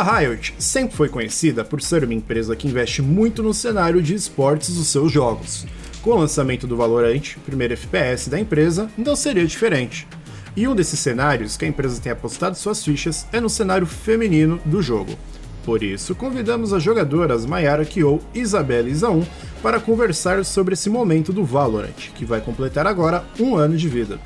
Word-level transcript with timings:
A 0.00 0.18
Riot 0.18 0.54
sempre 0.58 0.96
foi 0.96 1.10
conhecida 1.10 1.62
por 1.62 1.82
ser 1.82 2.04
uma 2.04 2.14
empresa 2.14 2.56
que 2.56 2.66
investe 2.66 3.02
muito 3.02 3.42
no 3.42 3.52
cenário 3.52 4.00
de 4.00 4.14
esportes 4.14 4.74
dos 4.74 4.86
seus 4.86 5.12
jogos. 5.12 5.66
Com 6.00 6.12
o 6.12 6.18
lançamento 6.18 6.66
do 6.66 6.74
Valorant, 6.74 7.36
primeiro 7.44 7.74
FPS 7.74 8.30
da 8.30 8.40
empresa, 8.40 8.90
não 8.96 9.14
seria 9.14 9.44
diferente. 9.44 10.08
E 10.56 10.66
um 10.66 10.74
desses 10.74 10.98
cenários 11.00 11.54
que 11.58 11.66
a 11.66 11.68
empresa 11.68 12.00
tem 12.00 12.10
apostado 12.10 12.56
suas 12.56 12.82
fichas 12.82 13.26
é 13.30 13.42
no 13.42 13.50
cenário 13.50 13.86
feminino 13.86 14.58
do 14.64 14.80
jogo. 14.80 15.18
Por 15.66 15.82
isso, 15.82 16.14
convidamos 16.14 16.72
as 16.72 16.82
jogadoras 16.82 17.44
Mayara 17.44 17.84
Kyo 17.84 18.20
e 18.32 18.40
Isabela 18.40 18.88
Isaum 18.88 19.22
para 19.62 19.78
conversar 19.78 20.42
sobre 20.46 20.72
esse 20.72 20.88
momento 20.88 21.30
do 21.30 21.44
Valorant, 21.44 22.08
que 22.14 22.24
vai 22.24 22.40
completar 22.40 22.86
agora 22.86 23.22
um 23.38 23.54
ano 23.54 23.76
de 23.76 23.86
vida. 23.86 24.18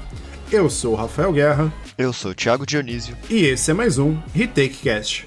Eu 0.53 0.71
sou 0.71 0.93
o 0.93 0.97
Rafael 0.97 1.33
Guerra. 1.33 1.75
Eu 1.99 2.13
sou 2.13 2.31
o 2.31 2.35
Thiago 2.35 2.65
Dionísio. 2.65 3.17
E 3.29 3.45
esse 3.45 3.73
é 3.73 3.75
mais 3.75 3.99
um 3.99 4.17
Retake 4.33 4.77
Cast. 4.77 5.27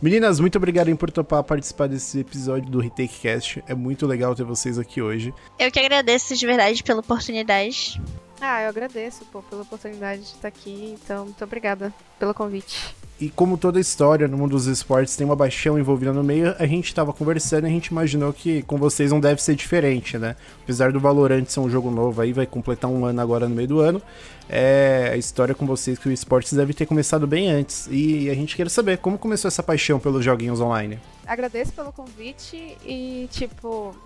Meninas, 0.00 0.38
muito 0.38 0.56
obrigado 0.56 0.96
por 0.96 1.10
topar 1.10 1.42
participar 1.42 1.88
desse 1.88 2.20
episódio 2.20 2.70
do 2.70 2.78
Retake 2.78 3.18
Cast. 3.18 3.64
É 3.66 3.74
muito 3.74 4.06
legal 4.06 4.32
ter 4.32 4.44
vocês 4.44 4.78
aqui 4.78 5.02
hoje. 5.02 5.34
Eu 5.58 5.72
que 5.72 5.80
agradeço 5.80 6.36
de 6.36 6.46
verdade 6.46 6.84
pela 6.84 7.00
oportunidade. 7.00 8.00
Ah, 8.40 8.62
eu 8.62 8.68
agradeço 8.68 9.24
pô, 9.24 9.42
pela 9.42 9.62
oportunidade 9.62 10.20
de 10.20 10.28
estar 10.28 10.46
aqui, 10.46 10.96
então 11.02 11.24
muito 11.24 11.42
obrigada 11.42 11.92
pelo 12.16 12.32
convite. 12.32 12.94
E 13.20 13.28
como 13.28 13.58
toda 13.58 13.80
história 13.80 14.28
no 14.28 14.38
mundo 14.38 14.52
dos 14.52 14.66
esportes 14.66 15.16
tem 15.16 15.24
uma 15.24 15.36
paixão 15.36 15.76
envolvida 15.76 16.12
no 16.12 16.22
meio, 16.22 16.54
a 16.56 16.66
gente 16.66 16.94
tava 16.94 17.12
conversando 17.12 17.64
e 17.64 17.66
a 17.66 17.70
gente 17.70 17.88
imaginou 17.88 18.32
que 18.32 18.62
com 18.62 18.76
vocês 18.76 19.10
não 19.10 19.18
deve 19.18 19.42
ser 19.42 19.56
diferente, 19.56 20.16
né? 20.16 20.36
Apesar 20.62 20.92
do 20.92 21.00
Valorant 21.00 21.44
ser 21.46 21.58
um 21.58 21.68
jogo 21.68 21.90
novo 21.90 22.20
aí, 22.20 22.32
vai 22.32 22.46
completar 22.46 22.88
um 22.88 23.04
ano 23.04 23.20
agora 23.20 23.48
no 23.48 23.56
meio 23.56 23.66
do 23.66 23.80
ano, 23.80 24.00
é 24.48 25.10
a 25.12 25.16
história 25.16 25.52
com 25.52 25.66
vocês 25.66 25.98
que 25.98 26.08
o 26.08 26.12
esportes 26.12 26.52
deve 26.52 26.72
ter 26.72 26.86
começado 26.86 27.26
bem 27.26 27.50
antes. 27.50 27.88
E 27.90 28.30
a 28.30 28.34
gente 28.34 28.54
quer 28.54 28.70
saber 28.70 28.98
como 28.98 29.18
começou 29.18 29.48
essa 29.48 29.64
paixão 29.64 29.98
pelos 29.98 30.24
joguinhos 30.24 30.60
online. 30.60 31.00
Agradeço 31.26 31.72
pelo 31.72 31.92
convite 31.92 32.76
e, 32.86 33.28
tipo, 33.32 33.96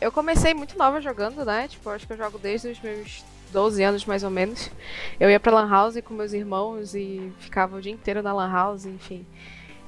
eu 0.00 0.12
comecei 0.12 0.54
muito 0.54 0.78
nova 0.78 1.00
jogando, 1.00 1.44
né? 1.44 1.66
Tipo, 1.66 1.90
acho 1.90 2.06
que 2.06 2.12
eu 2.12 2.16
jogo 2.16 2.38
desde 2.38 2.68
os 2.68 2.80
meus 2.80 3.24
12 3.52 3.82
anos 3.82 4.04
mais 4.04 4.22
ou 4.22 4.30
menos. 4.30 4.70
Eu 5.18 5.30
ia 5.30 5.40
pra 5.40 5.52
Lan 5.52 5.68
House 5.68 6.00
com 6.04 6.14
meus 6.14 6.32
irmãos 6.32 6.94
e 6.94 7.32
ficava 7.38 7.76
o 7.76 7.80
dia 7.80 7.92
inteiro 7.92 8.22
na 8.22 8.32
Lan 8.32 8.50
House, 8.50 8.86
enfim. 8.86 9.26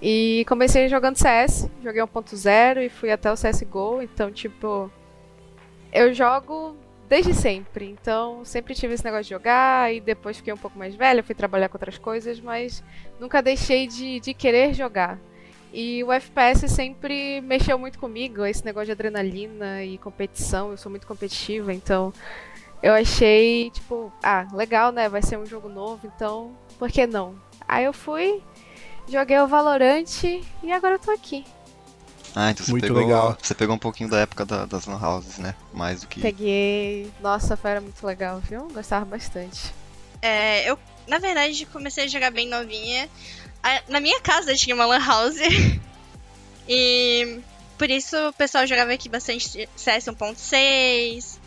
E 0.03 0.45
comecei 0.49 0.89
jogando 0.89 1.17
CS, 1.17 1.69
joguei 1.83 2.03
1.0 2.03 2.85
e 2.85 2.89
fui 2.89 3.11
até 3.11 3.31
o 3.31 3.35
CSGO, 3.35 4.01
então, 4.03 4.31
tipo. 4.33 4.91
Eu 5.93 6.15
jogo 6.15 6.77
desde 7.09 7.35
sempre, 7.35 7.87
então 7.91 8.45
sempre 8.45 8.73
tive 8.73 8.95
esse 8.95 9.05
negócio 9.05 9.25
de 9.25 9.31
jogar 9.31 9.93
e 9.93 10.01
depois 10.01 10.37
fiquei 10.37 10.53
um 10.53 10.57
pouco 10.57 10.79
mais 10.79 10.95
velha, 10.95 11.25
fui 11.25 11.35
trabalhar 11.35 11.69
com 11.69 11.77
outras 11.77 11.99
coisas, 11.99 12.39
mas 12.39 12.85
nunca 13.19 13.43
deixei 13.43 13.89
de, 13.89 14.21
de 14.21 14.33
querer 14.33 14.73
jogar. 14.73 15.19
E 15.73 16.03
o 16.05 16.13
FPS 16.13 16.69
sempre 16.69 17.41
mexeu 17.41 17.77
muito 17.79 17.99
comigo, 17.99 18.45
esse 18.45 18.65
negócio 18.65 18.87
de 18.87 18.93
adrenalina 18.93 19.85
e 19.85 19.99
competição, 19.99 20.71
eu 20.71 20.77
sou 20.77 20.89
muito 20.89 21.07
competitiva, 21.07 21.73
então 21.73 22.13
eu 22.83 22.93
achei, 22.95 23.71
tipo, 23.71 24.13
ah, 24.23 24.47
legal, 24.53 24.93
né? 24.93 25.09
Vai 25.09 25.23
ser 25.23 25.39
um 25.39 25.47
jogo 25.47 25.69
novo, 25.69 26.07
então 26.15 26.57
por 26.79 26.91
que 26.91 27.07
não? 27.07 27.35
Aí 27.69 27.85
eu 27.85 27.93
fui, 27.93 28.43
joguei 29.09 29.39
o 29.39 29.47
Valorant 29.47 30.23
e 30.25 30.73
agora 30.73 30.95
eu 30.95 30.99
tô 30.99 31.11
aqui. 31.11 31.45
Ah, 32.35 32.51
então 32.53 32.65
você 32.65 32.71
Muito 32.71 32.85
pegou, 32.87 33.01
legal. 33.03 33.37
Você 33.43 33.55
pegou 33.55 33.75
um 33.75 33.79
pouquinho 33.79 34.09
da 34.09 34.21
época 34.21 34.45
da- 34.45 34.65
das 34.65 34.87
lan 34.87 35.01
houses, 35.05 35.39
né? 35.39 35.55
Mais 35.73 36.01
do 36.03 36.07
que. 36.07 36.21
Peguei. 36.21 37.11
Nossa, 37.21 37.57
foi 37.57 37.71
era 37.73 37.81
muito 37.81 38.07
legal, 38.07 38.39
viu? 38.39 38.69
Gostava 38.73 39.05
bastante. 39.05 39.75
É, 40.23 40.71
eu, 40.71 40.79
na 41.09 41.19
verdade, 41.19 41.67
comecei 41.67 42.05
a 42.05 42.09
jogar 42.09 42.31
bem 42.31 42.47
novinha. 42.49 43.09
Na 43.89 43.99
minha 44.01 44.21
casa 44.21 44.55
tinha 44.55 44.77
uma 44.77 44.87
Lan 44.87 45.05
House. 45.05 45.37
e 46.69 47.41
por 47.77 47.91
isso 47.91 48.17
o 48.29 48.33
pessoal 48.33 48.65
jogava 48.67 48.93
aqui 48.93 49.09
bastante 49.09 49.69
CS 49.75 50.07
1.6, 50.07 51.40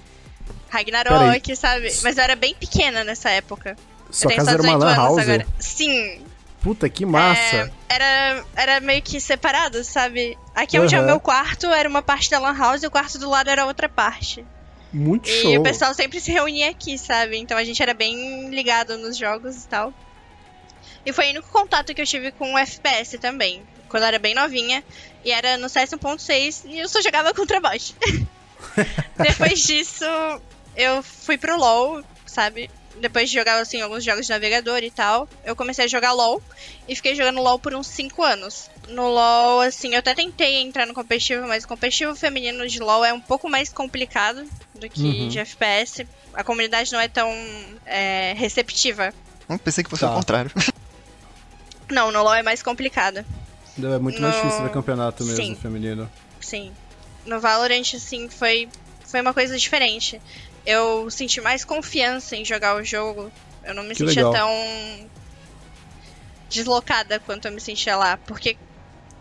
Ragnarok, 0.69 1.55
sabe? 1.55 1.93
Mas 2.01 2.17
eu 2.17 2.23
era 2.23 2.35
bem 2.35 2.55
pequena 2.55 3.03
nessa 3.03 3.29
época. 3.29 3.75
Sua 4.09 4.25
eu 4.25 4.35
tenho 4.35 4.45
casa 4.45 4.51
só 4.51 4.63
era 4.63 4.63
uma 4.63 4.77
18 4.77 4.79
lan 4.79 4.87
anos 4.87 4.97
house? 4.97 5.29
agora. 5.29 5.47
Sim, 5.59 6.25
Puta 6.63 6.89
que 6.89 7.05
massa! 7.05 7.57
É, 7.57 7.71
era, 7.89 8.45
era 8.55 8.79
meio 8.79 9.01
que 9.01 9.19
separado, 9.19 9.83
sabe? 9.83 10.37
Aqui 10.55 10.79
onde 10.79 10.95
é 10.95 11.01
o 11.01 11.05
meu 11.05 11.19
quarto 11.19 11.67
era 11.67 11.89
uma 11.89 12.01
parte 12.01 12.29
da 12.29 12.39
Lan 12.39 12.57
House 12.57 12.83
e 12.83 12.87
o 12.87 12.91
quarto 12.91 13.19
do 13.19 13.29
lado 13.29 13.49
era 13.49 13.65
outra 13.65 13.89
parte. 13.89 14.45
Muito 14.93 15.29
E 15.29 15.41
show. 15.41 15.59
o 15.59 15.63
pessoal 15.63 15.93
sempre 15.93 16.21
se 16.21 16.31
reunia 16.31 16.69
aqui, 16.69 16.97
sabe? 16.97 17.37
Então 17.37 17.57
a 17.57 17.65
gente 17.65 17.83
era 17.83 17.93
bem 17.93 18.49
ligado 18.49 18.97
nos 18.97 19.17
jogos 19.17 19.65
e 19.65 19.67
tal. 19.67 19.93
E 21.05 21.11
foi 21.11 21.27
o 21.27 21.29
único 21.31 21.49
contato 21.49 21.93
que 21.93 21.99
eu 21.99 22.05
tive 22.05 22.31
com 22.31 22.53
o 22.53 22.57
FPS 22.57 23.17
também. 23.17 23.61
Quando 23.89 24.03
eu 24.03 24.07
era 24.07 24.19
bem 24.19 24.33
novinha. 24.33 24.81
E 25.25 25.31
era 25.31 25.57
no 25.57 25.67
CS 25.67 25.91
1.6 25.91 26.61
e 26.65 26.79
eu 26.79 26.87
só 26.87 27.01
jogava 27.01 27.33
contra 27.35 27.59
bot. 27.59 27.93
Depois 29.17 29.61
disso, 29.61 30.05
eu 30.75 31.01
fui 31.03 31.37
pro 31.37 31.57
LoL, 31.57 32.03
sabe? 32.25 32.69
Depois 32.99 33.29
de 33.29 33.35
jogar 33.35 33.59
assim, 33.59 33.81
alguns 33.81 34.03
jogos 34.03 34.25
de 34.27 34.31
navegador 34.31 34.83
e 34.83 34.91
tal, 34.91 35.27
eu 35.43 35.55
comecei 35.55 35.85
a 35.85 35.87
jogar 35.87 36.11
LoL 36.13 36.41
e 36.87 36.95
fiquei 36.95 37.15
jogando 37.15 37.41
LoL 37.41 37.57
por 37.57 37.73
uns 37.73 37.87
5 37.87 38.23
anos. 38.23 38.69
No 38.89 39.07
LoL, 39.07 39.61
assim, 39.61 39.93
eu 39.93 39.99
até 39.99 40.13
tentei 40.13 40.57
entrar 40.61 40.85
no 40.85 40.93
competitivo, 40.93 41.47
mas 41.47 41.63
o 41.63 41.67
competitivo 41.67 42.15
feminino 42.15 42.67
de 42.67 42.79
LoL 42.79 43.03
é 43.03 43.11
um 43.11 43.19
pouco 43.21 43.49
mais 43.49 43.69
complicado 43.69 44.47
do 44.75 44.87
que 44.87 45.01
Uhum. 45.01 45.27
de 45.27 45.39
FPS. 45.39 46.05
A 46.35 46.43
comunidade 46.43 46.91
não 46.91 46.99
é 46.99 47.07
tão 47.07 47.27
é, 47.85 48.33
receptiva. 48.37 49.11
Hum, 49.49 49.57
pensei 49.57 49.83
que 49.83 49.89
fosse 49.89 50.01
Tá. 50.01 50.11
o 50.11 50.15
contrário. 50.15 50.51
Não, 51.89 52.11
no 52.11 52.21
LoL 52.23 52.35
é 52.35 52.43
mais 52.43 52.61
complicado. 52.61 53.25
É 53.81 53.99
muito 53.99 54.21
mais 54.21 54.35
No- 54.35 54.41
difícil 54.43 54.63
ver 54.65 54.71
campeonato 54.71 55.23
mesmo 55.25 55.43
Sim. 55.43 55.55
feminino. 55.55 56.09
Sim. 56.39 56.71
No 57.25 57.39
Valorant, 57.39 57.93
assim, 57.95 58.29
foi, 58.29 58.69
foi 59.05 59.21
uma 59.21 59.33
coisa 59.33 59.57
diferente. 59.57 60.21
Eu 60.65 61.09
senti 61.09 61.41
mais 61.41 61.63
confiança 61.63 62.35
em 62.35 62.45
jogar 62.45 62.75
o 62.75 62.83
jogo. 62.83 63.31
Eu 63.63 63.73
não 63.73 63.83
me 63.83 63.89
Que 63.89 64.05
sentia 64.05 64.27
legal. 64.27 64.33
tão 64.33 65.09
deslocada 66.49 67.19
quanto 67.19 67.47
eu 67.47 67.51
me 67.51 67.61
sentia 67.61 67.95
lá. 67.95 68.17
Porque, 68.17 68.57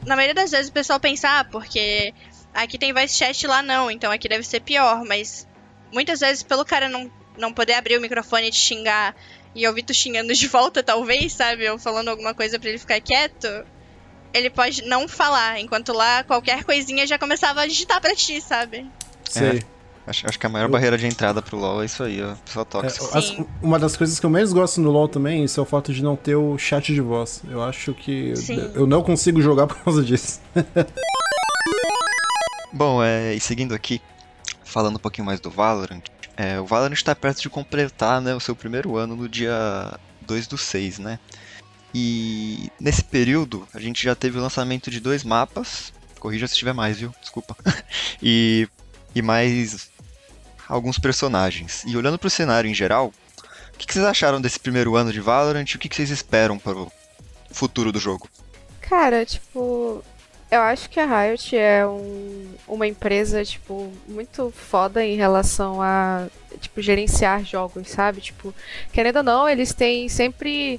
na 0.05 0.17
maioria 0.17 0.35
das 0.35 0.51
vezes, 0.51 0.69
o 0.69 0.73
pessoal 0.73 1.01
pensa, 1.01 1.41
ah, 1.41 1.45
porque 1.45 2.13
aqui 2.53 2.79
tem 2.79 2.93
voice 2.93 3.17
chat 3.17 3.47
lá 3.47 3.63
não, 3.63 3.91
então 3.91 4.11
aqui 4.11 4.29
deve 4.29 4.45
ser 4.45 4.61
pior. 4.61 5.05
Mas 5.05 5.47
muitas 5.93 6.21
vezes, 6.21 6.43
pelo 6.43 6.65
cara 6.65 6.89
não, 6.89 7.11
não 7.37 7.53
poder 7.53 7.75
abrir 7.75 7.97
o 7.97 8.01
microfone 8.01 8.49
e 8.49 8.51
te 8.51 8.59
xingar 8.59 9.15
e 9.55 9.67
ouvir 9.67 9.83
tu 9.83 9.95
xingando 9.95 10.33
de 10.33 10.49
volta, 10.49 10.83
talvez, 10.83 11.33
sabe? 11.33 11.69
Ou 11.69 11.79
falando 11.79 12.09
alguma 12.09 12.35
coisa 12.35 12.59
pra 12.59 12.69
ele 12.69 12.79
ficar 12.79 13.01
quieto. 13.01 13.49
Ele 14.35 14.49
pode 14.51 14.83
não 14.83 15.07
falar, 15.07 15.61
enquanto 15.61 15.93
lá 15.93 16.25
qualquer 16.25 16.65
coisinha 16.65 17.07
já 17.07 17.19
começava 17.19 17.61
a 17.63 17.67
digitar 17.67 18.01
pra 18.01 18.15
ti, 18.15 18.41
sabe? 18.41 18.87
Sei. 19.29 19.63
Acho, 20.07 20.27
acho 20.29 20.39
que 20.39 20.47
a 20.47 20.49
maior 20.49 20.65
Eu- 20.67 20.71
barreira 20.71 20.99
de 20.99 21.07
entrada 21.07 21.41
pro 21.41 21.57
LoL 21.57 21.83
é 21.83 21.87
isso 21.87 22.03
aí, 22.03 22.21
ó. 22.23 22.35
Pessoal 22.45 22.67
É, 22.67 22.69
tóxico. 22.73 23.17
as- 23.17 23.25
Sim. 23.27 23.47
uma 23.63 23.79
das 23.79 23.97
coisas 23.97 24.19
que 24.19 24.27
eu 24.27 24.31
menos 24.31 24.53
gosto 24.53 24.81
no 24.81 24.91
LoL 24.91 25.07
também 25.09 25.45
isso 25.45 25.61
é 25.61 25.63
o 25.63 25.67
fato 25.67 25.93
de 25.93 26.03
não 26.03 26.17
ter 26.17 26.35
o 26.35 26.59
chat 26.59 26.93
de 26.93 27.01
voz. 27.01 27.41
Eu 27.49 27.63
acho 27.63 27.95
que 27.95 28.35
Sim. 28.35 28.73
eu 28.75 28.85
não 28.87 29.03
consigo 29.03 29.41
jogar 29.41 29.67
por 29.69 29.77
causa 29.77 30.03
disso. 30.03 30.41
Bom, 32.73 33.03
é, 33.03 33.35
e 33.35 33.41
seguindo 33.41 33.75
aqui, 33.75 34.01
falando 34.65 34.97
um 34.97 34.99
pouquinho 34.99 35.27
mais 35.27 35.39
do 35.41 35.51
Valorant, 35.51 36.01
é, 36.37 36.59
o 36.59 36.65
Valorant 36.65 36.95
está 36.95 37.15
perto 37.15 37.43
de 37.43 37.51
completar 37.51 38.21
né, 38.21 38.35
o 38.35 38.41
seu 38.41 38.57
primeiro 38.57 38.97
ano 38.97 39.15
no 39.15 39.29
dia 39.29 39.55
2 40.23 40.47
do 40.47 40.57
6, 40.57 40.99
né? 40.99 41.19
E 41.95 42.71
nesse 42.81 43.05
período 43.05 43.67
a 43.75 43.79
gente 43.81 44.03
já 44.03 44.15
teve 44.15 44.39
o 44.39 44.41
lançamento 44.43 44.91
de 44.91 44.99
dois 45.01 45.23
mapas, 45.25 45.93
corrija 46.19 46.47
se 46.47 46.57
tiver 46.57 46.73
mais, 46.73 46.99
viu? 46.99 47.15
Desculpa. 47.21 47.57
e, 48.23 48.67
e 49.15 49.21
mais 49.23 49.91
alguns 50.69 50.99
personagens. 50.99 51.83
E 51.87 51.97
olhando 51.97 52.19
para 52.19 52.29
o 52.29 52.31
cenário 52.31 52.71
em 52.71 52.75
geral, 52.75 53.13
o 53.75 53.79
que, 53.79 53.87
que 53.87 53.93
vocês 53.93 54.05
acharam 54.07 54.41
desse 54.41 54.59
primeiro 54.59 54.97
ano 54.97 55.13
de 55.13 55.21
Valorant 55.21 55.67
e 55.71 55.77
o 55.77 55.79
que, 55.79 55.89
que 55.89 55.97
vocês 55.97 56.11
esperam 56.11 56.59
para 56.59 56.77
o 56.79 56.91
futuro 57.51 57.93
do 57.93 57.99
jogo? 57.99 58.29
Cara, 58.81 59.25
tipo, 59.27 60.03
eu 60.51 60.61
acho 60.61 60.89
que 60.89 61.01
a 61.01 61.07
Riot 61.07 61.57
é 61.57 61.87
um- 61.87 62.55
uma 62.69 62.87
empresa, 62.87 63.45
tipo, 63.45 63.93
muito 64.07 64.51
foda 64.57 65.05
em 65.05 65.17
relação 65.17 65.81
a, 65.83 66.27
tipo, 66.61 66.81
gerenciar 66.81 67.45
jogos, 67.45 67.89
sabe? 67.89 68.21
Tipo, 68.21 68.55
querendo 68.93 69.17
ou 69.17 69.23
não, 69.23 69.49
eles 69.49 69.73
têm 69.75 70.09
sempre, 70.09 70.79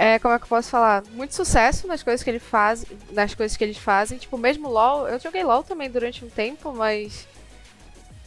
é, 0.00 0.16
como 0.20 0.32
é 0.32 0.38
que 0.38 0.44
eu 0.44 0.48
posso 0.48 0.70
falar? 0.70 1.02
Muito 1.10 1.34
sucesso 1.34 1.88
nas 1.88 2.04
coisas 2.04 2.22
que 2.22 2.30
eles 2.30 2.42
fazem, 2.44 2.86
nas 3.10 3.34
coisas 3.34 3.56
que 3.56 3.64
eles 3.64 3.78
fazem. 3.78 4.16
Tipo, 4.16 4.38
mesmo 4.38 4.68
LoL, 4.68 5.08
eu 5.08 5.18
joguei 5.18 5.42
LoL 5.42 5.64
também 5.64 5.90
durante 5.90 6.24
um 6.24 6.30
tempo, 6.30 6.72
mas 6.72 7.26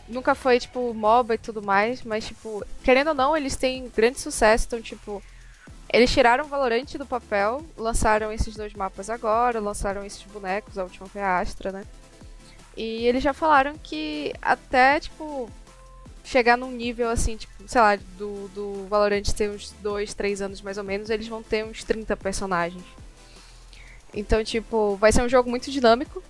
nunca 0.06 0.36
foi, 0.36 0.60
tipo, 0.60 0.94
MOBA 0.94 1.36
e 1.36 1.38
tudo 1.38 1.62
mais, 1.62 2.04
mas, 2.04 2.28
tipo, 2.28 2.62
querendo 2.84 3.08
ou 3.08 3.14
não, 3.14 3.38
eles 3.38 3.56
têm 3.56 3.90
grande 3.96 4.20
sucesso, 4.20 4.66
então, 4.68 4.82
tipo, 4.82 5.24
eles 5.94 6.12
tiraram 6.12 6.44
o 6.44 6.48
Valorant 6.50 6.98
do 6.98 7.06
papel, 7.06 7.66
lançaram 7.78 8.34
esses 8.34 8.54
dois 8.54 8.74
mapas 8.74 9.10
agora, 9.10 9.62
lançaram 9.62 10.06
esses 10.06 10.24
bonecos, 10.24 10.78
a 10.78 10.84
última 10.84 11.08
foi 11.08 11.22
a 11.22 11.40
Astra, 11.40 11.72
né? 11.72 11.86
E 12.76 13.08
eles 13.08 13.24
já 13.24 13.32
falaram 13.32 13.78
que 13.82 14.34
até, 14.42 15.00
tipo, 15.00 15.50
chegar 16.24 16.58
num 16.58 16.72
nível 16.72 17.10
assim, 17.10 17.38
tipo, 17.38 17.54
sei 17.68 17.82
lá, 17.82 17.96
do, 18.18 18.48
do 18.50 18.88
Valorant 18.88 19.24
ter 19.36 19.50
uns 19.50 19.74
2, 19.82 20.14
3 20.14 20.42
anos 20.42 20.62
mais 20.62 20.78
ou 20.78 20.84
menos, 20.84 21.10
eles 21.10 21.28
vão 21.28 21.42
ter 21.42 21.66
uns 21.66 21.84
30 21.84 22.16
personagens. 22.18 22.84
Então, 24.14 24.44
tipo, 24.44 24.96
vai 24.98 25.12
ser 25.12 25.22
um 25.22 25.30
jogo 25.30 25.50
muito 25.50 25.72
dinâmico. 25.72 26.22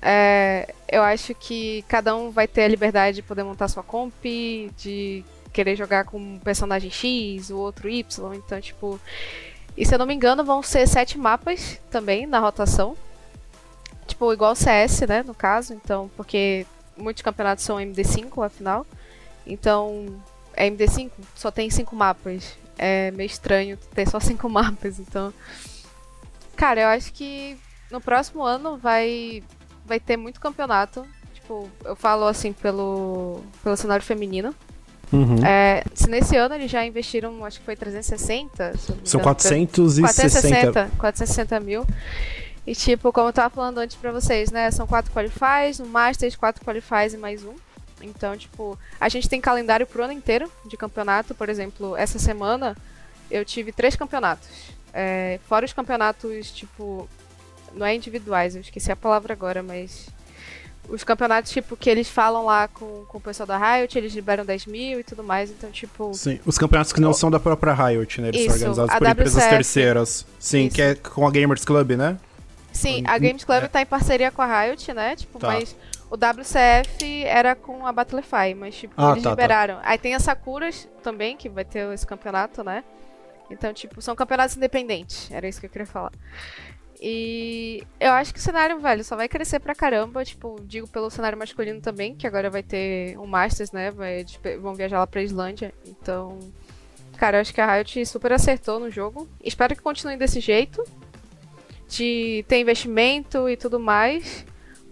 É, 0.00 0.72
eu 0.90 1.02
acho 1.02 1.34
que 1.34 1.84
cada 1.88 2.14
um 2.16 2.30
vai 2.30 2.46
ter 2.46 2.62
a 2.62 2.68
liberdade 2.68 3.16
de 3.16 3.22
poder 3.22 3.42
montar 3.42 3.68
sua 3.68 3.82
comp, 3.82 4.12
de 4.76 5.24
querer 5.52 5.76
jogar 5.76 6.04
com 6.04 6.18
um 6.18 6.38
personagem 6.38 6.90
X, 6.90 7.50
o 7.50 7.58
outro 7.58 7.88
Y. 7.88 8.34
Então, 8.34 8.60
tipo. 8.60 9.00
E 9.76 9.84
se 9.84 9.94
eu 9.94 9.98
não 9.98 10.06
me 10.06 10.14
engano, 10.14 10.44
vão 10.44 10.62
ser 10.62 10.86
sete 10.86 11.18
mapas 11.18 11.78
também 11.90 12.26
na 12.26 12.38
rotação. 12.38 12.96
Tipo, 14.06 14.32
igual 14.32 14.52
o 14.52 14.56
CS, 14.56 15.00
né, 15.02 15.22
no 15.22 15.34
caso. 15.34 15.74
Então, 15.74 16.10
porque 16.16 16.66
muitos 16.96 17.22
campeonatos 17.22 17.64
são 17.64 17.76
MD5, 17.76 18.44
afinal. 18.44 18.86
Então, 19.46 20.06
é 20.54 20.68
MD5, 20.68 21.10
só 21.34 21.50
tem 21.50 21.70
cinco 21.70 21.94
mapas. 21.94 22.54
É 22.78 23.10
meio 23.12 23.26
estranho 23.26 23.76
ter 23.94 24.08
só 24.08 24.18
cinco 24.18 24.48
mapas, 24.50 24.98
então. 24.98 25.32
Cara, 26.56 26.80
eu 26.80 26.88
acho 26.88 27.12
que 27.12 27.56
no 27.90 28.00
próximo 28.00 28.42
ano 28.42 28.76
vai, 28.76 29.42
vai 29.84 30.00
ter 30.00 30.16
muito 30.16 30.40
campeonato. 30.40 31.06
Tipo, 31.34 31.70
eu 31.84 31.94
falo 31.94 32.26
assim 32.26 32.52
pelo, 32.52 33.42
pelo 33.62 33.76
cenário 33.76 34.04
feminino. 34.04 34.54
Uhum. 35.12 35.44
É, 35.46 35.84
se 35.94 36.10
nesse 36.10 36.36
ano 36.36 36.56
eles 36.56 36.70
já 36.70 36.84
investiram, 36.84 37.44
acho 37.44 37.60
que 37.60 37.64
foi 37.64 37.76
360. 37.76 38.74
São 39.04 39.20
460. 39.20 40.02
460, 40.02 40.90
460 40.98 41.60
mil. 41.60 41.86
E 42.66 42.74
tipo, 42.74 43.12
como 43.12 43.28
eu 43.28 43.32
tava 43.32 43.50
falando 43.50 43.78
antes 43.78 43.96
pra 43.96 44.10
vocês, 44.10 44.50
né? 44.50 44.70
São 44.72 44.86
quatro 44.86 45.12
qualifies, 45.12 45.78
um 45.78 45.86
Masters, 45.86 46.34
quatro 46.34 46.64
qualifies 46.64 47.14
e 47.14 47.16
mais 47.16 47.44
um. 47.44 47.54
Então, 48.06 48.36
tipo, 48.36 48.78
a 49.00 49.08
gente 49.08 49.28
tem 49.28 49.40
calendário 49.40 49.86
pro 49.86 50.02
ano 50.04 50.12
inteiro 50.12 50.50
de 50.64 50.76
campeonato. 50.76 51.34
Por 51.34 51.48
exemplo, 51.48 51.96
essa 51.96 52.18
semana 52.18 52.76
eu 53.30 53.44
tive 53.44 53.72
três 53.72 53.96
campeonatos. 53.96 54.48
É, 54.92 55.38
fora 55.48 55.64
os 55.64 55.72
campeonatos, 55.72 56.50
tipo. 56.52 57.08
Não 57.74 57.84
é 57.84 57.94
individuais, 57.94 58.54
eu 58.54 58.62
esqueci 58.62 58.90
a 58.90 58.96
palavra 58.96 59.32
agora, 59.32 59.62
mas. 59.62 60.08
Os 60.88 61.02
campeonatos, 61.02 61.50
tipo, 61.50 61.76
que 61.76 61.90
eles 61.90 62.08
falam 62.08 62.44
lá 62.44 62.68
com, 62.68 63.04
com 63.08 63.18
o 63.18 63.20
pessoal 63.20 63.44
da 63.46 63.58
Riot, 63.58 63.98
eles 63.98 64.14
liberam 64.14 64.44
10 64.44 64.66
mil 64.66 65.00
e 65.00 65.02
tudo 65.04 65.22
mais, 65.24 65.50
então, 65.50 65.68
tipo. 65.70 66.14
Sim, 66.14 66.38
os 66.46 66.56
campeonatos 66.56 66.92
que 66.92 67.00
não 67.00 67.12
são 67.12 67.28
da 67.28 67.40
própria 67.40 67.74
Riot, 67.74 68.20
né? 68.20 68.28
Eles 68.28 68.42
Isso, 68.42 68.50
são 68.58 68.70
organizados 68.70 68.94
por 68.96 69.08
empresas 69.08 69.34
WCF. 69.34 69.50
terceiras. 69.50 70.26
Sim, 70.38 70.66
Isso. 70.66 70.76
que 70.76 70.82
é 70.82 70.94
com 70.94 71.26
a 71.26 71.30
Gamers 71.30 71.64
Club, 71.64 71.90
né? 71.92 72.16
Sim, 72.72 73.02
a 73.06 73.18
Games 73.18 73.42
Club 73.42 73.64
É. 73.64 73.68
tá 73.68 73.82
em 73.82 73.86
parceria 73.86 74.30
com 74.30 74.42
a 74.42 74.62
Riot, 74.62 74.92
né? 74.92 75.16
Tipo, 75.16 75.38
Tá. 75.40 75.48
mas 75.48 75.74
o 76.10 76.14
WCF 76.14 77.24
era 77.24 77.54
com 77.54 77.86
a 77.86 77.92
Battlefy, 77.92 78.54
mas 78.56 78.74
tipo, 78.76 78.94
Ah, 78.96 79.12
eles 79.12 79.22
tá, 79.22 79.30
tá. 79.30 79.34
liberaram. 79.34 79.78
Aí 79.82 79.98
tem 79.98 80.14
a 80.14 80.20
Sakuras 80.20 80.88
também, 81.02 81.36
que 81.36 81.48
vai 81.48 81.64
ter 81.64 81.92
esse 81.92 82.06
campeonato, 82.06 82.62
né? 82.62 82.84
Então, 83.50 83.72
tipo, 83.72 84.00
são 84.02 84.14
campeonatos 84.16 84.56
independentes. 84.56 85.30
Era 85.30 85.48
isso 85.48 85.60
que 85.60 85.66
eu 85.66 85.70
queria 85.70 85.86
falar. 85.86 86.12
E 87.00 87.82
eu 88.00 88.10
acho 88.12 88.32
que 88.32 88.40
o 88.40 88.42
cenário, 88.42 88.80
velho, 88.80 89.04
só 89.04 89.14
vai 89.16 89.28
crescer 89.28 89.60
pra 89.60 89.74
caramba. 89.74 90.24
Tipo, 90.24 90.58
digo 90.62 90.88
pelo 90.88 91.10
cenário 91.10 91.38
masculino 91.38 91.80
também, 91.80 92.14
que 92.14 92.26
agora 92.26 92.48
vai 92.50 92.62
ter 92.62 93.18
um 93.18 93.26
Masters, 93.26 93.70
né? 93.70 93.90
Vai, 93.90 94.24
vão 94.60 94.74
viajar 94.74 94.98
lá 94.98 95.06
pra 95.06 95.22
Islândia. 95.22 95.72
Então, 95.86 96.38
cara, 97.18 97.36
eu 97.36 97.40
acho 97.42 97.52
que 97.54 97.60
a 97.60 97.72
Riot 97.74 98.06
super 98.06 98.32
acertou 98.32 98.80
no 98.80 98.90
jogo. 98.90 99.28
Espero 99.44 99.76
que 99.76 99.82
continue 99.82 100.16
desse 100.16 100.40
jeito. 100.40 100.82
De 101.88 102.44
ter 102.48 102.58
investimento 102.60 103.48
e 103.48 103.56
tudo 103.56 103.78
mais. 103.78 104.44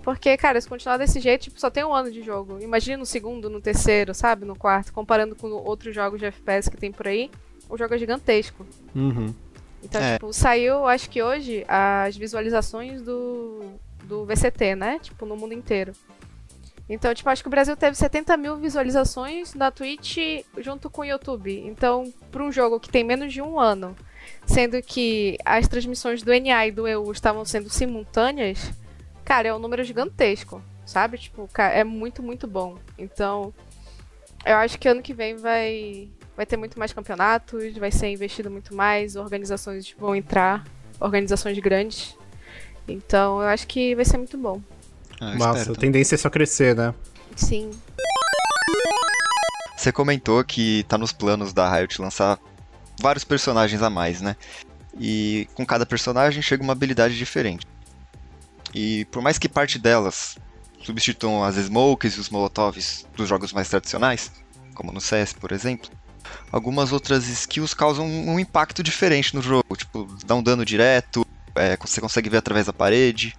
Porque, 0.04 0.36
cara, 0.36 0.60
se 0.60 0.68
continuar 0.68 0.98
desse 0.98 1.18
jeito, 1.18 1.44
tipo, 1.44 1.58
só 1.58 1.70
tem 1.70 1.82
um 1.82 1.94
ano 1.94 2.10
de 2.12 2.22
jogo. 2.22 2.58
Imagina 2.60 2.98
no 2.98 3.06
segundo, 3.06 3.48
no 3.48 3.60
terceiro, 3.60 4.12
sabe? 4.14 4.44
No 4.44 4.54
quarto. 4.54 4.92
Comparando 4.92 5.34
com 5.34 5.48
outros 5.48 5.94
jogos 5.94 6.20
de 6.20 6.26
FPS 6.26 6.68
que 6.70 6.76
tem 6.76 6.92
por 6.92 7.08
aí. 7.08 7.30
O 7.70 7.78
jogo 7.78 7.94
é 7.94 7.98
gigantesco. 7.98 8.66
Uhum. 8.94 9.34
Então, 9.82 10.00
É. 10.02 10.14
tipo, 10.14 10.30
saiu, 10.32 10.86
acho 10.86 11.08
que 11.08 11.22
hoje, 11.22 11.64
as 11.66 12.16
visualizações 12.16 13.00
do, 13.00 13.62
do 14.04 14.26
VCT, 14.26 14.74
né? 14.76 14.98
Tipo, 15.02 15.24
no 15.24 15.36
mundo 15.36 15.54
inteiro. 15.54 15.92
Então, 16.86 17.14
tipo, 17.14 17.30
acho 17.30 17.42
que 17.42 17.48
o 17.48 17.50
Brasil 17.50 17.74
teve 17.74 17.96
70 17.96 18.36
mil 18.36 18.56
visualizações 18.56 19.54
na 19.54 19.70
Twitch 19.70 20.18
junto 20.58 20.90
com 20.90 21.00
o 21.00 21.04
YouTube. 21.04 21.62
Então, 21.64 22.12
para 22.30 22.44
um 22.44 22.52
jogo 22.52 22.78
que 22.78 22.90
tem 22.90 23.02
menos 23.02 23.32
de 23.32 23.40
um 23.40 23.58
ano, 23.58 23.96
sendo 24.46 24.80
que 24.82 25.38
as 25.46 25.66
transmissões 25.66 26.22
do 26.22 26.30
NA 26.30 26.66
e 26.66 26.70
do 26.70 26.86
EU 26.86 27.10
estavam 27.10 27.42
sendo 27.46 27.70
simultâneas, 27.70 28.70
cara, 29.24 29.48
é 29.48 29.54
um 29.54 29.58
número 29.58 29.82
gigantesco, 29.82 30.62
sabe? 30.84 31.18
Tipo, 31.18 31.48
é 31.56 31.82
muito, 31.82 32.22
muito 32.22 32.46
bom. 32.46 32.76
Então, 32.98 33.52
eu 34.44 34.56
acho 34.56 34.78
que 34.78 34.88
ano 34.88 35.02
que 35.02 35.14
vem 35.14 35.36
vai, 35.36 36.08
vai 36.36 36.44
ter 36.44 36.56
muito 36.56 36.78
mais 36.78 36.92
campeonatos, 36.92 37.76
vai 37.78 37.90
ser 37.90 38.08
investido 38.08 38.50
muito 38.50 38.74
mais, 38.74 39.16
organizações 39.16 39.94
vão 39.98 40.14
entrar, 40.14 40.64
organizações 41.00 41.58
grandes. 41.58 42.16
Então, 42.86 43.40
eu 43.40 43.48
acho 43.48 43.66
que 43.66 43.94
vai 43.94 44.04
ser 44.04 44.18
muito 44.18 44.36
bom. 44.36 44.60
Ah, 45.20 45.34
Massa, 45.36 45.58
espero 45.60 45.76
a 45.76 45.80
tendência 45.80 46.14
é 46.14 46.18
só 46.18 46.28
crescer, 46.28 46.76
né? 46.76 46.94
Sim. 47.34 47.70
Você 49.76 49.90
comentou 49.90 50.44
que 50.44 50.84
tá 50.84 50.96
nos 50.96 51.12
planos 51.12 51.52
da 51.52 51.70
Riot 51.70 52.00
lançar 52.00 52.38
vários 53.00 53.24
personagens 53.24 53.82
a 53.82 53.90
mais, 53.90 54.20
né? 54.20 54.36
E 54.98 55.48
com 55.54 55.66
cada 55.66 55.84
personagem 55.84 56.42
chega 56.42 56.62
uma 56.62 56.72
habilidade 56.72 57.16
diferente. 57.16 57.66
E 58.74 59.04
por 59.06 59.22
mais 59.22 59.38
que 59.38 59.48
parte 59.48 59.78
delas 59.78 60.36
substituam 60.82 61.44
as 61.44 61.56
smokes 61.56 62.16
e 62.16 62.20
os 62.20 62.28
molotovs 62.28 63.06
dos 63.16 63.28
jogos 63.28 63.52
mais 63.52 63.68
tradicionais, 63.68 64.32
como 64.74 64.92
no 64.92 65.00
CS, 65.00 65.32
por 65.32 65.52
exemplo, 65.52 65.90
algumas 66.50 66.92
outras 66.92 67.28
skills 67.28 67.72
causam 67.72 68.06
um 68.06 68.38
impacto 68.38 68.82
diferente 68.82 69.34
no 69.34 69.40
jogo, 69.40 69.76
tipo, 69.76 70.08
dá 70.26 70.34
um 70.34 70.42
dano 70.42 70.64
direto, 70.64 71.24
é, 71.54 71.76
você 71.76 72.00
consegue 72.00 72.28
ver 72.28 72.38
através 72.38 72.66
da 72.66 72.72
parede. 72.72 73.36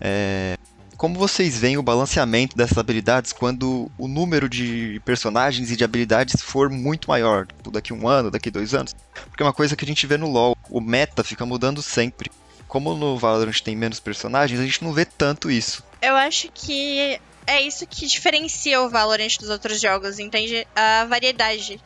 É, 0.00 0.56
como 0.96 1.18
vocês 1.18 1.58
veem 1.58 1.76
o 1.76 1.82
balanceamento 1.82 2.56
dessas 2.56 2.78
habilidades 2.78 3.32
quando 3.32 3.90
o 3.98 4.08
número 4.08 4.48
de 4.48 5.00
personagens 5.04 5.70
e 5.70 5.76
de 5.76 5.84
habilidades 5.84 6.40
for 6.40 6.70
muito 6.70 7.08
maior? 7.08 7.46
Tipo, 7.46 7.70
daqui 7.70 7.92
um 7.92 8.08
ano, 8.08 8.30
daqui 8.30 8.50
dois 8.50 8.72
anos? 8.72 8.94
Porque 9.28 9.42
é 9.42 9.46
uma 9.46 9.52
coisa 9.52 9.76
que 9.76 9.84
a 9.84 9.88
gente 9.88 10.06
vê 10.06 10.16
no 10.16 10.30
LoL, 10.30 10.56
o 10.70 10.80
meta 10.80 11.22
fica 11.22 11.44
mudando 11.44 11.82
sempre. 11.82 12.30
Como 12.68 12.94
no 12.94 13.16
Valorant 13.16 13.60
tem 13.60 13.76
menos 13.76 14.00
personagens, 14.00 14.58
a 14.60 14.64
gente 14.64 14.82
não 14.82 14.92
vê 14.92 15.04
tanto 15.04 15.50
isso. 15.50 15.84
Eu 16.02 16.14
acho 16.16 16.48
que 16.52 17.18
é 17.46 17.62
isso 17.62 17.86
que 17.86 18.06
diferencia 18.06 18.80
o 18.82 18.90
Valorant 18.90 19.38
dos 19.38 19.48
outros 19.50 19.80
jogos, 19.80 20.18
entende? 20.18 20.66
A 20.74 21.04
variedade. 21.04 21.80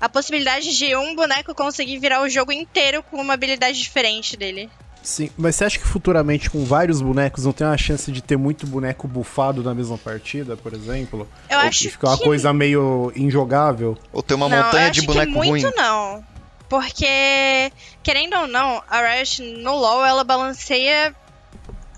A 0.00 0.08
possibilidade 0.08 0.76
de 0.76 0.94
um 0.96 1.14
boneco 1.14 1.54
conseguir 1.54 1.98
virar 1.98 2.22
o 2.22 2.28
jogo 2.28 2.52
inteiro 2.52 3.02
com 3.02 3.20
uma 3.20 3.34
habilidade 3.34 3.78
diferente 3.78 4.36
dele. 4.36 4.70
Sim, 5.02 5.30
mas 5.36 5.56
você 5.56 5.64
acha 5.64 5.78
que 5.78 5.86
futuramente 5.86 6.50
com 6.50 6.62
vários 6.64 7.00
bonecos 7.00 7.44
não 7.46 7.52
tem 7.52 7.66
uma 7.66 7.76
chance 7.76 8.12
de 8.12 8.22
ter 8.22 8.36
muito 8.36 8.66
boneco 8.66 9.08
bufado 9.08 9.62
na 9.62 9.74
mesma 9.74 9.96
partida, 9.96 10.56
por 10.58 10.74
exemplo? 10.74 11.26
Eu 11.48 11.58
Ou 11.58 11.64
acho 11.64 11.78
que 11.80 11.88
fica 11.88 12.06
uma 12.08 12.18
que 12.18 12.24
coisa 12.24 12.52
meio 12.52 13.10
injogável? 13.16 13.96
Ou 14.12 14.22
tem 14.22 14.36
uma 14.36 14.48
não, 14.48 14.62
montanha 14.62 14.88
eu 14.88 14.90
de 14.90 15.02
boneco 15.02 15.32
que 15.32 15.38
muito 15.38 15.66
ruim. 15.66 15.74
não. 15.76 16.24
Porque, 16.70 17.72
querendo 18.00 18.36
ou 18.36 18.46
não, 18.46 18.80
a 18.88 19.02
Riot 19.02 19.42
no 19.42 19.74
LoL, 19.74 20.06
ela 20.06 20.22
balanceia 20.22 21.12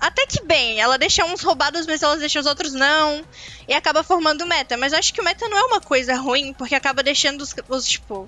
até 0.00 0.26
que 0.26 0.42
bem. 0.42 0.80
Ela 0.80 0.96
deixa 0.96 1.26
uns 1.26 1.42
roubados, 1.42 1.86
mas 1.86 2.02
ela 2.02 2.16
deixa 2.16 2.40
os 2.40 2.46
outros 2.46 2.72
não. 2.72 3.22
E 3.68 3.74
acaba 3.74 4.02
formando 4.02 4.46
meta. 4.46 4.78
Mas 4.78 4.94
eu 4.94 4.98
acho 4.98 5.12
que 5.12 5.20
o 5.20 5.24
meta 5.24 5.46
não 5.46 5.58
é 5.58 5.62
uma 5.64 5.78
coisa 5.78 6.16
ruim, 6.16 6.54
porque 6.54 6.74
acaba 6.74 7.02
deixando 7.02 7.42
os, 7.42 7.54
os, 7.68 7.86
tipo, 7.86 8.26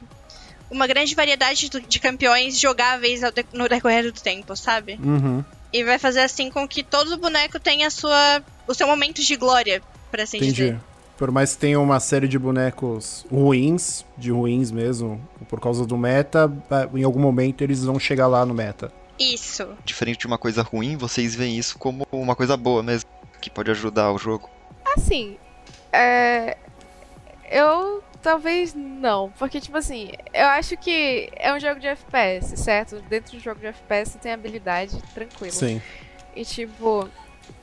uma 0.70 0.86
grande 0.86 1.14
variedade 1.14 1.70
de 1.70 1.98
campeões 1.98 2.60
jogáveis 2.60 3.22
no 3.50 3.66
decorrer 3.66 4.04
do 4.04 4.12
tempo, 4.12 4.54
sabe? 4.54 5.00
Uhum. 5.02 5.42
E 5.72 5.82
vai 5.82 5.98
fazer 5.98 6.20
assim 6.20 6.50
com 6.50 6.68
que 6.68 6.82
todo 6.82 7.16
boneco 7.16 7.58
tenha 7.58 7.90
sua, 7.90 8.44
o 8.68 8.74
seu 8.74 8.86
momento 8.86 9.22
de 9.22 9.34
glória, 9.34 9.82
por 10.10 10.20
assim 10.20 10.36
Entendi. 10.36 10.52
dizer. 10.52 10.80
Por 11.16 11.30
mais 11.30 11.54
que 11.54 11.60
tenha 11.60 11.78
uma 11.80 12.00
série 12.00 12.26
de 12.26 12.38
bonecos 12.38 13.24
ruins, 13.30 14.04
de 14.18 14.32
ruins 14.32 14.70
mesmo, 14.70 15.20
por 15.48 15.60
causa 15.60 15.86
do 15.86 15.96
meta, 15.96 16.52
eh, 16.70 16.88
em 16.98 17.04
algum 17.04 17.20
momento 17.20 17.62
eles 17.62 17.84
vão 17.84 17.98
chegar 17.98 18.26
lá 18.26 18.44
no 18.44 18.52
meta. 18.52 18.92
Isso. 19.18 19.68
Diferente 19.84 20.18
de 20.18 20.26
uma 20.26 20.38
coisa 20.38 20.62
ruim, 20.62 20.96
vocês 20.96 21.34
veem 21.34 21.56
isso 21.56 21.78
como 21.78 22.06
uma 22.10 22.34
coisa 22.34 22.56
boa 22.56 22.82
mesmo, 22.82 23.08
que 23.40 23.48
pode 23.48 23.70
ajudar 23.70 24.10
o 24.10 24.18
jogo. 24.18 24.50
Assim, 24.96 25.36
é. 25.92 26.56
Eu 27.48 28.02
talvez 28.24 28.74
não. 28.74 29.30
Porque, 29.38 29.60
tipo 29.60 29.76
assim, 29.76 30.10
eu 30.32 30.46
acho 30.46 30.76
que 30.78 31.30
é 31.36 31.54
um 31.54 31.60
jogo 31.60 31.78
de 31.78 31.86
FPS, 31.86 32.56
certo? 32.56 33.00
Dentro 33.02 33.36
do 33.36 33.40
jogo 33.40 33.60
de 33.60 33.66
FPS 33.66 34.18
tem 34.18 34.32
habilidade 34.32 35.00
tranquilo. 35.12 35.52
Sim. 35.52 35.80
E, 36.34 36.44
tipo, 36.44 37.08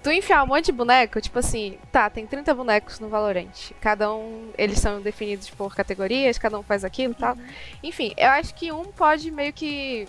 tu 0.03 0.11
enfiar 0.11 0.43
um 0.43 0.47
monte 0.47 0.65
de 0.65 0.71
boneco, 0.71 1.19
tipo 1.21 1.37
assim, 1.39 1.77
tá, 1.91 2.09
tem 2.09 2.25
30 2.25 2.53
bonecos 2.53 2.99
no 2.99 3.09
Valorant. 3.09 3.71
Cada 3.79 4.11
um, 4.13 4.49
eles 4.57 4.79
são 4.79 5.01
definidos 5.01 5.49
por 5.49 5.75
categorias, 5.75 6.37
cada 6.37 6.57
um 6.59 6.63
faz 6.63 6.83
aquilo 6.83 7.13
e 7.13 7.15
tal. 7.15 7.37
Enfim, 7.83 8.13
eu 8.17 8.29
acho 8.29 8.53
que 8.55 8.71
um 8.71 8.85
pode 8.85 9.29
meio 9.31 9.53
que 9.53 10.07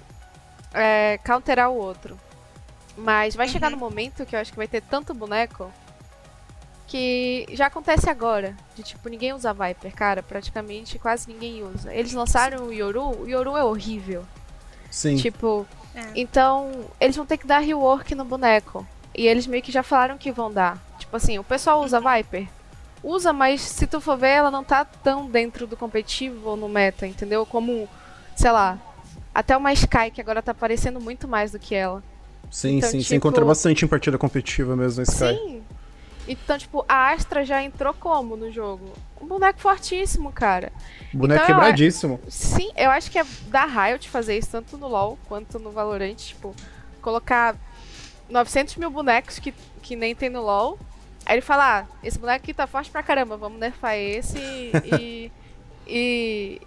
é, 0.74 1.18
counterar 1.24 1.70
o 1.70 1.76
outro. 1.76 2.18
Mas 2.96 3.34
vai 3.34 3.48
chegar 3.48 3.68
Uhum. 3.68 3.78
no 3.78 3.80
momento 3.80 4.24
que 4.26 4.36
eu 4.36 4.40
acho 4.40 4.50
que 4.50 4.56
vai 4.56 4.68
ter 4.68 4.82
tanto 4.82 5.14
boneco 5.14 5.70
que 6.86 7.46
já 7.52 7.66
acontece 7.66 8.08
agora. 8.10 8.54
De 8.74 8.82
tipo, 8.82 9.08
ninguém 9.08 9.32
usa 9.32 9.52
Viper, 9.54 9.94
cara. 9.94 10.22
Praticamente 10.22 10.98
quase 10.98 11.30
ninguém 11.32 11.62
usa. 11.62 11.94
Eles 11.94 12.12
lançaram 12.12 12.66
o 12.66 12.72
Yoru, 12.72 13.22
o 13.22 13.28
Yoru 13.28 13.56
é 13.56 13.64
horrível. 13.64 14.24
Sim. 14.90 15.16
Tipo, 15.16 15.66
É. 15.94 16.00
então 16.14 16.70
eles 17.00 17.16
vão 17.16 17.24
ter 17.24 17.38
que 17.38 17.46
dar 17.46 17.60
rework 17.60 18.14
no 18.14 18.24
boneco. 18.24 18.86
E 19.14 19.26
eles 19.26 19.46
meio 19.46 19.62
que 19.62 19.72
já 19.72 19.82
falaram 19.82 20.16
que 20.16 20.32
vão 20.32 20.50
dar. 20.52 20.78
Tipo 20.98 21.16
assim, 21.16 21.38
o 21.38 21.44
pessoal 21.44 21.82
usa 21.82 22.00
Viper? 22.00 22.48
Usa, 23.02 23.32
mas 23.32 23.60
se 23.60 23.86
tu 23.86 24.00
for 24.00 24.16
ver, 24.16 24.28
ela 24.28 24.50
não 24.50 24.62
tá 24.62 24.84
tão 24.84 25.26
dentro 25.28 25.66
do 25.66 25.76
competitivo 25.76 26.50
ou 26.50 26.56
no 26.56 26.68
meta, 26.68 27.06
entendeu? 27.06 27.44
Como, 27.44 27.88
sei 28.36 28.50
lá, 28.52 28.78
até 29.34 29.56
uma 29.56 29.72
Sky 29.72 30.10
que 30.12 30.20
agora 30.20 30.40
tá 30.40 30.52
aparecendo 30.52 31.00
muito 31.00 31.26
mais 31.26 31.52
do 31.52 31.58
que 31.58 31.74
ela. 31.74 32.02
sim, 32.50 32.78
então, 32.78 32.90
sim. 32.90 32.98
Você 32.98 33.04
tipo- 33.04 33.14
encontra 33.16 33.44
bastante 33.44 33.84
em 33.84 33.88
partida 33.88 34.16
competitiva 34.16 34.76
mesmo 34.76 34.98
na 34.98 35.02
Sky. 35.02 35.34
Sim. 35.36 35.62
Então, 36.28 36.56
tipo, 36.56 36.84
a 36.88 37.10
Astra 37.10 37.44
já 37.44 37.60
entrou 37.64 37.92
como 37.92 38.36
no 38.36 38.52
jogo? 38.52 38.92
Um 39.20 39.26
boneco 39.26 39.58
fortíssimo, 39.58 40.30
cara. 40.32 40.72
Boneco 41.12 41.42
Então, 41.42 41.56
quebradíssimo. 41.56 42.20
Sim, 42.28 42.70
eu 42.76 42.90
acho 42.92 43.10
que 43.10 43.18
é 43.18 43.24
da 43.48 43.64
Riot 43.64 44.08
fazer 44.08 44.38
isso 44.38 44.52
tanto 44.52 44.76
no 44.78 44.86
LoL 44.86 45.18
quanto 45.26 45.58
no 45.58 45.72
Valorant, 45.72 46.14
tipo, 46.14 46.54
colocar 47.00 47.56
900 48.30 48.76
mil 48.76 48.90
bonecos 48.90 49.38
que, 49.38 49.52
que 49.82 49.94
nem 49.96 50.14
tem 50.14 50.28
no 50.30 50.42
LoL. 50.42 50.78
Aí 51.24 51.34
ele 51.36 51.42
fala, 51.42 51.80
ah, 51.80 51.84
esse 52.02 52.18
boneco 52.18 52.42
aqui 52.42 52.52
tá 52.52 52.66
forte 52.66 52.90
pra 52.90 53.02
caramba, 53.02 53.36
vamos 53.36 53.58
nerfar 53.60 53.96
esse 53.96 54.38
e, 54.38 55.30
e, 55.86 56.60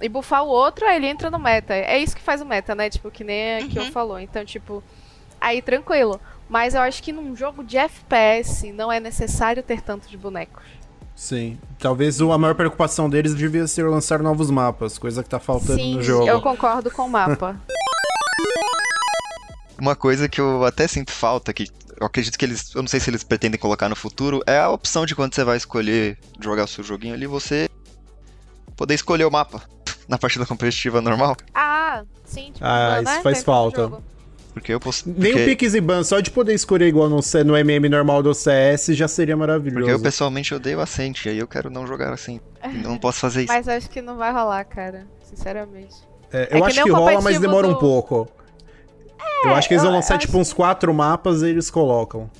e 0.00 0.08
buffar 0.08 0.44
o 0.44 0.48
outro, 0.48 0.84
aí 0.86 0.96
ele 0.96 1.06
entra 1.06 1.30
no 1.30 1.38
meta. 1.38 1.74
É 1.74 1.98
isso 1.98 2.14
que 2.14 2.20
faz 2.22 2.40
o 2.42 2.44
meta, 2.44 2.74
né? 2.74 2.90
Tipo, 2.90 3.10
que 3.10 3.24
nem 3.24 3.56
a 3.56 3.66
que 3.68 3.78
eu 3.78 3.84
Uhum. 3.84 3.92
falou. 3.92 4.18
Então, 4.20 4.44
tipo, 4.44 4.82
aí 5.40 5.62
tranquilo. 5.62 6.20
Mas 6.50 6.74
eu 6.74 6.80
acho 6.80 7.02
que 7.02 7.12
num 7.12 7.34
jogo 7.36 7.62
de 7.62 7.76
FPS 7.76 8.72
não 8.72 8.90
é 8.90 8.98
necessário 9.00 9.62
ter 9.62 9.80
tanto 9.82 10.08
de 10.08 10.16
bonecos. 10.16 10.62
Sim. 11.14 11.58
Talvez 11.78 12.20
a 12.20 12.38
maior 12.38 12.54
preocupação 12.54 13.08
deles 13.10 13.34
devia 13.34 13.66
ser 13.66 13.82
lançar 13.88 14.22
novos 14.22 14.50
mapas, 14.50 14.96
coisa 14.98 15.22
que 15.22 15.28
tá 15.28 15.38
faltando 15.38 15.74
Sim, 15.80 15.94
no 15.96 16.02
jogo. 16.02 16.28
eu 16.28 16.40
concordo 16.40 16.90
com 16.90 17.02
o 17.02 17.08
mapa. 17.08 17.60
Uma 19.80 19.94
coisa 19.94 20.28
que 20.28 20.40
eu 20.40 20.64
até 20.64 20.88
sinto 20.88 21.12
falta, 21.12 21.52
que 21.52 21.68
eu 22.00 22.06
acredito 22.06 22.36
que 22.38 22.44
eles. 22.44 22.74
Eu 22.74 22.82
não 22.82 22.88
sei 22.88 22.98
se 23.00 23.10
eles 23.10 23.22
pretendem 23.22 23.58
colocar 23.60 23.88
no 23.88 23.96
futuro, 23.96 24.42
é 24.46 24.58
a 24.58 24.70
opção 24.70 25.06
de 25.06 25.14
quando 25.14 25.34
você 25.34 25.44
vai 25.44 25.56
escolher 25.56 26.18
jogar 26.40 26.64
o 26.64 26.68
seu 26.68 26.82
joguinho 26.84 27.14
ali, 27.14 27.26
você 27.26 27.68
poder 28.76 28.94
escolher 28.94 29.24
o 29.24 29.30
mapa 29.30 29.62
na 30.08 30.18
partida 30.18 30.44
competitiva 30.46 31.00
normal. 31.00 31.36
Ah, 31.54 32.02
sim. 32.24 32.52
Tipo, 32.52 32.58
Ah, 32.64 33.00
isso 33.02 33.22
faz 33.22 33.42
falta. 33.42 33.90
Porque 34.54 34.72
eu 34.74 34.80
posso. 34.80 35.04
Nem 35.08 35.30
porque, 35.32 35.42
o 35.42 35.44
Pix 35.56 35.74
e 35.74 35.80
Ban, 35.80 36.02
só 36.02 36.18
de 36.18 36.32
poder 36.32 36.52
escolher 36.54 36.88
igual 36.88 37.08
no, 37.08 37.22
C- 37.22 37.44
no 37.44 37.56
MM 37.56 37.88
normal 37.88 38.22
do 38.24 38.34
CS 38.34 38.86
já 38.96 39.06
seria 39.06 39.36
maravilhoso. 39.36 39.78
porque 39.84 39.92
eu 39.92 40.00
pessoalmente 40.00 40.52
odeio 40.52 40.80
Ascent, 40.80 41.26
e 41.26 41.28
aí 41.28 41.38
eu 41.38 41.46
quero 41.46 41.70
não 41.70 41.86
jogar 41.86 42.12
assim. 42.12 42.40
Não 42.82 42.98
posso 42.98 43.20
fazer 43.20 43.44
isso. 43.44 43.52
Mas 43.52 43.68
acho 43.68 43.88
que 43.88 44.02
não 44.02 44.16
vai 44.16 44.32
rolar, 44.32 44.64
cara. 44.64 45.06
Sinceramente. 45.22 45.94
É, 46.32 46.48
É 46.50 46.56
eu 46.56 46.62
que 46.62 46.66
acho 46.66 46.76
nem 46.76 46.84
que 46.86 46.90
rola, 46.90 47.20
mas 47.20 47.38
demora 47.38 47.68
um 47.68 47.74
do- 47.74 47.78
pouco. 47.78 48.28
Eu 49.44 49.54
acho 49.54 49.68
que 49.68 49.74
eles 49.74 49.82
vão 49.82 49.92
eu- 49.92 49.96
lançar 49.96 50.18
tipo 50.18 50.32
acho 50.32 50.40
uns 50.40 50.52
quatro 50.52 50.92
mapas 50.92 51.42
e 51.42 51.48
eles 51.48 51.70
colocam. 51.70 52.30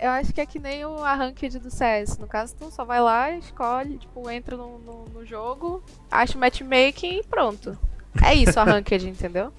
Eu 0.00 0.10
acho 0.10 0.32
que 0.32 0.40
é 0.40 0.46
que 0.46 0.60
nem 0.60 0.84
o 0.84 1.02
Arranked 1.02 1.58
do 1.58 1.70
CS. 1.70 2.18
No 2.18 2.28
caso, 2.28 2.54
tu 2.56 2.70
só 2.70 2.84
vai 2.84 3.00
lá, 3.00 3.32
escolhe, 3.32 3.98
tipo, 3.98 4.30
entra 4.30 4.56
no, 4.56 4.78
no, 4.78 5.04
no 5.06 5.26
jogo, 5.26 5.82
acha 6.08 6.36
o 6.36 6.40
matchmaking 6.40 7.18
e 7.18 7.22
pronto. 7.24 7.76
É 8.24 8.32
isso, 8.32 8.58
Arranked, 8.60 9.08
entendeu? 9.08 9.52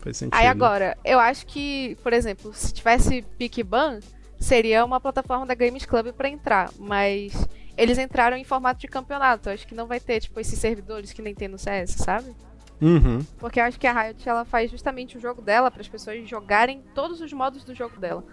Faz 0.00 0.18
sentido. 0.18 0.38
Aí 0.38 0.46
agora, 0.46 0.98
eu 1.02 1.18
acho 1.18 1.46
que, 1.46 1.96
por 2.02 2.12
exemplo, 2.12 2.52
se 2.52 2.74
tivesse 2.74 3.22
Pick 3.38 3.62
Ban, 3.64 4.00
seria 4.38 4.84
uma 4.84 5.00
plataforma 5.00 5.46
da 5.46 5.54
Games 5.54 5.86
Club 5.86 6.12
pra 6.12 6.28
entrar, 6.28 6.70
mas 6.78 7.32
eles 7.74 7.96
entraram 7.96 8.36
em 8.36 8.44
formato 8.44 8.78
de 8.80 8.88
campeonato. 8.88 9.48
Eu 9.48 9.54
acho 9.54 9.66
que 9.66 9.74
não 9.74 9.86
vai 9.86 9.98
ter, 9.98 10.20
tipo, 10.20 10.38
esses 10.38 10.58
servidores 10.58 11.10
que 11.12 11.22
nem 11.22 11.34
tem 11.34 11.48
no 11.48 11.58
CS, 11.58 11.92
sabe? 11.92 12.36
Uhum. 12.80 13.24
Porque 13.38 13.60
eu 13.60 13.64
acho 13.64 13.78
que 13.78 13.86
a 13.86 13.92
Riot 13.92 14.28
ela 14.28 14.44
faz 14.44 14.70
justamente 14.70 15.16
o 15.16 15.20
jogo 15.20 15.40
dela 15.40 15.70
para 15.70 15.80
as 15.80 15.88
pessoas 15.88 16.28
jogarem 16.28 16.82
todos 16.94 17.20
os 17.20 17.32
modos 17.32 17.64
do 17.64 17.74
jogo 17.74 17.98
dela. 17.98 18.24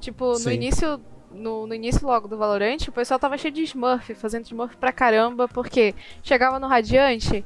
Tipo, 0.00 0.32
no 0.32 0.38
Sim. 0.38 0.52
início, 0.52 1.00
no, 1.30 1.66
no 1.66 1.74
início 1.74 2.06
logo 2.06 2.26
do 2.26 2.38
Valorant, 2.38 2.88
o 2.88 2.92
pessoal 2.92 3.18
tava 3.20 3.36
cheio 3.36 3.52
de 3.52 3.62
Smurf, 3.64 4.14
fazendo 4.14 4.44
Smurf 4.46 4.76
pra 4.76 4.92
caramba, 4.92 5.46
porque 5.48 5.94
chegava 6.22 6.58
no 6.58 6.66
Radiante, 6.66 7.44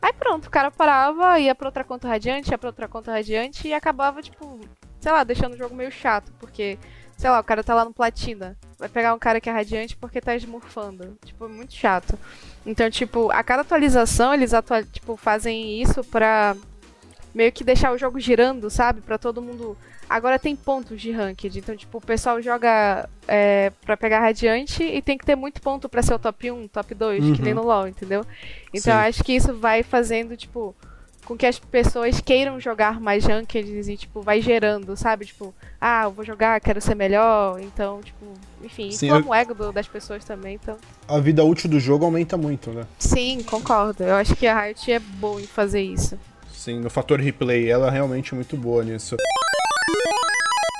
aí 0.00 0.12
pronto, 0.12 0.46
o 0.46 0.50
cara 0.50 0.70
parava, 0.70 1.38
ia 1.38 1.54
pra 1.54 1.68
outra 1.68 1.84
conta 1.84 2.08
Radiante, 2.08 2.50
ia 2.50 2.58
pra 2.58 2.70
outra 2.70 2.88
conta 2.88 3.12
Radiante 3.12 3.68
e 3.68 3.74
acabava, 3.74 4.22
tipo, 4.22 4.60
sei 5.00 5.12
lá, 5.12 5.22
deixando 5.22 5.54
o 5.54 5.58
jogo 5.58 5.74
meio 5.74 5.90
chato, 5.90 6.32
porque, 6.40 6.78
sei 7.22 7.30
lá, 7.30 7.38
o 7.38 7.44
cara 7.44 7.62
tá 7.62 7.72
lá 7.72 7.84
no 7.84 7.92
Platina, 7.92 8.56
vai 8.76 8.88
pegar 8.88 9.14
um 9.14 9.18
cara 9.18 9.40
que 9.40 9.48
é 9.48 9.52
Radiante 9.52 9.96
porque 9.96 10.20
tá 10.20 10.34
smurfando. 10.34 11.16
Tipo, 11.24 11.44
é 11.44 11.48
muito 11.48 11.72
chato. 11.72 12.18
Então, 12.66 12.90
tipo, 12.90 13.30
a 13.30 13.44
cada 13.44 13.62
atualização 13.62 14.34
eles 14.34 14.52
atua 14.52 14.82
tipo, 14.82 15.16
fazem 15.16 15.80
isso 15.80 16.02
pra 16.02 16.56
meio 17.32 17.52
que 17.52 17.62
deixar 17.62 17.92
o 17.92 17.96
jogo 17.96 18.18
girando, 18.18 18.68
sabe? 18.68 19.00
Pra 19.02 19.18
todo 19.18 19.40
mundo. 19.40 19.78
Agora 20.10 20.36
tem 20.36 20.56
pontos 20.56 21.00
de 21.00 21.12
ranked, 21.12 21.56
então, 21.56 21.76
tipo, 21.76 21.96
o 21.98 22.00
pessoal 22.00 22.42
joga 22.42 23.08
é, 23.28 23.70
pra 23.86 23.96
pegar 23.96 24.18
radiante 24.18 24.82
e 24.82 25.00
tem 25.00 25.16
que 25.16 25.24
ter 25.24 25.36
muito 25.36 25.62
ponto 25.62 25.88
pra 25.88 26.02
ser 26.02 26.14
o 26.14 26.18
top 26.18 26.50
1, 26.50 26.66
top 26.66 26.92
2, 26.92 27.22
que 27.24 27.30
Uhum. 27.30 27.36
nem 27.40 27.54
no 27.54 27.62
LoL, 27.62 27.86
entendeu? 27.86 28.26
Então, 28.74 28.80
Sim. 28.82 28.90
eu 28.90 28.96
acho 28.96 29.22
que 29.22 29.32
isso 29.32 29.54
vai 29.54 29.84
fazendo, 29.84 30.36
tipo, 30.36 30.74
com 31.24 31.36
que 31.36 31.46
as 31.46 31.58
pessoas 31.58 32.20
queiram 32.20 32.58
jogar 32.58 33.00
mais 33.00 33.24
rankeds 33.24 33.88
e, 33.88 33.96
tipo, 33.96 34.20
vai 34.20 34.40
gerando, 34.40 34.96
sabe? 34.96 35.24
Tipo, 35.26 35.54
ah, 35.80 36.04
eu 36.04 36.10
vou 36.10 36.24
jogar, 36.24 36.60
quero 36.60 36.80
ser 36.80 36.94
melhor, 36.96 37.60
então, 37.60 38.00
tipo, 38.02 38.26
enfim, 38.62 38.90
Sim, 38.90 39.06
inflama 39.06 39.26
eu- 39.26 39.30
o 39.30 39.34
ego 39.34 39.72
das 39.72 39.86
pessoas 39.86 40.24
também, 40.24 40.54
então. 40.60 40.76
A 41.06 41.18
vida 41.20 41.44
útil 41.44 41.70
do 41.70 41.78
jogo 41.78 42.04
aumenta 42.04 42.36
muito, 42.36 42.70
né? 42.70 42.84
Sim, 42.98 43.42
concordo. 43.44 44.02
Eu 44.02 44.14
acho 44.16 44.34
que 44.34 44.46
a 44.46 44.60
Riot 44.60 44.90
é 44.92 44.98
boa 44.98 45.40
em 45.40 45.46
fazer 45.46 45.82
isso. 45.82 46.18
Sim, 46.52 46.80
no 46.80 46.90
fator 46.90 47.20
replay, 47.20 47.68
ela 47.70 47.88
é 47.88 47.90
realmente 47.90 48.34
muito 48.34 48.56
boa 48.56 48.84
nisso. 48.84 49.16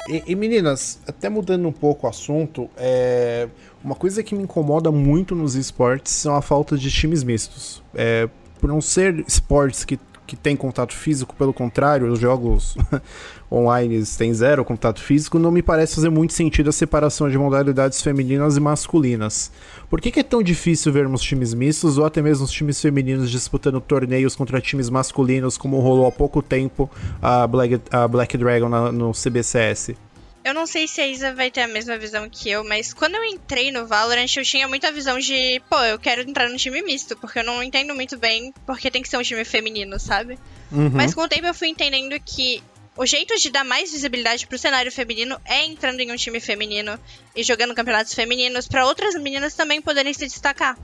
E, 0.08 0.22
e, 0.26 0.34
meninas, 0.34 1.00
até 1.06 1.28
mudando 1.28 1.66
um 1.68 1.72
pouco 1.72 2.06
o 2.06 2.10
assunto, 2.10 2.68
é... 2.76 3.48
uma 3.82 3.94
coisa 3.94 4.22
que 4.22 4.34
me 4.34 4.42
incomoda 4.42 4.90
muito 4.90 5.34
nos 5.34 5.54
esportes 5.54 6.12
são 6.12 6.34
a 6.34 6.42
falta 6.42 6.76
de 6.76 6.90
times 6.90 7.22
mistos. 7.22 7.82
É, 7.94 8.28
por 8.60 8.68
não 8.68 8.80
ser 8.80 9.24
esportes 9.26 9.84
que, 9.84 9.98
que 10.26 10.36
tem 10.36 10.56
contato 10.56 10.94
físico, 10.94 11.34
pelo 11.36 11.52
contrário, 11.52 12.10
os 12.10 12.18
jogos 12.18 12.76
online 13.50 14.02
têm 14.16 14.32
zero 14.32 14.64
contato 14.64 15.00
físico, 15.00 15.38
não 15.38 15.50
me 15.50 15.62
parece 15.62 15.94
fazer 15.96 16.08
muito 16.10 16.32
sentido 16.32 16.70
a 16.70 16.72
separação 16.72 17.28
de 17.28 17.36
modalidades 17.36 18.00
femininas 18.00 18.56
e 18.56 18.60
masculinas. 18.60 19.50
Por 19.90 20.00
que, 20.00 20.10
que 20.10 20.20
é 20.20 20.22
tão 20.22 20.42
difícil 20.42 20.92
vermos 20.92 21.20
times 21.20 21.52
mistos 21.52 21.98
ou 21.98 22.04
até 22.04 22.22
mesmo 22.22 22.44
os 22.44 22.50
times 22.50 22.80
femininos 22.80 23.30
disputando 23.30 23.80
torneios 23.80 24.34
contra 24.34 24.60
times 24.60 24.88
masculinos, 24.88 25.58
como 25.58 25.80
rolou 25.80 26.06
há 26.06 26.12
pouco 26.12 26.40
tempo 26.40 26.90
a 27.20 27.46
Black, 27.46 27.80
a 27.90 28.08
Black 28.08 28.36
Dragon 28.38 28.68
na- 28.68 28.90
no 28.92 29.12
CBCS? 29.12 29.94
Eu 30.44 30.52
não 30.52 30.66
sei 30.66 30.88
se 30.88 31.00
a 31.00 31.06
Isa 31.06 31.32
vai 31.32 31.50
ter 31.50 31.60
a 31.60 31.68
mesma 31.68 31.96
visão 31.96 32.28
que 32.28 32.50
eu, 32.50 32.64
mas 32.64 32.92
quando 32.92 33.14
eu 33.14 33.24
entrei 33.24 33.70
no 33.70 33.86
Valorant, 33.86 34.26
eu 34.36 34.44
tinha 34.44 34.66
muita 34.66 34.90
visão 34.90 35.18
de, 35.18 35.62
pô, 35.70 35.78
eu 35.84 35.98
quero 35.98 36.22
entrar 36.22 36.48
no 36.48 36.56
time 36.56 36.82
misto, 36.82 37.16
porque 37.16 37.38
eu 37.38 37.44
não 37.44 37.62
entendo 37.62 37.94
muito 37.94 38.18
bem 38.18 38.52
porque 38.66 38.90
tem 38.90 39.02
que 39.02 39.08
ser 39.08 39.16
um 39.16 39.22
time 39.22 39.44
feminino, 39.44 40.00
sabe? 40.00 40.38
Uhum. 40.70 40.90
Mas 40.90 41.14
com 41.14 41.22
o 41.22 41.28
tempo 41.28 41.46
eu 41.46 41.54
fui 41.54 41.68
entendendo 41.68 42.18
que 42.20 42.62
o 42.96 43.06
jeito 43.06 43.36
de 43.36 43.50
dar 43.50 43.64
mais 43.64 43.92
visibilidade 43.92 44.46
pro 44.46 44.58
cenário 44.58 44.90
feminino 44.90 45.40
é 45.44 45.64
entrando 45.64 46.00
em 46.00 46.10
um 46.10 46.16
time 46.16 46.40
feminino 46.40 46.98
e 47.36 47.42
jogando 47.42 47.74
campeonatos 47.74 48.12
femininos 48.12 48.66
pra 48.66 48.84
outras 48.84 49.14
meninas 49.14 49.54
também 49.54 49.80
poderem 49.80 50.12
se 50.12 50.26
destacar. 50.26 50.76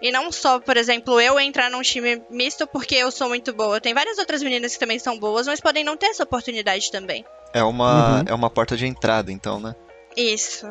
E 0.00 0.10
não 0.10 0.32
só, 0.32 0.58
por 0.58 0.76
exemplo, 0.76 1.20
eu 1.20 1.38
entrar 1.38 1.70
num 1.70 1.82
time 1.82 2.22
misto 2.30 2.66
porque 2.66 2.96
eu 2.96 3.10
sou 3.10 3.28
muito 3.28 3.52
boa. 3.52 3.80
Tem 3.80 3.94
várias 3.94 4.18
outras 4.18 4.42
meninas 4.42 4.72
que 4.72 4.80
também 4.80 4.98
são 4.98 5.18
boas, 5.18 5.46
mas 5.46 5.60
podem 5.60 5.84
não 5.84 5.96
ter 5.96 6.06
essa 6.06 6.24
oportunidade 6.24 6.90
também. 6.90 7.24
É 7.54 7.62
uma, 7.62 8.18
Uhum. 8.20 8.24
é 8.28 8.34
uma 8.34 8.50
porta 8.50 8.76
de 8.76 8.86
entrada, 8.86 9.30
então, 9.32 9.60
né? 9.60 9.74
Isso. 10.16 10.66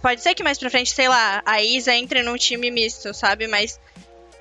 Pode 0.00 0.20
ser 0.22 0.34
que 0.34 0.42
mais 0.42 0.58
pra 0.58 0.70
frente, 0.70 0.90
sei 0.94 1.08
lá, 1.08 1.42
a 1.46 1.62
Isa 1.62 1.94
entre 1.94 2.22
num 2.22 2.36
time 2.36 2.70
misto, 2.70 3.12
sabe? 3.14 3.46
Mas, 3.46 3.80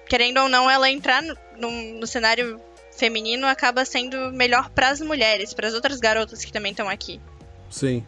querendo 0.07 0.39
ou 0.41 0.49
não, 0.49 0.69
ela 0.69 0.89
entrar 0.89 1.21
no, 1.21 1.35
no, 1.57 1.71
no 1.99 2.07
cenário 2.07 2.59
feminino 2.97 3.47
acaba 3.47 3.83
sendo 3.85 4.31
melhor 4.31 4.69
pras 4.69 4.99
mulheres, 5.01 5.53
pras 5.53 5.73
outras 5.73 5.99
garotas 5.99 6.43
que 6.45 6.51
também 6.51 6.71
estão 6.71 6.87
aqui. 6.89 7.19
Sim. 7.69 8.05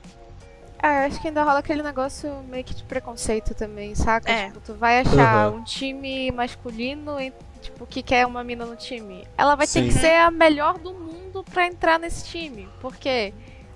Ah, 0.78 1.02
eu 1.02 1.08
acho 1.08 1.22
que 1.22 1.28
ainda 1.30 1.44
rola 1.44 1.60
aquele 1.60 1.82
negócio 1.82 2.44
meio 2.50 2.64
que 2.64 2.74
de 2.76 2.84
preconceito 2.84 3.56
também, 3.56 3.96
saca? 3.96 4.30
É. 4.30 4.48
Tipo, 4.48 4.60
tu 4.60 4.74
vai 4.76 5.00
achar 5.00 5.50
Uhum. 5.52 5.58
um 5.60 5.64
time 5.64 6.30
masculino 6.32 7.20
e, 7.20 7.34
tipo, 7.62 7.88
que 7.88 8.04
quer 8.04 8.26
uma 8.28 8.44
mina 8.44 8.66
no 8.66 8.76
time. 8.76 9.26
Ela 9.38 9.56
vai 9.56 9.66
ter 9.66 9.82
Sim. 9.82 9.88
que 9.88 9.94
ser 9.94 10.16
a 10.18 10.30
melhor 10.30 10.78
do 10.78 10.94
mundo 10.94 11.44
pra 11.46 11.66
entrar 11.66 11.98
nesse 11.98 12.26
time. 12.26 12.70
Por 12.82 12.96
quê? 12.98 13.34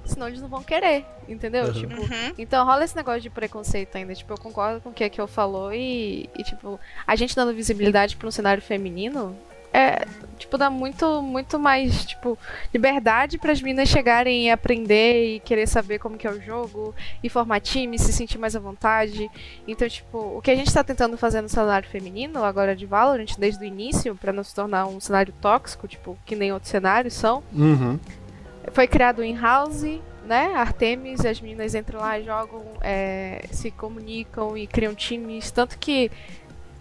Senão 0.10 0.28
eles 0.28 0.42
não 0.42 0.50
vão 0.50 0.62
querer, 0.64 1.06
entendeu? 1.28 1.66
Uhum. 1.66 1.74
Tipo, 1.74 2.02
Uhum. 2.02 2.34
então 2.38 2.66
rola 2.66 2.84
esse 2.84 2.96
negócio 2.96 3.22
de 3.22 3.30
preconceito 3.30 3.96
ainda. 3.96 4.14
Tipo, 4.14 4.34
eu 4.34 4.38
concordo 4.38 4.82
com 4.82 4.90
o 4.90 4.94
que 4.94 5.04
a 5.04 5.10
Kiel 5.10 5.28
falou 5.28 5.74
e, 5.74 6.30
e, 6.38 6.44
tipo, 6.44 6.80
a 7.08 7.16
gente 7.16 7.36
dando 7.36 7.54
visibilidade 7.54 8.16
pra 8.18 8.28
um 8.28 8.32
cenário 8.32 8.62
feminino 8.62 9.36
é, 9.72 10.04
tipo, 10.40 10.58
dá 10.58 10.68
muito, 10.68 11.22
muito 11.22 11.60
mais, 11.60 12.04
tipo, 12.04 12.36
liberdade 12.74 13.38
para 13.38 13.52
as 13.52 13.62
meninas 13.62 13.88
chegarem 13.88 14.48
e 14.48 14.50
aprender 14.50 15.36
e 15.36 15.40
querer 15.42 15.68
saber 15.68 16.00
como 16.00 16.18
que 16.18 16.26
é 16.26 16.32
o 16.32 16.42
jogo, 16.42 16.96
e 17.24 17.30
formar 17.30 17.60
time, 17.60 18.00
se 18.00 18.12
sentir 18.12 18.40
mais 18.40 18.56
à 18.56 18.60
vontade. 18.60 19.30
Então, 19.68 19.88
tipo, 19.88 20.18
o 20.38 20.42
que 20.42 20.50
a 20.50 20.56
gente 20.56 20.74
tá 20.74 20.84
tentando 20.84 21.16
fazer 21.20 21.42
no 21.42 21.50
cenário 21.50 21.88
feminino, 21.88 22.44
agora 22.44 22.76
de 22.76 22.88
Valorant, 22.88 23.36
desde 23.38 23.64
o 23.64 23.68
início, 23.68 24.16
para 24.16 24.34
não 24.34 24.44
se 24.44 24.56
tornar 24.56 24.88
um 24.88 25.00
cenário 25.00 25.32
tóxico, 25.40 25.88
tipo, 25.88 26.18
que 26.26 26.36
nem 26.36 26.52
outros 26.52 26.72
cenários 26.72 27.14
são, 27.14 27.44
Uhum. 27.54 28.00
Foi 28.72 28.88
criado 28.88 29.24
em 29.24 29.36
house, 29.38 29.84
né? 30.26 30.54
Artemis, 30.56 31.26
as 31.26 31.42
meninas 31.42 31.74
entram 31.76 32.00
lá, 32.00 32.20
jogam, 32.22 32.64
é, 32.82 33.46
se 33.52 33.72
comunicam 33.72 34.58
e 34.58 34.68
criam 34.68 34.94
times. 34.94 35.52
Tanto 35.52 35.78
que 35.78 36.12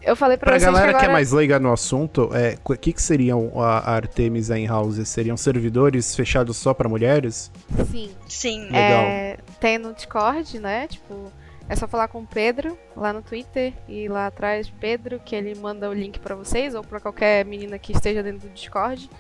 eu 0.02 0.14
falei 0.14 0.36
pra, 0.36 0.52
Pra 0.52 0.58
vocês 0.60 0.64
galera 0.72 0.92
que 0.92 0.92
que 0.92 0.96
é 0.96 0.98
agora... 1.00 1.12
mais 1.12 1.32
leiga 1.32 1.58
no 1.58 1.72
assunto, 1.72 2.30
é, 2.32 2.56
o 2.64 2.76
que, 2.76 2.92
que 2.92 3.02
seriam 3.02 3.52
a 3.60 3.78
a 3.78 3.94
Artemis 3.94 4.50
em 4.50 4.66
House? 4.66 5.06
Seriam 5.08 5.36
servidores 5.36 6.14
fechados 6.14 6.56
só 6.56 6.72
pra 6.72 6.88
mulheres? 6.88 7.50
Sim. 7.90 8.10
Sim. 8.28 8.64
Legal. 8.64 9.02
É, 9.02 9.38
tem 9.60 9.78
no 9.78 9.92
Discord, 9.92 10.58
né? 10.60 10.86
Tipo, 10.86 11.32
é 11.68 11.76
só 11.76 11.86
falar 11.86 12.08
com 12.08 12.20
o 12.20 12.26
Pedro 12.26 12.78
lá 12.96 13.12
no 13.12 13.22
Twitter 13.22 13.74
e 13.88 14.08
lá 14.08 14.28
atrás 14.28 14.70
Pedro, 14.80 15.20
que 15.22 15.34
ele 15.34 15.54
manda 15.54 15.88
o 15.90 15.92
link 15.92 16.18
pra 16.20 16.34
vocês 16.34 16.74
ou 16.74 16.82
pra 16.82 17.00
qualquer 17.00 17.44
menina 17.44 17.78
que 17.78 17.92
esteja 17.92 18.22
dentro 18.22 18.48
do 18.48 18.54
Discord. 18.54 19.10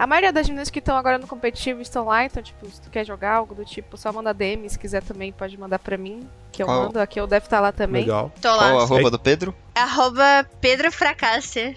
A 0.00 0.06
maioria 0.06 0.32
das 0.32 0.46
meninas 0.48 0.70
que 0.70 0.78
estão 0.78 0.96
agora 0.96 1.18
no 1.18 1.26
competitivo 1.26 1.82
estão 1.82 2.06
lá, 2.06 2.24
então, 2.24 2.42
tipo, 2.42 2.66
se 2.70 2.80
tu 2.80 2.88
quer 2.88 3.04
jogar 3.04 3.34
algo 3.34 3.54
do 3.54 3.66
tipo, 3.66 3.98
só 3.98 4.10
manda 4.10 4.32
DM, 4.32 4.66
se 4.70 4.78
quiser 4.78 5.02
também 5.02 5.30
pode 5.30 5.58
mandar 5.58 5.78
pra 5.78 5.98
mim, 5.98 6.26
que 6.50 6.62
eu 6.62 6.66
Qual? 6.66 6.84
mando. 6.84 6.98
Aqui 6.98 7.20
eu 7.20 7.26
deve 7.26 7.44
estar 7.44 7.60
lá 7.60 7.70
também. 7.70 8.04
Legal. 8.04 8.32
Tô 8.40 8.48
Qual 8.48 8.76
lá. 8.78 8.82
arroba 8.82 9.10
do 9.10 9.18
Pedro? 9.18 9.54
Arroba 9.74 10.48
Pedro 10.58 10.90
Fracasser. 10.90 11.76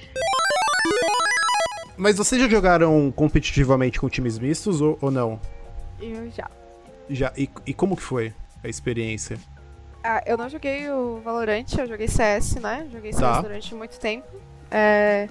Mas 1.98 2.16
vocês 2.16 2.42
já 2.42 2.48
jogaram 2.48 3.12
competitivamente 3.12 4.00
com 4.00 4.08
times 4.08 4.40
mistos 4.40 4.80
ou, 4.80 4.98
ou 5.02 5.12
não? 5.12 5.38
Eu 6.00 6.32
já. 6.32 6.50
Já. 7.10 7.34
E, 7.38 7.50
e 7.66 7.74
como 7.74 7.98
que 7.98 8.02
foi 8.04 8.34
a 8.64 8.70
experiência? 8.70 9.38
Ah, 10.02 10.24
eu 10.26 10.38
não 10.38 10.48
joguei 10.48 10.90
o 10.90 11.20
Valorant, 11.26 11.66
eu 11.78 11.88
joguei 11.88 12.08
CS, 12.08 12.56
né? 12.56 12.88
Joguei 12.90 13.12
CS 13.12 13.22
Tá. 13.22 13.42
durante 13.42 13.76
muito 13.76 14.00
tempo. 14.00 14.28
É, 14.72 15.28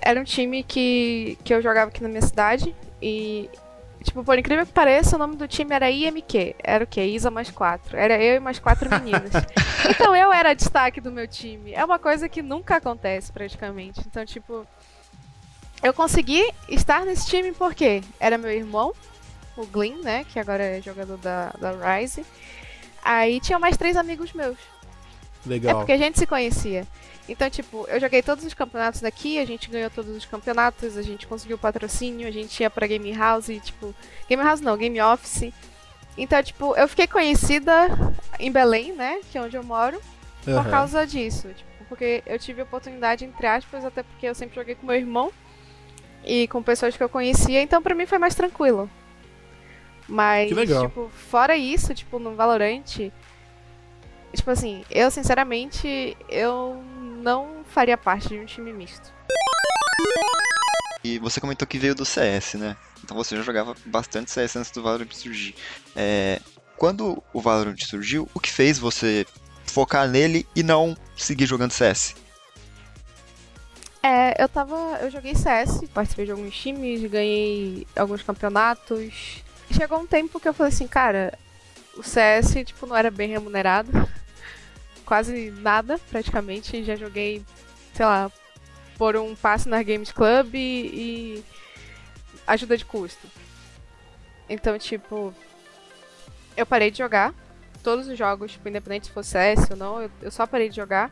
Era 0.00 0.20
um 0.20 0.24
time 0.24 0.62
que, 0.62 1.38
que 1.42 1.52
eu 1.52 1.62
jogava 1.62 1.90
aqui 1.90 2.02
na 2.02 2.08
minha 2.08 2.22
cidade 2.22 2.74
e, 3.00 3.50
tipo, 4.02 4.22
por 4.22 4.38
incrível 4.38 4.66
que 4.66 4.72
pareça, 4.72 5.16
o 5.16 5.18
nome 5.18 5.36
do 5.36 5.48
time 5.48 5.74
era 5.74 5.90
IMQ. 5.90 6.56
Era 6.62 6.84
o 6.84 6.86
quê? 6.86 7.04
Isa 7.04 7.30
mais 7.30 7.50
quatro. 7.50 7.96
Era 7.96 8.22
eu 8.22 8.36
e 8.36 8.40
mais 8.40 8.58
quatro 8.58 8.88
meninas. 8.90 9.32
então 9.88 10.14
eu 10.14 10.32
era 10.32 10.54
destaque 10.54 11.00
do 11.00 11.10
meu 11.10 11.26
time. 11.26 11.72
É 11.72 11.84
uma 11.84 11.98
coisa 11.98 12.28
que 12.28 12.42
nunca 12.42 12.76
acontece, 12.76 13.32
praticamente. 13.32 14.00
Então, 14.06 14.24
tipo, 14.24 14.66
eu 15.82 15.92
consegui 15.92 16.44
estar 16.68 17.04
nesse 17.04 17.26
time 17.26 17.52
porque 17.52 18.02
era 18.18 18.38
meu 18.38 18.50
irmão, 18.50 18.92
o 19.56 19.66
Glyn, 19.66 20.02
né? 20.02 20.24
Que 20.24 20.38
agora 20.38 20.62
é 20.62 20.80
jogador 20.80 21.16
da, 21.18 21.52
da 21.58 21.96
Rise. 21.96 22.24
Aí 23.02 23.40
tinha 23.40 23.58
mais 23.58 23.76
três 23.76 23.96
amigos 23.96 24.32
meus. 24.32 24.56
É 25.46 25.48
Legal. 25.48 25.76
porque 25.78 25.92
a 25.92 25.98
gente 25.98 26.18
se 26.18 26.26
conhecia. 26.26 26.86
Então, 27.28 27.48
tipo, 27.50 27.86
eu 27.88 27.98
joguei 27.98 28.22
todos 28.22 28.44
os 28.44 28.54
campeonatos 28.54 29.00
daqui, 29.00 29.38
a 29.38 29.44
gente 29.44 29.68
ganhou 29.68 29.90
todos 29.90 30.14
os 30.14 30.24
campeonatos, 30.24 30.96
a 30.96 31.02
gente 31.02 31.26
conseguiu 31.26 31.58
patrocínio, 31.58 32.28
a 32.28 32.30
gente 32.30 32.60
ia 32.60 32.70
pra 32.70 32.86
Game 32.86 33.12
House, 33.12 33.48
e, 33.48 33.58
tipo. 33.58 33.94
Game 34.28 34.42
House 34.42 34.60
não, 34.60 34.76
Game 34.76 35.00
Office. 35.00 35.52
Então, 36.16 36.42
tipo, 36.42 36.74
eu 36.76 36.88
fiquei 36.88 37.06
conhecida 37.06 37.88
em 38.38 38.50
Belém, 38.50 38.92
né? 38.92 39.20
Que 39.30 39.38
é 39.38 39.42
onde 39.42 39.56
eu 39.56 39.64
moro, 39.64 40.00
por 40.44 40.70
causa 40.70 41.06
disso. 41.06 41.48
Tipo, 41.48 41.84
porque 41.88 42.22
eu 42.26 42.38
tive 42.38 42.62
oportunidade, 42.62 43.24
entre 43.24 43.46
aspas, 43.46 43.84
até 43.84 44.02
porque 44.02 44.26
eu 44.26 44.34
sempre 44.34 44.54
joguei 44.54 44.74
com 44.74 44.86
meu 44.86 44.96
irmão 44.96 45.32
e 46.24 46.48
com 46.48 46.62
pessoas 46.62 46.96
que 46.96 47.02
eu 47.02 47.08
conhecia, 47.08 47.62
então 47.62 47.82
pra 47.82 47.94
mim 47.94 48.06
foi 48.06 48.18
mais 48.18 48.34
tranquilo. 48.34 48.90
Mas, 50.08 50.50
tipo, 50.50 51.10
fora 51.30 51.56
isso, 51.56 51.92
tipo, 51.92 52.18
no 52.18 52.34
Valorant, 52.34 53.10
tipo 54.36 54.50
assim, 54.50 54.84
eu 54.90 55.10
sinceramente, 55.10 56.16
eu 56.28 56.82
não 57.22 57.64
faria 57.68 57.96
parte 57.96 58.28
de 58.28 58.38
um 58.38 58.44
time 58.44 58.72
misto. 58.72 59.12
E 61.02 61.18
você 61.18 61.40
comentou 61.40 61.66
que 61.66 61.78
veio 61.78 61.94
do 61.94 62.04
CS, 62.04 62.54
né? 62.54 62.76
Então 63.02 63.16
você 63.16 63.36
já 63.36 63.42
jogava 63.42 63.74
bastante 63.86 64.30
CS 64.30 64.56
antes 64.56 64.70
do 64.70 64.82
Valorant 64.82 65.12
surgir. 65.12 65.54
É, 65.94 66.40
quando 66.76 67.22
o 67.32 67.40
Valorant 67.40 67.78
surgiu, 67.80 68.28
o 68.34 68.40
que 68.40 68.50
fez 68.50 68.78
você 68.78 69.26
focar 69.64 70.08
nele 70.08 70.46
e 70.54 70.62
não 70.62 70.96
seguir 71.16 71.46
jogando 71.46 71.70
CS? 71.70 72.14
É, 74.02 74.40
eu 74.42 74.48
tava. 74.48 74.98
Eu 75.00 75.10
joguei 75.10 75.34
CS, 75.34 75.80
participei 75.92 76.26
de 76.26 76.30
alguns 76.30 76.56
times, 76.56 77.10
ganhei 77.10 77.86
alguns 77.96 78.22
campeonatos. 78.22 79.42
Chegou 79.70 79.98
um 79.98 80.06
tempo 80.06 80.38
que 80.38 80.48
eu 80.48 80.54
falei 80.54 80.72
assim, 80.72 80.86
cara, 80.86 81.36
o 81.96 82.02
CS, 82.02 82.54
tipo, 82.64 82.86
não 82.86 82.96
era 82.96 83.10
bem 83.10 83.28
remunerado. 83.28 83.90
Quase 85.06 85.50
nada, 85.52 85.98
praticamente. 86.10 86.84
Já 86.84 86.96
joguei, 86.96 87.42
sei 87.94 88.04
lá, 88.04 88.30
por 88.98 89.16
um 89.16 89.34
passe 89.34 89.68
na 89.68 89.82
Games 89.82 90.12
Club 90.12 90.54
e, 90.54 90.58
e 90.58 91.44
ajuda 92.46 92.76
de 92.76 92.84
custo. 92.84 93.26
Então, 94.48 94.78
tipo, 94.78 95.32
eu 96.56 96.66
parei 96.66 96.90
de 96.90 96.98
jogar. 96.98 97.32
Todos 97.82 98.08
os 98.08 98.18
jogos, 98.18 98.52
tipo, 98.52 98.68
independente 98.68 99.06
se 99.06 99.12
fosse 99.12 99.30
CS 99.30 99.70
ou 99.70 99.76
não, 99.76 100.02
eu, 100.02 100.10
eu 100.20 100.30
só 100.30 100.46
parei 100.46 100.68
de 100.68 100.76
jogar. 100.76 101.10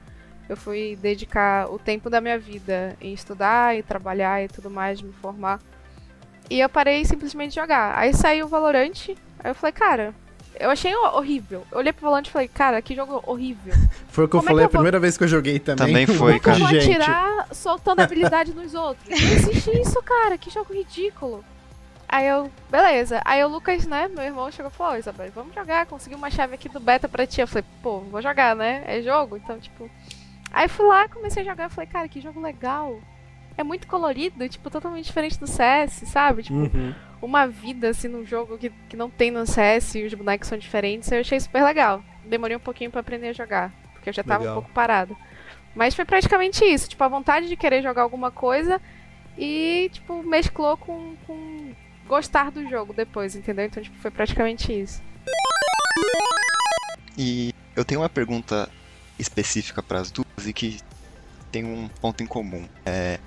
Eu 0.48 0.56
fui 0.56 0.98
dedicar 1.00 1.70
o 1.70 1.78
tempo 1.78 2.10
da 2.10 2.20
minha 2.20 2.38
vida 2.38 2.96
em 3.00 3.14
estudar 3.14 3.76
e 3.76 3.82
trabalhar 3.82 4.42
e 4.42 4.48
tudo 4.48 4.70
mais, 4.70 5.00
me 5.00 5.12
formar. 5.12 5.60
E 6.50 6.60
eu 6.60 6.68
parei 6.68 7.04
simplesmente 7.04 7.50
de 7.50 7.60
jogar. 7.60 7.96
Aí 7.96 8.12
saiu 8.12 8.46
o 8.46 8.48
Valorant, 8.48 9.08
aí 9.38 9.50
eu 9.50 9.54
falei, 9.54 9.72
cara, 9.72 10.14
eu 10.58 10.70
achei 10.70 10.94
horrível. 10.94 11.66
Eu 11.70 11.78
olhei 11.78 11.92
pro 11.92 12.02
Valorant 12.04 12.26
e 12.26 12.30
falei, 12.30 12.48
cara, 12.48 12.80
que 12.82 12.94
jogo 12.94 13.22
horrível. 13.26 13.74
Foi 14.08 14.24
o 14.24 14.28
que 14.28 14.36
eu 14.36 14.40
Como 14.40 14.48
é 14.50 14.52
falei 14.52 14.62
que 14.62 14.64
eu 14.64 14.66
a 14.66 14.80
primeira 14.80 15.00
vez 15.00 15.16
que 15.18 15.24
eu 15.24 15.28
joguei 15.28 15.58
também. 15.58 15.86
Também 15.86 16.06
foi, 16.18 16.34
Um 16.34 16.38
cara. 16.38 16.58
Como 16.58 16.68
gente. 16.70 16.90
atirar 16.92 17.48
soltando 17.52 18.00
habilidade 18.00 18.52
nos 18.54 18.74
outros. 18.74 19.08
Não 19.08 19.16
existe 19.16 19.70
isso, 19.80 20.00
cara. 20.02 20.38
Que 20.38 20.50
jogo 20.50 20.72
ridículo. 20.72 21.44
Aí 22.08 22.28
eu, 22.28 22.50
beleza. 22.70 23.20
Aí 23.24 23.42
o 23.42 23.48
Lucas, 23.48 23.86
né, 23.86 24.08
meu 24.08 24.22
irmão, 24.22 24.50
chegou 24.50 24.70
e 24.70 24.74
falou, 24.74 24.96
Isabel, 24.96 25.32
vamos 25.34 25.54
jogar, 25.54 25.86
consegui 25.86 26.14
uma 26.14 26.30
chave 26.30 26.54
aqui 26.54 26.68
do 26.68 26.78
beta 26.78 27.08
pra 27.08 27.26
ti. 27.26 27.40
Eu 27.40 27.48
falei, 27.48 27.64
pô, 27.82 28.00
vou 28.00 28.22
jogar, 28.22 28.54
né? 28.54 28.84
É 28.86 29.02
jogo, 29.02 29.36
então, 29.36 29.58
tipo. 29.58 29.90
Aí 30.52 30.68
fui 30.68 30.86
lá, 30.86 31.08
comecei 31.08 31.42
a 31.42 31.46
jogar, 31.46 31.68
falei, 31.70 31.88
cara, 31.90 32.06
que 32.08 32.20
jogo 32.20 32.40
legal. 32.40 33.00
É 33.56 33.64
muito 33.64 33.86
colorido, 33.88 34.48
tipo, 34.48 34.70
totalmente 34.70 35.06
diferente 35.06 35.38
do 35.40 35.46
CS, 35.46 36.02
sabe? 36.06 36.42
Tipo, 36.44 36.56
Uhum. 36.58 36.94
Uma 37.24 37.46
vida, 37.46 37.88
assim, 37.88 38.06
num 38.06 38.24
jogo 38.24 38.58
que, 38.58 38.70
que 38.88 38.96
não 38.96 39.08
tem 39.08 39.30
no 39.30 39.46
CS 39.46 39.94
e 39.94 40.04
os 40.04 40.12
bonecos 40.12 40.46
são 40.46 40.58
diferentes, 40.58 41.10
eu 41.10 41.20
achei 41.20 41.40
super 41.40 41.64
legal. 41.64 42.04
Demorei 42.24 42.56
um 42.56 42.60
pouquinho 42.60 42.90
pra 42.90 43.00
aprender 43.00 43.28
a 43.28 43.32
jogar, 43.32 43.72
porque 43.92 44.10
eu 44.10 44.12
já 44.12 44.22
tava 44.22 44.40
Legal. 44.40 44.58
um 44.58 44.60
pouco 44.60 44.74
parado. 44.74 45.16
Mas 45.74 45.94
foi 45.94 46.04
praticamente 46.04 46.64
isso, 46.64 46.88
tipo, 46.88 47.02
a 47.02 47.08
vontade 47.08 47.48
de 47.48 47.56
querer 47.56 47.82
jogar 47.82 48.02
alguma 48.02 48.30
coisa 48.30 48.80
e, 49.38 49.90
tipo, 49.92 50.22
mesclou 50.22 50.76
com, 50.76 51.16
com 51.26 51.72
gostar 52.06 52.50
do 52.50 52.68
jogo 52.68 52.92
depois, 52.92 53.34
entendeu? 53.34 53.64
Então, 53.64 53.82
tipo, 53.82 53.96
foi 53.96 54.10
praticamente 54.10 54.72
isso. 54.72 55.02
E 57.16 57.52
eu 57.74 57.84
tenho 57.84 58.02
uma 58.02 58.08
pergunta 58.08 58.68
específica 59.18 59.82
para 59.82 60.00
as 60.00 60.10
duas 60.10 60.46
e 60.46 60.52
que 60.52 60.78
tem 61.50 61.64
um 61.64 61.88
ponto 62.00 62.22
em 62.22 62.26
comum. 62.26 62.68
É, 62.84 63.18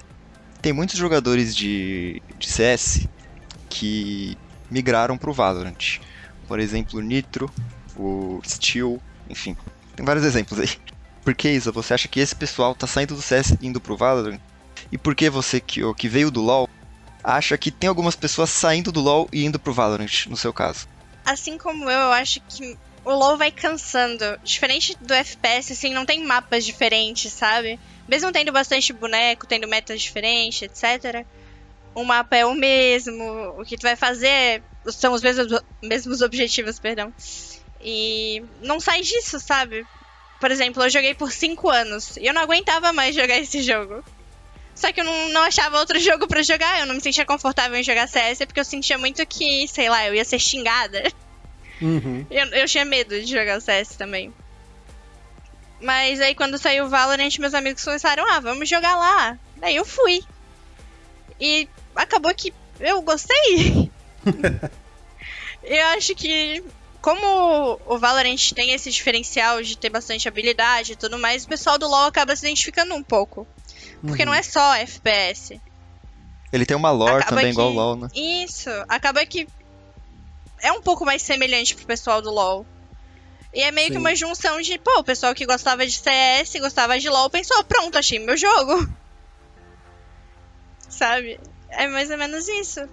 tem 0.61 0.71
muitos 0.71 0.97
jogadores 0.97 1.55
de, 1.55 2.21
de 2.37 2.47
CS 2.47 3.07
que 3.77 4.35
migraram 4.71 5.17
para 5.17 5.29
o 5.29 5.33
Valorant. 5.33 5.99
Por 6.47 6.59
exemplo, 6.59 6.99
o 6.99 7.01
Nitro, 7.01 7.51
o 7.95 8.41
Steel, 8.45 8.99
enfim, 9.29 9.55
tem 9.95 10.05
vários 10.05 10.25
exemplos 10.25 10.59
aí. 10.59 10.69
Por 11.23 11.35
que, 11.35 11.49
Isa, 11.49 11.71
você 11.71 11.93
acha 11.93 12.07
que 12.07 12.19
esse 12.19 12.35
pessoal 12.35 12.73
tá 12.73 12.87
saindo 12.87 13.13
do 13.13 13.21
CS 13.21 13.55
indo 13.61 13.79
pro 13.79 13.97
Valorant? 13.97 14.39
E 14.91 14.97
por 14.97 15.13
que 15.13 15.29
você, 15.29 15.59
que, 15.59 15.81
que 15.95 16.07
veio 16.07 16.31
do 16.31 16.41
LoL, 16.41 16.69
acha 17.23 17.57
que 17.57 17.69
tem 17.69 17.87
algumas 17.87 18.15
pessoas 18.15 18.49
saindo 18.49 18.91
do 18.91 19.01
LoL 19.01 19.27
e 19.31 19.45
indo 19.45 19.59
pro 19.59 19.73
Valorant, 19.73 20.25
no 20.27 20.37
seu 20.37 20.53
caso? 20.53 20.87
Assim 21.25 21.57
como 21.57 21.83
eu, 21.83 21.99
eu 21.99 22.11
acho 22.13 22.39
que 22.47 22.77
o 23.03 23.11
LoL 23.11 23.37
vai 23.37 23.51
cansando. 23.51 24.39
Diferente 24.43 24.97
do 25.01 25.13
FPS, 25.13 25.73
assim, 25.73 25.93
não 25.93 26.05
tem 26.05 26.25
mapas 26.25 26.65
diferentes, 26.65 27.31
sabe? 27.33 27.77
Mesmo 28.07 28.31
tendo 28.31 28.51
bastante 28.53 28.93
boneco, 28.93 29.45
tendo 29.45 29.67
metas 29.67 30.01
diferentes, 30.01 30.61
etc. 30.61 31.25
O 31.97 32.03
mapa 32.03 32.35
é 32.35 32.45
o 32.45 32.53
mesmo. 32.53 33.55
O 33.57 33.65
que 33.65 33.75
tu 33.75 33.81
vai 33.81 33.95
fazer 33.95 34.61
são 34.85 35.13
os 35.13 35.23
mesmos, 35.23 35.47
mesmos 35.81 36.21
objetivos, 36.21 36.77
perdão. 36.77 37.11
E 37.81 38.43
não 38.61 38.79
sai 38.79 39.01
disso, 39.01 39.39
sabe? 39.39 39.83
Por 40.39 40.51
exemplo, 40.51 40.83
eu 40.83 40.91
joguei 40.91 41.15
por 41.15 41.31
5 41.31 41.67
anos 41.67 42.15
e 42.17 42.27
eu 42.27 42.35
não 42.35 42.43
aguentava 42.43 42.93
mais 42.93 43.15
jogar 43.15 43.39
esse 43.39 43.63
jogo. 43.63 44.05
Só 44.75 44.91
que 44.91 45.01
eu 45.01 45.05
não, 45.05 45.29
não 45.29 45.41
achava 45.41 45.79
outro 45.79 45.97
jogo 45.99 46.27
pra 46.27 46.43
jogar, 46.43 46.79
eu 46.79 46.85
não 46.85 46.93
me 46.93 47.01
sentia 47.01 47.25
confortável 47.25 47.75
em 47.75 47.83
jogar 47.83 48.07
CS 48.07 48.45
porque 48.45 48.59
eu 48.59 48.65
sentia 48.65 48.99
muito 48.99 49.25
que, 49.25 49.67
sei 49.67 49.89
lá, 49.89 50.05
eu 50.05 50.13
ia 50.13 50.23
ser 50.23 50.37
xingada. 50.37 51.11
Uhum. 51.81 52.27
Eu, 52.29 52.45
eu 52.49 52.67
tinha 52.67 52.85
medo 52.85 53.19
de 53.19 53.25
jogar 53.25 53.57
o 53.57 53.61
CS 53.61 53.95
também. 53.95 54.31
Mas 55.81 56.21
aí 56.21 56.35
quando 56.35 56.59
saiu 56.59 56.85
o 56.85 56.89
Valorant, 56.89 57.35
meus 57.39 57.55
amigos 57.55 57.83
começaram, 57.83 58.23
ah, 58.31 58.39
vamos 58.39 58.69
jogar 58.69 58.95
lá. 58.95 59.39
Daí 59.55 59.75
eu 59.75 59.83
fui. 59.83 60.23
E 61.39 61.67
acabou 61.97 62.33
que 62.33 62.53
eu 62.79 63.01
gostei. 63.01 63.91
eu 65.63 65.85
acho 65.87 66.15
que 66.15 66.63
como 67.01 67.79
o 67.85 67.97
Valorant 67.97 68.51
tem 68.53 68.71
esse 68.71 68.91
diferencial 68.91 69.61
de 69.61 69.77
ter 69.77 69.89
bastante 69.89 70.27
habilidade 70.27 70.93
e 70.93 70.95
tudo 70.95 71.17
mais, 71.17 71.45
o 71.45 71.47
pessoal 71.47 71.77
do 71.77 71.87
LoL 71.87 72.05
acaba 72.07 72.35
se 72.35 72.45
identificando 72.45 72.93
um 72.95 73.03
pouco. 73.03 73.47
Porque 74.01 74.23
uhum. 74.23 74.27
não 74.27 74.33
é 74.33 74.43
só 74.43 74.75
FPS. 74.75 75.59
Ele 76.51 76.65
tem 76.65 76.77
uma 76.77 76.91
lore 76.91 77.21
acaba 77.21 77.29
também 77.29 77.45
que... 77.45 77.51
igual 77.51 77.69
o 77.69 77.73
LoL, 77.73 77.95
né? 77.95 78.07
Isso. 78.13 78.69
Acaba 78.87 79.25
que 79.25 79.47
é 80.61 80.71
um 80.71 80.81
pouco 80.81 81.05
mais 81.05 81.21
semelhante 81.21 81.75
pro 81.75 81.85
pessoal 81.85 82.21
do 82.21 82.31
LoL. 82.31 82.65
E 83.53 83.61
é 83.61 83.71
meio 83.71 83.87
Sim. 83.87 83.93
que 83.93 83.99
uma 83.99 84.15
junção 84.15 84.61
de, 84.61 84.77
pô, 84.77 84.99
o 84.99 85.03
pessoal 85.03 85.33
que 85.33 85.45
gostava 85.45 85.85
de 85.85 85.93
CS, 85.93 86.59
gostava 86.59 86.99
de 86.99 87.09
LoL, 87.09 87.29
pensou, 87.29 87.63
pronto, 87.63 87.97
achei 87.97 88.19
meu 88.19 88.37
jogo. 88.37 88.87
Sabe? 90.89 91.39
É 91.69 91.87
mais 91.87 92.09
ou 92.09 92.17
menos 92.17 92.47
isso. 92.47 92.87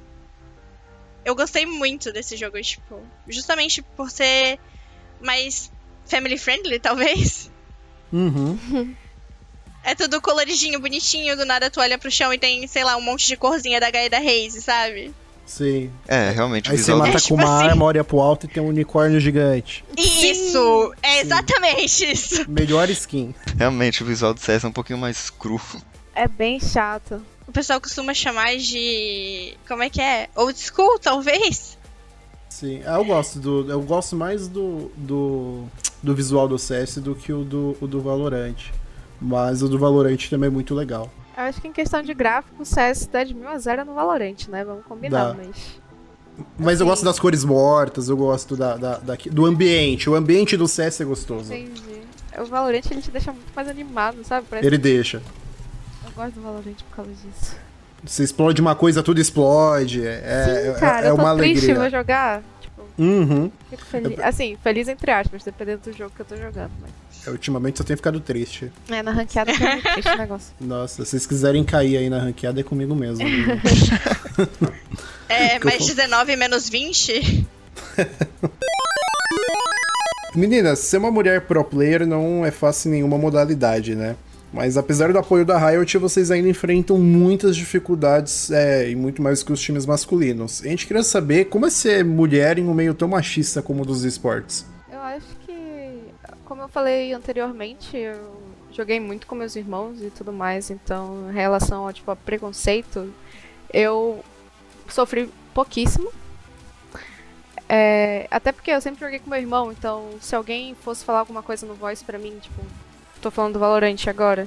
Eu 1.24 1.34
gostei 1.34 1.64
muito 1.64 2.12
desse 2.12 2.36
jogo, 2.36 2.60
tipo, 2.60 3.00
justamente 3.28 3.82
por 3.96 4.10
ser 4.10 4.58
mais 5.20 5.70
family 6.04 6.36
friendly, 6.36 6.78
talvez. 6.78 7.50
Uhum. 8.12 8.94
É 9.82 9.94
tudo 9.94 10.20
coloridinho, 10.20 10.80
bonitinho, 10.80 11.36
do 11.36 11.44
nada 11.44 11.70
tu 11.70 11.80
olha 11.80 11.98
pro 11.98 12.10
chão 12.10 12.32
e 12.32 12.38
tem, 12.38 12.66
sei 12.66 12.84
lá, 12.84 12.96
um 12.96 13.02
monte 13.02 13.26
de 13.26 13.36
corzinha 13.36 13.80
da 13.80 13.90
Gaia 13.90 14.08
da 14.08 14.18
Reise, 14.18 14.62
sabe? 14.62 15.14
Sim. 15.46 15.90
É, 16.08 16.30
realmente. 16.30 16.70
Aí 16.70 16.78
você 16.78 16.94
mata 16.94 17.10
é, 17.10 17.12
com 17.12 17.18
tipo 17.18 17.34
uma 17.34 17.58
assim... 17.58 17.68
arma, 17.68 17.84
olha 17.84 18.02
pro 18.02 18.20
alto 18.20 18.46
e 18.46 18.48
tem 18.48 18.62
um 18.62 18.68
unicórnio 18.68 19.20
gigante. 19.20 19.84
Isso! 19.96 20.92
Sim. 20.92 20.92
É 21.02 21.20
exatamente 21.20 21.88
Sim. 21.88 22.10
isso. 22.10 22.50
Melhor 22.50 22.88
skin. 22.90 23.34
Realmente, 23.58 24.02
o 24.02 24.06
visual 24.06 24.32
do 24.32 24.40
CS 24.40 24.64
é 24.64 24.68
um 24.68 24.72
pouquinho 24.72 24.98
mais 24.98 25.28
cru. 25.28 25.60
É 26.14 26.26
bem 26.26 26.58
chato. 26.58 27.22
O 27.46 27.52
pessoal 27.52 27.80
costuma 27.80 28.14
chamar 28.14 28.56
de. 28.56 29.54
Como 29.68 29.82
é 29.82 29.90
que 29.90 30.00
é? 30.00 30.28
Old 30.34 30.58
school, 30.58 30.98
talvez? 30.98 31.76
Sim, 32.48 32.82
ah, 32.86 32.94
eu 32.94 33.04
gosto 33.04 33.38
do. 33.38 33.70
Eu 33.70 33.82
gosto 33.82 34.16
mais 34.16 34.48
do, 34.48 34.90
do, 34.96 35.64
do 36.02 36.14
visual 36.14 36.48
do 36.48 36.58
CS 36.58 36.98
do 36.98 37.14
que 37.14 37.32
o 37.32 37.44
do, 37.44 37.76
o 37.80 37.86
do 37.86 38.00
Valorant. 38.00 38.56
Mas 39.20 39.62
o 39.62 39.68
do 39.68 39.78
Valorant 39.78 40.28
também 40.30 40.46
é 40.46 40.50
muito 40.50 40.74
legal. 40.74 41.10
Eu 41.36 41.44
acho 41.44 41.60
que 41.60 41.68
em 41.68 41.72
questão 41.72 42.02
de 42.02 42.14
gráfico, 42.14 42.62
o 42.62 42.64
CS 42.64 43.06
dá 43.06 43.24
de 43.24 43.34
mil 43.34 43.48
a 43.48 43.58
zero 43.58 43.84
no 43.84 43.94
Valorant, 43.94 44.48
né? 44.48 44.64
Vamos 44.64 44.84
combinar, 44.86 45.28
dá. 45.28 45.34
mas. 45.34 45.84
Mas 46.58 46.74
assim... 46.74 46.82
eu 46.82 46.86
gosto 46.86 47.04
das 47.04 47.18
cores 47.18 47.44
mortas, 47.44 48.08
eu 48.08 48.16
gosto 48.16 48.56
da, 48.56 48.76
da, 48.76 48.98
da, 48.98 49.16
do 49.30 49.46
ambiente. 49.46 50.08
O 50.08 50.14
ambiente 50.14 50.56
do 50.56 50.66
CS 50.66 51.00
é 51.00 51.04
gostoso. 51.04 51.52
Entendi. 51.52 52.02
O 52.38 52.44
Valorant 52.46 52.82
ele 52.90 53.02
te 53.02 53.10
deixa 53.10 53.32
muito 53.32 53.52
mais 53.54 53.68
animado, 53.68 54.24
sabe? 54.24 54.46
Parece 54.48 54.66
ele 54.66 54.78
deixa. 54.78 55.22
Eu 56.16 56.22
gosto 56.22 56.34
do 56.36 56.42
Valorant 56.42 56.76
por 56.88 56.96
causa 56.96 57.10
disso. 57.10 57.56
Você 58.04 58.22
explode 58.22 58.60
uma 58.60 58.76
coisa, 58.76 59.02
tudo 59.02 59.20
explode. 59.20 60.06
É, 60.06 60.72
Sim, 60.74 60.80
cara, 60.80 61.06
é, 61.06 61.08
é 61.08 61.10
eu 61.10 61.16
tô 61.16 61.22
uma 61.22 61.36
triste, 61.36 61.64
alegria. 61.64 61.74
vou 61.74 61.90
jogar. 61.90 62.42
Tipo, 62.60 62.82
uhum. 62.98 63.50
Fico 63.70 63.84
feliz. 63.84 64.18
Assim, 64.20 64.58
feliz 64.62 64.88
entre 64.88 65.10
aspas, 65.10 65.42
dependendo 65.42 65.90
do 65.90 65.92
jogo 65.92 66.12
que 66.14 66.20
eu 66.20 66.26
tô 66.26 66.36
jogando. 66.36 66.70
Mas... 66.80 67.26
É, 67.26 67.30
ultimamente 67.30 67.78
só 67.78 67.84
tenho 67.84 67.96
ficado 67.96 68.20
triste. 68.20 68.70
É, 68.90 69.02
na 69.02 69.10
ranqueada 69.10 69.50
é 69.50 69.58
muito 69.58 69.92
triste 69.92 70.10
o 70.10 70.18
negócio. 70.18 70.54
Nossa, 70.60 71.04
se 71.04 71.10
vocês 71.10 71.26
quiserem 71.26 71.64
cair 71.64 71.96
aí 71.96 72.10
na 72.10 72.18
ranqueada 72.18 72.60
é 72.60 72.62
comigo 72.62 72.94
mesmo. 72.94 73.26
é, 75.28 75.58
mais 75.64 75.86
19 75.86 76.36
menos 76.36 76.68
20? 76.68 77.48
Meninas, 80.36 80.80
ser 80.80 80.98
uma 80.98 81.10
mulher 81.10 81.40
pro 81.42 81.64
player 81.64 82.06
não 82.06 82.44
é 82.44 82.50
fácil 82.50 82.88
em 82.88 82.92
nenhuma 82.96 83.16
modalidade, 83.16 83.94
né? 83.94 84.14
Mas 84.54 84.76
apesar 84.76 85.12
do 85.12 85.18
apoio 85.18 85.44
da 85.44 85.58
Riot, 85.58 85.98
vocês 85.98 86.30
ainda 86.30 86.48
enfrentam 86.48 86.96
muitas 86.96 87.56
dificuldades 87.56 88.52
é, 88.52 88.88
e 88.88 88.94
muito 88.94 89.20
mais 89.20 89.42
que 89.42 89.52
os 89.52 89.60
times 89.60 89.84
masculinos. 89.84 90.62
A 90.64 90.68
gente 90.68 90.86
queria 90.86 91.02
saber 91.02 91.46
como 91.46 91.66
é 91.66 91.70
ser 91.70 92.04
mulher 92.04 92.56
em 92.56 92.68
um 92.68 92.72
meio 92.72 92.94
tão 92.94 93.08
machista 93.08 93.60
como 93.60 93.82
o 93.82 93.84
dos 93.84 94.04
esportes. 94.04 94.64
Eu 94.88 95.00
acho 95.00 95.26
que, 95.44 95.98
como 96.44 96.62
eu 96.62 96.68
falei 96.68 97.12
anteriormente, 97.12 97.96
eu 97.96 98.14
joguei 98.70 99.00
muito 99.00 99.26
com 99.26 99.34
meus 99.34 99.56
irmãos 99.56 100.00
e 100.00 100.08
tudo 100.10 100.32
mais, 100.32 100.70
então 100.70 101.28
em 101.32 101.34
relação 101.34 101.84
ao 101.84 101.92
tipo, 101.92 102.12
a 102.12 102.14
preconceito, 102.14 103.12
eu 103.72 104.24
sofri 104.88 105.28
pouquíssimo. 105.52 106.12
É, 107.68 108.28
até 108.30 108.52
porque 108.52 108.70
eu 108.70 108.80
sempre 108.80 109.00
joguei 109.00 109.18
com 109.18 109.28
meu 109.28 109.38
irmão, 109.40 109.72
então 109.72 110.10
se 110.20 110.36
alguém 110.36 110.76
fosse 110.76 111.04
falar 111.04 111.18
alguma 111.18 111.42
coisa 111.42 111.66
no 111.66 111.74
voice 111.74 112.04
pra 112.04 112.20
mim, 112.20 112.38
tipo, 112.40 112.62
tô 113.24 113.30
falando 113.30 113.54
do 113.54 113.58
Valorant 113.58 114.06
agora, 114.06 114.46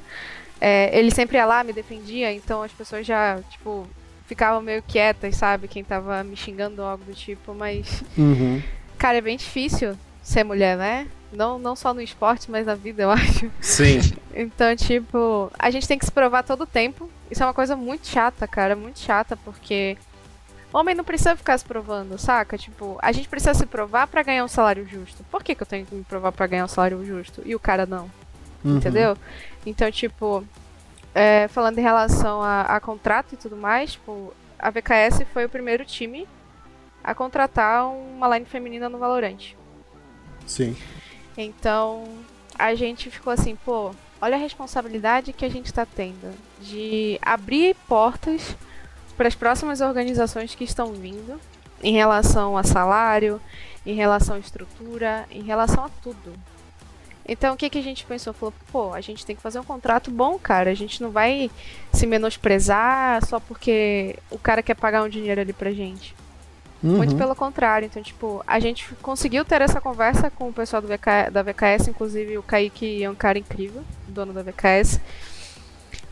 é, 0.60 0.98
ele 0.98 1.12
sempre 1.12 1.38
ia 1.38 1.46
lá, 1.46 1.64
me 1.64 1.74
defendia, 1.74 2.32
então 2.32 2.64
as 2.64 2.72
pessoas 2.72 3.06
já, 3.06 3.40
tipo, 3.50 3.88
ficavam 4.26 4.62
meio 4.62 4.82
quietas, 4.82 5.36
sabe? 5.36 5.68
Quem 5.68 5.84
tava 5.84 6.24
me 6.24 6.36
xingando 6.36 6.82
ou 6.82 6.88
algo 6.88 7.04
do 7.04 7.14
tipo, 7.14 7.54
mas. 7.54 8.04
Uhum. 8.18 8.62
Cara, 8.98 9.18
é 9.18 9.22
bem 9.22 9.38
difícil 9.38 9.98
ser 10.22 10.44
mulher, 10.44 10.78
né? 10.78 11.08
Não, 11.32 11.60
não 11.60 11.76
só 11.76 11.94
no 11.94 12.02
esporte, 12.02 12.50
mas 12.50 12.66
na 12.66 12.76
vida, 12.76 13.04
eu 13.04 13.12
acho. 13.12 13.52
Sim. 13.62 14.00
Então, 14.34 14.76
tipo, 14.76 15.52
a 15.58 15.70
gente 15.70 15.88
tem 15.88 15.98
que 15.98 16.06
se 16.06 16.12
provar 16.12 16.44
todo 16.44 16.62
o 16.62 16.68
tempo. 16.68 17.10
Isso 17.30 17.44
é 17.44 17.46
uma 17.46 17.54
coisa 17.54 17.76
muito 17.76 18.08
chata, 18.08 18.48
cara, 18.48 18.76
muito 18.76 19.00
chata, 19.00 19.36
porque 19.38 19.98
homem 20.72 20.96
não 20.96 21.04
precisa 21.04 21.36
ficar 21.36 21.58
se 21.58 21.66
provando, 21.66 22.18
saca? 22.18 22.58
Tipo, 22.58 22.98
a 23.02 23.12
gente 23.12 23.28
precisa 23.28 23.54
se 23.54 23.66
provar 23.66 24.08
para 24.08 24.24
ganhar 24.24 24.44
um 24.44 24.48
salário 24.48 24.88
justo. 24.88 25.24
Por 25.30 25.44
que, 25.44 25.54
que 25.54 25.64
eu 25.64 25.68
tenho 25.68 25.86
que 25.86 25.94
me 25.94 26.04
provar 26.04 26.32
para 26.32 26.48
ganhar 26.48 26.66
um 26.66 26.70
salário 26.70 27.04
justo 27.06 27.42
e 27.46 27.56
o 27.56 27.60
cara 27.60 27.86
não? 27.86 28.10
Uhum. 28.64 28.78
Entendeu? 28.78 29.18
Então, 29.66 29.92
tipo, 29.92 30.44
é, 31.14 31.48
falando 31.48 31.78
em 31.78 31.82
relação 31.82 32.42
a, 32.42 32.62
a, 32.62 32.80
contrato 32.80 33.34
e 33.34 33.38
tudo 33.38 33.56
mais, 33.56 33.94
tipo, 33.94 34.34
a 34.58 34.70
VKS 34.70 35.26
foi 35.34 35.46
o 35.46 35.50
primeiro 35.50 35.86
time 35.86 36.28
a 37.04 37.14
contratar 37.16 37.88
uma 37.88 38.28
line 38.36 38.46
feminina 38.46 38.90
no 38.90 38.98
Valorant. 38.98 39.54
Sim. 40.46 40.76
Então, 41.38 42.04
a 42.58 42.74
gente 42.76 43.10
ficou 43.10 43.32
assim, 43.32 43.56
pô, 43.56 43.92
olha 44.22 44.36
a 44.36 44.40
responsabilidade 44.40 45.34
que 45.34 45.46
a 45.46 45.50
gente 45.50 45.68
está 45.68 45.86
tendo 45.86 46.34
de 46.60 47.20
abrir 47.22 47.76
portas 47.88 48.56
para 49.16 49.28
as 49.28 49.36
próximas 49.36 49.82
organizações 49.82 50.56
que 50.56 50.64
estão 50.64 50.94
vindo 50.94 51.40
em 51.82 51.94
relação 51.94 52.58
a 52.58 52.64
salário, 52.64 53.42
em 53.86 53.94
relação 53.94 54.36
à 54.36 54.40
estrutura, 54.40 55.26
em 55.32 55.44
relação 55.44 55.86
a 55.86 55.90
tudo. 56.02 56.34
Então 57.28 57.54
o 57.54 57.58
que, 57.58 57.70
que 57.70 57.78
a 57.78 57.84
gente 57.84 58.06
pensou? 58.06 58.34
Falou, 58.34 58.54
pô, 58.72 58.94
a 58.94 59.02
gente 59.02 59.26
tem 59.26 59.36
que 59.36 59.42
fazer 59.42 59.60
um 59.60 59.64
contrato 59.64 60.10
bom, 60.10 60.40
cara. 60.40 60.72
A 60.72 60.74
gente 60.74 61.02
não 61.02 61.12
vai 61.12 61.52
se 61.92 62.08
menosprezar 62.08 63.26
só 63.26 63.40
porque 63.40 64.16
o 64.32 64.40
cara 64.40 64.64
quer 64.64 64.76
pagar 64.76 65.04
um 65.04 65.10
dinheiro 65.10 65.42
ali 65.42 65.54
pra 65.54 65.72
gente. 65.72 66.16
Uhum. 66.82 66.98
Muito 66.98 67.16
pelo 67.16 67.36
contrário. 67.36 67.86
Então, 67.86 68.02
tipo, 68.02 68.44
a 68.46 68.60
gente 68.60 68.94
conseguiu 69.02 69.44
ter 69.44 69.62
essa 69.62 69.82
conversa 69.82 70.30
com 70.30 70.50
o 70.50 70.54
pessoal 70.54 70.82
do 70.82 70.88
VK, 70.88 71.32
da 71.32 71.42
VKS, 71.42 71.90
inclusive 71.90 72.38
o 72.38 72.44
Kaique 72.44 73.04
é 73.04 73.10
um 73.10 73.16
cara 73.16 73.38
incrível, 73.38 73.84
dono 74.08 74.32
da 74.32 74.44
VKS. 74.44 75.02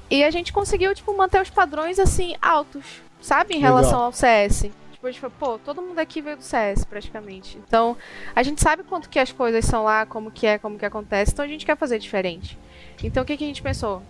E 0.09 0.23
a 0.23 0.31
gente 0.31 0.51
conseguiu, 0.51 0.93
tipo, 0.93 1.15
manter 1.15 1.41
os 1.41 1.49
padrões, 1.49 1.97
assim, 1.99 2.35
altos, 2.41 3.01
sabe? 3.21 3.55
Em 3.55 3.59
relação 3.59 3.91
Legal. 3.91 4.05
ao 4.05 4.11
CS. 4.11 4.69
Tipo, 5.05 5.07
a 5.07 5.11
gente 5.11 5.21
falou, 5.21 5.35
pô, 5.39 5.59
todo 5.59 5.81
mundo 5.81 5.99
aqui 5.99 6.21
veio 6.21 6.37
do 6.37 6.43
CS, 6.43 6.83
praticamente. 6.83 7.57
Então, 7.57 7.97
a 8.35 8.41
gente 8.41 8.61
sabe 8.61 8.83
quanto 8.83 9.09
que 9.09 9.19
as 9.19 9.31
coisas 9.31 9.63
são 9.65 9.83
lá, 9.83 10.05
como 10.05 10.31
que 10.31 10.47
é, 10.47 10.57
como 10.57 10.79
que 10.79 10.85
acontece, 10.85 11.31
então 11.31 11.45
a 11.45 11.47
gente 11.47 11.65
quer 11.65 11.77
fazer 11.77 11.99
diferente. 11.99 12.57
Então, 13.03 13.23
o 13.23 13.25
que, 13.25 13.37
que 13.37 13.43
a 13.43 13.47
gente 13.47 13.61
pensou? 13.61 14.01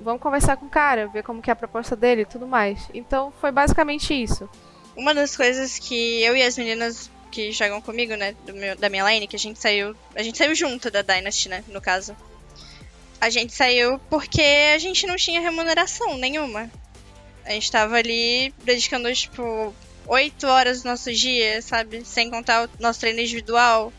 Vamos 0.00 0.20
conversar 0.20 0.56
com 0.56 0.66
o 0.66 0.70
cara, 0.70 1.06
ver 1.06 1.22
como 1.22 1.40
que 1.40 1.48
é 1.48 1.52
a 1.52 1.56
proposta 1.56 1.96
dele 1.96 2.22
e 2.22 2.26
tudo 2.26 2.46
mais. 2.46 2.88
Então, 2.92 3.32
foi 3.40 3.50
basicamente 3.50 4.12
isso. 4.12 4.48
Uma 4.96 5.14
das 5.14 5.36
coisas 5.36 5.78
que 5.78 6.22
eu 6.22 6.36
e 6.36 6.42
as 6.42 6.58
meninas 6.58 7.10
que 7.30 7.50
jogam 7.50 7.80
comigo, 7.80 8.14
né, 8.14 8.34
meu, 8.52 8.76
da 8.76 8.90
minha 8.90 9.10
line, 9.10 9.26
que 9.26 9.36
a 9.36 9.38
gente 9.38 9.58
saiu, 9.58 9.96
a 10.14 10.22
gente 10.22 10.36
saiu 10.36 10.54
junto 10.54 10.90
da 10.90 11.00
Dynasty, 11.00 11.48
né, 11.48 11.64
no 11.68 11.80
caso. 11.80 12.14
A 13.20 13.30
gente 13.30 13.54
saiu 13.54 13.98
porque 14.10 14.42
a 14.74 14.78
gente 14.78 15.06
não 15.06 15.16
tinha 15.16 15.40
remuneração 15.40 16.18
nenhuma. 16.18 16.70
A 17.44 17.52
gente 17.52 17.72
tava 17.72 17.96
ali 17.96 18.52
dedicando, 18.64 19.12
tipo, 19.14 19.74
oito 20.06 20.46
horas 20.46 20.82
do 20.82 20.88
nosso 20.88 21.12
dia, 21.12 21.60
sabe? 21.62 22.04
Sem 22.04 22.30
contar 22.30 22.66
o 22.66 22.70
nosso 22.78 23.00
treino 23.00 23.20
individual. 23.20 23.92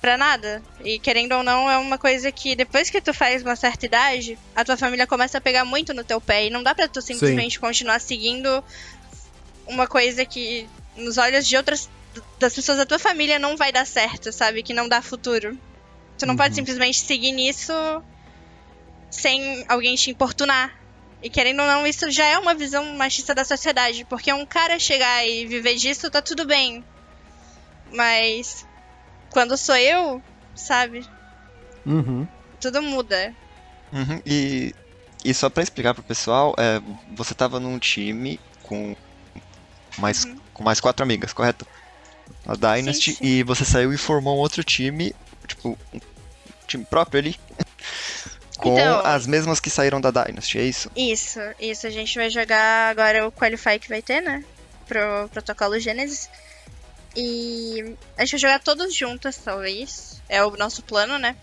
Pra 0.00 0.16
nada. 0.16 0.62
E 0.84 0.98
querendo 0.98 1.32
ou 1.32 1.44
não, 1.44 1.70
é 1.70 1.78
uma 1.78 1.96
coisa 1.96 2.32
que 2.32 2.56
depois 2.56 2.90
que 2.90 3.00
tu 3.00 3.14
faz 3.14 3.42
uma 3.42 3.54
certa 3.54 3.86
idade, 3.86 4.36
a 4.54 4.64
tua 4.64 4.76
família 4.76 5.06
começa 5.06 5.38
a 5.38 5.40
pegar 5.40 5.64
muito 5.64 5.94
no 5.94 6.02
teu 6.02 6.20
pé. 6.20 6.46
E 6.46 6.50
não 6.50 6.62
dá 6.62 6.74
pra 6.74 6.88
tu 6.88 7.00
simplesmente 7.00 7.54
Sim. 7.54 7.60
continuar 7.60 8.00
seguindo 8.00 8.64
uma 9.66 9.86
coisa 9.86 10.24
que, 10.24 10.68
nos 10.96 11.18
olhos 11.18 11.46
de 11.46 11.56
outras. 11.56 11.88
das 12.38 12.54
pessoas 12.54 12.78
da 12.78 12.86
tua 12.86 12.98
família, 12.98 13.38
não 13.38 13.56
vai 13.56 13.70
dar 13.70 13.86
certo, 13.86 14.32
sabe? 14.32 14.62
Que 14.62 14.74
não 14.74 14.88
dá 14.88 15.00
futuro. 15.00 15.56
Tu 16.18 16.26
não 16.26 16.34
uhum. 16.34 16.38
pode 16.38 16.54
simplesmente 16.54 16.98
seguir 16.98 17.32
nisso 17.32 17.72
sem 19.10 19.64
alguém 19.68 19.94
te 19.94 20.10
importunar. 20.10 20.81
E 21.22 21.30
querendo 21.30 21.60
ou 21.60 21.66
não, 21.66 21.86
isso 21.86 22.10
já 22.10 22.24
é 22.26 22.38
uma 22.38 22.54
visão 22.54 22.84
machista 22.96 23.34
da 23.34 23.44
sociedade. 23.44 24.04
Porque 24.04 24.32
um 24.32 24.44
cara 24.44 24.78
chegar 24.78 25.26
e 25.26 25.46
viver 25.46 25.76
disso, 25.76 26.10
tá 26.10 26.20
tudo 26.20 26.44
bem. 26.44 26.84
Mas 27.92 28.66
quando 29.30 29.56
sou 29.56 29.76
eu, 29.76 30.22
sabe? 30.54 31.08
Uhum. 31.86 32.26
Tudo 32.60 32.82
muda. 32.82 33.34
Uhum. 33.92 34.20
E 34.26 34.74
E 35.24 35.32
só 35.32 35.48
pra 35.48 35.62
explicar 35.62 35.94
pro 35.94 36.02
pessoal, 36.02 36.52
é, 36.58 36.80
você 37.14 37.32
tava 37.32 37.60
num 37.60 37.78
time 37.78 38.40
com 38.64 38.96
mais, 39.96 40.24
Uhum. 40.24 40.36
com 40.52 40.64
mais 40.64 40.80
quatro 40.80 41.04
amigas, 41.04 41.32
correto? 41.32 41.64
A 42.44 42.56
Dynasty, 42.56 43.12
Sim, 43.12 43.16
sim. 43.18 43.24
e 43.24 43.42
você 43.44 43.64
saiu 43.64 43.92
e 43.92 43.96
formou 43.98 44.36
um 44.36 44.40
outro 44.40 44.64
time, 44.64 45.14
tipo, 45.46 45.78
um 45.94 46.00
time 46.66 46.84
próprio 46.84 47.20
ali, 47.20 47.36
com 48.62 48.72
Então- 48.72 49.00
as 49.04 49.26
mesmas 49.26 49.58
que 49.60 49.68
saíram 49.68 50.00
da 50.00 50.10
Dynasty, 50.10 50.58
é 50.58 50.62
isso? 50.62 50.90
Isso, 50.96 51.40
isso. 51.60 51.86
A 51.86 51.90
gente 51.90 52.16
vai 52.16 52.30
jogar 52.30 52.90
agora 52.90 53.26
o 53.26 53.32
Qualify 53.32 53.78
que 53.78 53.88
vai 53.88 54.00
ter, 54.00 54.20
né? 54.20 54.44
Pro 54.86 55.28
protocolo 55.32 55.78
Gênesis. 55.78 56.30
E 57.16 57.94
a 58.16 58.24
gente 58.24 58.32
vai 58.32 58.40
jogar 58.40 58.60
todos 58.60 58.94
juntas, 58.94 59.36
talvez. 59.36 60.22
É 60.28 60.42
o 60.44 60.56
nosso 60.56 60.82
plano, 60.82 61.18
né? 61.18 61.36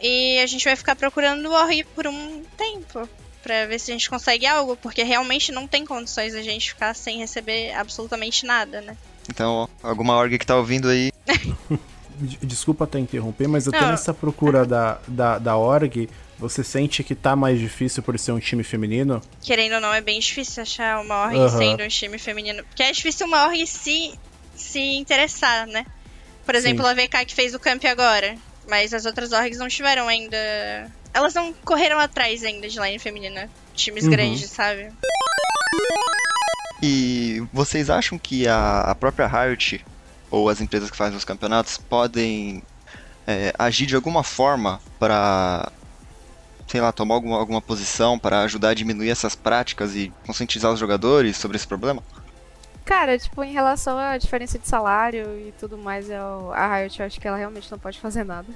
E 0.00 0.38
a 0.40 0.46
gente 0.46 0.64
vai 0.64 0.76
ficar 0.76 0.94
procurando 0.94 1.46
o 1.48 1.52
Ori 1.52 1.82
por 1.94 2.06
um 2.06 2.42
tempo. 2.56 3.08
Pra 3.42 3.66
ver 3.66 3.78
se 3.78 3.90
a 3.90 3.94
gente 3.94 4.08
consegue 4.08 4.46
algo, 4.46 4.74
porque 4.76 5.02
realmente 5.02 5.52
não 5.52 5.66
tem 5.66 5.84
condições 5.84 6.32
da 6.32 6.42
gente 6.42 6.70
ficar 6.70 6.94
sem 6.94 7.18
receber 7.18 7.72
absolutamente 7.74 8.46
nada, 8.46 8.80
né? 8.80 8.96
Então, 9.28 9.52
ó, 9.82 9.88
alguma 9.88 10.16
org 10.16 10.38
que 10.38 10.46
tá 10.46 10.56
ouvindo 10.56 10.88
aí, 10.88 11.12
Desculpa 12.42 12.84
até 12.84 12.98
interromper, 12.98 13.48
mas 13.48 13.66
até 13.66 13.80
Não. 13.80 13.90
nessa 13.90 14.14
procura 14.14 14.64
da, 14.64 14.98
da, 15.08 15.36
da 15.38 15.56
org, 15.56 16.08
você 16.38 16.62
sente 16.64 17.02
que 17.04 17.14
tá 17.14 17.34
mais 17.36 17.58
difícil 17.58 18.02
por 18.02 18.18
ser 18.18 18.32
um 18.32 18.38
time 18.40 18.62
feminino? 18.64 19.20
Querendo 19.42 19.74
ou 19.76 19.80
não, 19.80 19.92
é 19.94 20.00
bem 20.00 20.18
difícil 20.20 20.62
achar 20.62 21.00
uma 21.00 21.24
org 21.26 21.36
Aham. 21.36 21.48
sendo 21.58 21.84
um 21.84 21.88
time 21.88 22.18
feminino. 22.18 22.62
Porque 22.64 22.82
é 22.82 22.92
difícil 22.92 23.26
uma 23.26 23.46
org 23.46 23.66
se, 23.66 24.18
se 24.54 24.78
interessar, 24.80 25.66
né? 25.66 25.84
Por 26.44 26.54
exemplo, 26.54 26.84
Sim. 26.84 26.90
a 26.90 26.94
VK 26.94 27.24
que 27.26 27.34
fez 27.34 27.54
o 27.54 27.58
camp 27.60 27.84
agora. 27.84 28.36
Mas 28.68 28.94
as 28.94 29.04
outras 29.04 29.32
orgs 29.32 29.58
não 29.58 29.68
tiveram 29.68 30.08
ainda. 30.08 30.36
Elas 31.12 31.34
não 31.34 31.52
correram 31.64 31.98
atrás 31.98 32.42
ainda 32.42 32.68
de 32.68 32.80
line 32.80 32.98
feminina. 32.98 33.48
Times 33.74 34.04
Uhum. 34.04 34.10
grandes, 34.10 34.50
sabe? 34.50 34.90
E 36.82 37.42
vocês 37.52 37.88
acham 37.88 38.18
que 38.18 38.46
a, 38.46 38.80
a 38.80 38.94
própria 38.94 39.26
Riot 39.26 39.84
ou 40.30 40.48
as 40.48 40.60
empresas 40.60 40.90
que 40.90 40.96
fazem 40.96 41.16
os 41.16 41.24
campeonatos 41.24 41.78
podem 41.78 42.62
é, 43.26 43.52
agir 43.58 43.86
de 43.86 43.94
alguma 43.94 44.22
forma 44.22 44.80
para, 44.98 45.70
sei 46.66 46.80
lá, 46.80 46.92
tomar 46.92 47.14
alguma, 47.14 47.38
alguma 47.38 47.62
posição 47.62 48.18
para 48.18 48.40
ajudar 48.42 48.70
a 48.70 48.74
diminuir 48.74 49.10
essas 49.10 49.34
práticas 49.34 49.94
e 49.94 50.12
conscientizar 50.26 50.72
os 50.72 50.80
jogadores 50.80 51.36
sobre 51.36 51.56
esse 51.56 51.66
problema? 51.66 52.02
Cara, 52.84 53.18
tipo, 53.18 53.42
em 53.42 53.52
relação 53.52 53.96
à 53.98 54.18
diferença 54.18 54.58
de 54.58 54.68
salário 54.68 55.24
e 55.38 55.54
tudo 55.58 55.78
mais, 55.78 56.10
eu, 56.10 56.52
a 56.52 56.76
Riot, 56.76 57.00
eu 57.00 57.06
acho 57.06 57.20
que 57.20 57.26
ela 57.26 57.36
realmente 57.36 57.70
não 57.70 57.78
pode 57.78 57.98
fazer 57.98 58.24
nada. 58.24 58.48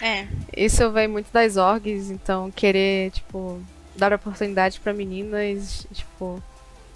É. 0.00 0.28
Isso 0.56 0.90
vem 0.92 1.08
muito 1.08 1.32
das 1.32 1.56
orgs, 1.56 2.08
então 2.08 2.52
querer, 2.52 3.10
tipo, 3.10 3.60
dar 3.96 4.12
oportunidade 4.12 4.78
pra 4.78 4.92
meninas, 4.92 5.86
tipo, 5.92 6.40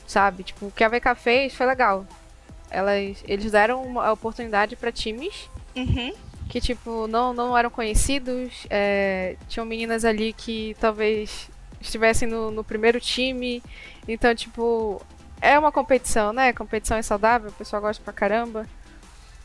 sabe? 0.06 0.44
Tipo, 0.44 0.66
o 0.66 0.70
que 0.70 0.84
a 0.84 0.88
VK 0.88 1.16
fez 1.16 1.52
foi 1.52 1.66
legal. 1.66 2.06
Elas, 2.70 3.24
eles 3.26 3.50
deram 3.50 3.82
uma 3.82 4.12
oportunidade 4.12 4.76
pra 4.76 4.92
times 4.92 5.50
Uhum. 5.74 6.12
Que, 6.52 6.60
tipo, 6.60 7.06
não, 7.06 7.32
não 7.32 7.56
eram 7.56 7.70
conhecidos. 7.70 8.66
é, 8.68 9.36
tinham 9.48 9.64
meninas 9.64 10.04
ali 10.04 10.34
que 10.34 10.76
talvez 10.78 11.48
estivessem 11.80 12.28
no, 12.28 12.50
no 12.50 12.62
primeiro 12.62 13.00
time. 13.00 13.62
Então, 14.06 14.34
tipo, 14.34 15.00
é 15.40 15.58
uma 15.58 15.72
competição, 15.72 16.30
né? 16.30 16.52
Competição 16.52 16.98
é 16.98 17.02
saudável, 17.02 17.48
o 17.48 17.52
pessoal 17.54 17.80
gosta 17.80 18.04
pra 18.04 18.12
caramba. 18.12 18.66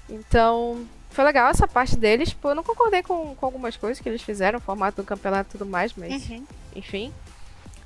Então, 0.09 0.85
foi 1.09 1.23
legal 1.23 1.49
essa 1.49 1.65
parte 1.65 1.95
deles. 1.95 2.35
Eu 2.43 2.53
não 2.55 2.61
concordei 2.63 3.01
com, 3.01 3.33
com 3.35 3.45
algumas 3.45 3.77
coisas 3.77 4.01
que 4.01 4.09
eles 4.09 4.21
fizeram, 4.21 4.59
o 4.59 4.61
formato 4.61 5.01
do 5.01 5.05
campeonato 5.05 5.49
e 5.49 5.57
tudo 5.57 5.65
mais, 5.69 5.93
mas 5.95 6.27
Uhum. 6.29 6.45
enfim. 6.75 7.13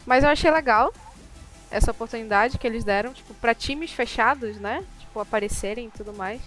Mas 0.04 0.24
eu 0.24 0.32
achei 0.32 0.50
legal 0.50 0.92
essa 1.70 1.92
oportunidade 1.92 2.58
que 2.58 2.66
eles 2.66 2.84
deram, 2.84 3.14
tipo, 3.14 3.36
pra 3.36 3.54
times 3.54 3.92
fechados, 3.92 4.58
né? 4.58 4.84
Tipo, 5.00 5.20
aparecerem 5.20 5.86
e 5.86 5.92
tudo 5.92 6.12
mais. 6.12 6.42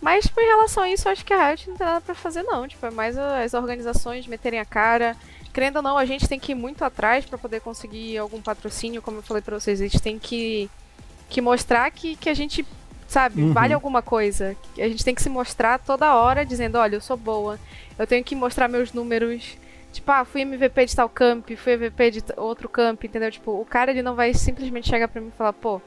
Mas, 0.00 0.24
tipo, 0.24 0.40
em 0.40 0.44
relação 0.46 0.82
a 0.82 0.90
isso, 0.90 1.08
eu 1.08 1.12
acho 1.12 1.24
que 1.24 1.32
a 1.32 1.48
Riot 1.48 1.70
não 1.70 1.76
tem 1.76 1.86
nada 1.86 2.00
pra 2.00 2.14
fazer, 2.14 2.42
não. 2.42 2.68
Tipo, 2.68 2.84
é 2.86 2.90
mais 2.90 3.16
as 3.16 3.54
organizações 3.54 4.26
meterem 4.26 4.60
a 4.60 4.64
cara. 4.64 5.16
Querendo 5.52 5.76
ou 5.76 5.82
não, 5.82 5.96
a 5.96 6.04
gente 6.04 6.28
tem 6.28 6.38
que 6.38 6.52
ir 6.52 6.54
muito 6.54 6.84
atrás 6.84 7.24
pra 7.24 7.38
poder 7.38 7.60
conseguir 7.60 8.18
algum 8.18 8.42
patrocínio, 8.42 9.00
como 9.00 9.18
eu 9.18 9.22
falei 9.22 9.40
pra 9.42 9.58
vocês. 9.58 9.80
A 9.80 9.84
gente 9.84 10.02
tem 10.02 10.18
que, 10.18 10.68
que 11.30 11.40
mostrar 11.40 11.90
que, 11.90 12.16
que 12.16 12.28
a 12.28 12.34
gente, 12.34 12.66
sabe, 13.08 13.40
Uhum. 13.40 13.52
vale 13.54 13.72
alguma 13.72 14.02
coisa. 14.02 14.54
A 14.76 14.88
gente 14.88 15.04
tem 15.04 15.14
que 15.14 15.22
se 15.22 15.30
mostrar 15.30 15.78
toda 15.78 16.14
hora 16.14 16.44
dizendo, 16.44 16.76
olha, 16.76 16.96
eu 16.96 17.00
sou 17.00 17.16
boa. 17.16 17.58
Eu 17.98 18.06
tenho 18.06 18.22
que 18.24 18.34
mostrar 18.34 18.68
meus 18.68 18.92
números. 18.92 19.56
Tipo, 19.92 20.10
ah, 20.10 20.24
fui 20.24 20.42
MVP 20.42 20.86
de 20.86 20.96
tal 20.96 21.08
camp, 21.08 21.48
fui 21.56 21.72
MVP 21.74 22.10
de 22.10 22.24
outro 22.36 22.68
camp, 22.68 23.04
entendeu? 23.04 23.30
Tipo, 23.30 23.52
o 23.52 23.64
cara 23.64 23.92
ele 23.92 24.02
não 24.02 24.16
vai 24.16 24.34
simplesmente 24.34 24.88
chegar 24.88 25.06
pra 25.08 25.20
mim 25.22 25.28
e 25.28 25.38
falar, 25.38 25.52
pô, 25.52 25.80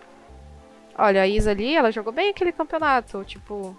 olha, 0.97 1.21
a 1.21 1.27
Isa 1.27 1.51
ali, 1.51 1.75
ela 1.75 1.91
jogou 1.91 2.13
bem 2.13 2.29
aquele 2.29 2.53
campeonato. 2.53 3.21
Tipo, 3.25 3.75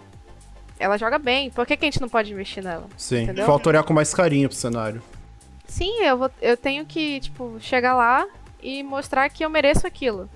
ela 0.79 0.97
joga 0.97 1.19
bem, 1.19 1.49
por 1.49 1.65
que, 1.65 1.75
que 1.75 1.85
a 1.85 1.87
gente 1.87 1.99
não 1.99 2.07
pode 2.07 2.31
investir 2.31 2.63
nela? 2.63 2.87
Sim. 2.97 3.23
Entendeu? 3.23 3.45
Falta 3.45 3.69
olhar 3.69 3.83
com 3.83 3.93
mais 3.93 4.13
carinho 4.13 4.47
pro 4.47 4.57
cenário. 4.57 5.03
Sim, 5.67 6.01
eu, 6.01 6.17
vou, 6.17 6.31
eu 6.41 6.57
tenho 6.57 6.85
que, 6.85 7.19
tipo, 7.19 7.57
chegar 7.59 7.93
lá 7.93 8.25
e 8.61 8.81
mostrar 8.81 9.29
que 9.29 9.43
eu 9.43 9.49
mereço 9.49 9.85
aquilo. 9.85 10.29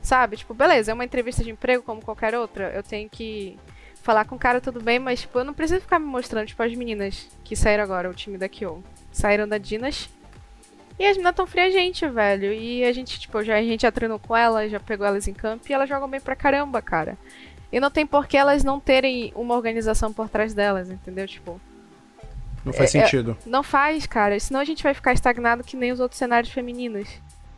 Sabe? 0.00 0.36
Tipo, 0.36 0.54
beleza, 0.54 0.92
é 0.92 0.94
uma 0.94 1.04
entrevista 1.04 1.42
de 1.42 1.50
emprego 1.50 1.82
como 1.82 2.00
qualquer 2.00 2.34
outra. 2.34 2.70
Eu 2.70 2.82
tenho 2.82 3.08
que 3.10 3.58
falar 4.02 4.24
com 4.24 4.36
o 4.36 4.38
cara 4.38 4.60
tudo 4.60 4.80
bem, 4.80 4.98
mas, 4.98 5.22
tipo, 5.22 5.38
eu 5.38 5.44
não 5.44 5.52
preciso 5.52 5.80
ficar 5.80 5.98
me 5.98 6.06
mostrando, 6.06 6.46
tipo, 6.46 6.62
as 6.62 6.74
meninas 6.74 7.28
que 7.42 7.56
saíram 7.56 7.82
agora, 7.82 8.08
o 8.08 8.14
time 8.14 8.38
da 8.38 8.48
Kyo. 8.48 8.84
Saíram 9.12 9.48
da 9.48 9.58
Dinas. 9.58 10.08
E 10.98 11.04
as 11.04 11.16
meninas 11.16 11.34
tão 11.34 11.46
fria 11.46 11.70
gente, 11.70 12.06
velho. 12.06 12.52
E 12.52 12.84
a 12.84 12.92
gente, 12.92 13.18
tipo, 13.18 13.42
já, 13.42 13.56
a 13.56 13.62
gente 13.62 13.82
já 13.82 13.90
treinou 13.90 14.18
com 14.18 14.36
elas, 14.36 14.70
já 14.70 14.78
pegou 14.78 15.06
elas 15.06 15.26
em 15.26 15.34
campo 15.34 15.64
e 15.68 15.72
elas 15.72 15.88
jogam 15.88 16.08
bem 16.08 16.20
pra 16.20 16.36
caramba, 16.36 16.80
cara. 16.80 17.18
E 17.74 17.80
não 17.80 17.90
tem 17.90 18.06
por 18.06 18.28
que 18.28 18.36
elas 18.36 18.62
não 18.62 18.78
terem 18.78 19.32
uma 19.34 19.54
organização 19.56 20.12
por 20.12 20.28
trás 20.28 20.54
delas, 20.54 20.88
entendeu? 20.88 21.26
Tipo, 21.26 21.60
Não 22.64 22.72
faz 22.72 22.94
É- 22.94 22.98
é- 22.98 23.02
sentido. 23.02 23.36
não 23.44 23.62
faz, 23.64 24.06
cara. 24.06 24.38
Senão 24.38 24.60
a 24.60 24.64
gente 24.64 24.82
vai 24.82 24.94
ficar 24.94 25.12
estagnado 25.12 25.64
que 25.64 25.76
nem 25.76 25.90
os 25.92 25.98
outros 26.00 26.16
cenários 26.18 26.52
femininos. 26.52 27.08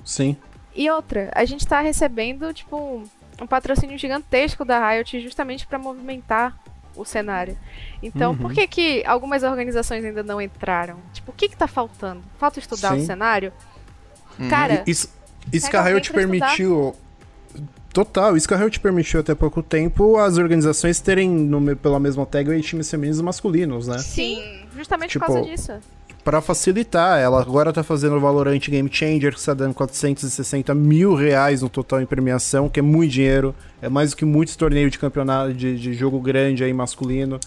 Sim. 0.04 0.36
E 0.74 0.90
outra, 0.90 1.30
a 1.34 1.44
gente 1.44 1.66
tá 1.66 1.80
recebendo, 1.80 2.52
tipo, 2.54 2.76
um, 2.76 3.04
um 3.40 3.46
patrocínio 3.46 3.96
gigantesco 3.98 4.64
da 4.64 4.88
Riot 4.90 5.20
justamente 5.20 5.66
pra 5.66 5.78
movimentar 5.78 6.58
o 6.96 7.04
cenário. 7.04 7.56
Então, 8.02 8.32
Uhum. 8.32 8.38
por 8.38 8.52
que 8.54 8.66
que 8.66 9.04
algumas 9.06 9.42
organizações 9.42 10.02
ainda 10.04 10.22
não 10.22 10.40
entraram? 10.40 10.96
Tipo, 11.12 11.30
o 11.30 11.34
que 11.34 11.48
que 11.50 11.56
tá 11.56 11.68
faltando? 11.68 12.22
Falta 12.38 12.58
estudar 12.58 12.94
Sim. 12.96 13.02
o 13.02 13.06
cenário? 13.06 13.52
Uhum. 14.40 14.48
Cara, 14.48 14.82
Isso, 14.86 15.08
isso 15.52 15.68
que 15.70 15.76
a 15.76 15.82
Riot 15.82 16.10
pra 16.10 16.22
estudar. 16.22 16.56
Total, 17.96 18.36
isso 18.36 18.46
que 18.46 18.52
a 18.52 18.58
Riot 18.58 18.78
permitiu 18.78 19.20
até 19.20 19.34
pouco 19.34 19.62
tempo 19.62 20.18
as 20.18 20.36
organizações 20.36 21.00
terem 21.00 21.30
no, 21.30 21.74
pela 21.74 21.98
mesma 21.98 22.26
tag 22.26 22.60
times 22.60 22.90
femininos 22.90 23.20
e 23.20 23.22
masculinos, 23.22 23.88
né? 23.88 23.96
Sim. 23.96 24.42
justamente 24.76 25.12
tipo, 25.12 25.24
por 25.24 25.32
causa 25.32 25.50
disso. 25.50 25.72
Pra 26.22 26.42
facilitar, 26.42 27.18
ela 27.18 27.40
agora 27.40 27.72
tá 27.72 27.82
fazendo 27.82 28.16
o 28.16 28.20
Valorant 28.20 28.60
Game 28.68 28.90
Changer, 28.92 29.32
que 29.32 29.38
está 29.38 29.54
dando 29.54 29.72
460 29.72 30.74
mil 30.74 31.14
reais 31.14 31.62
no 31.62 31.70
total 31.70 32.02
em 32.02 32.04
premiação, 32.04 32.68
que 32.68 32.80
é 32.80 32.82
muito 32.82 33.12
dinheiro. 33.12 33.54
É 33.80 33.88
mais 33.88 34.10
do 34.10 34.16
que 34.18 34.26
muitos 34.26 34.56
torneios 34.56 34.92
de 34.92 34.98
campeonato 34.98 35.54
de, 35.54 35.78
de 35.78 35.94
jogo 35.94 36.20
grande 36.20 36.64
aí 36.64 36.74
masculino. 36.74 37.40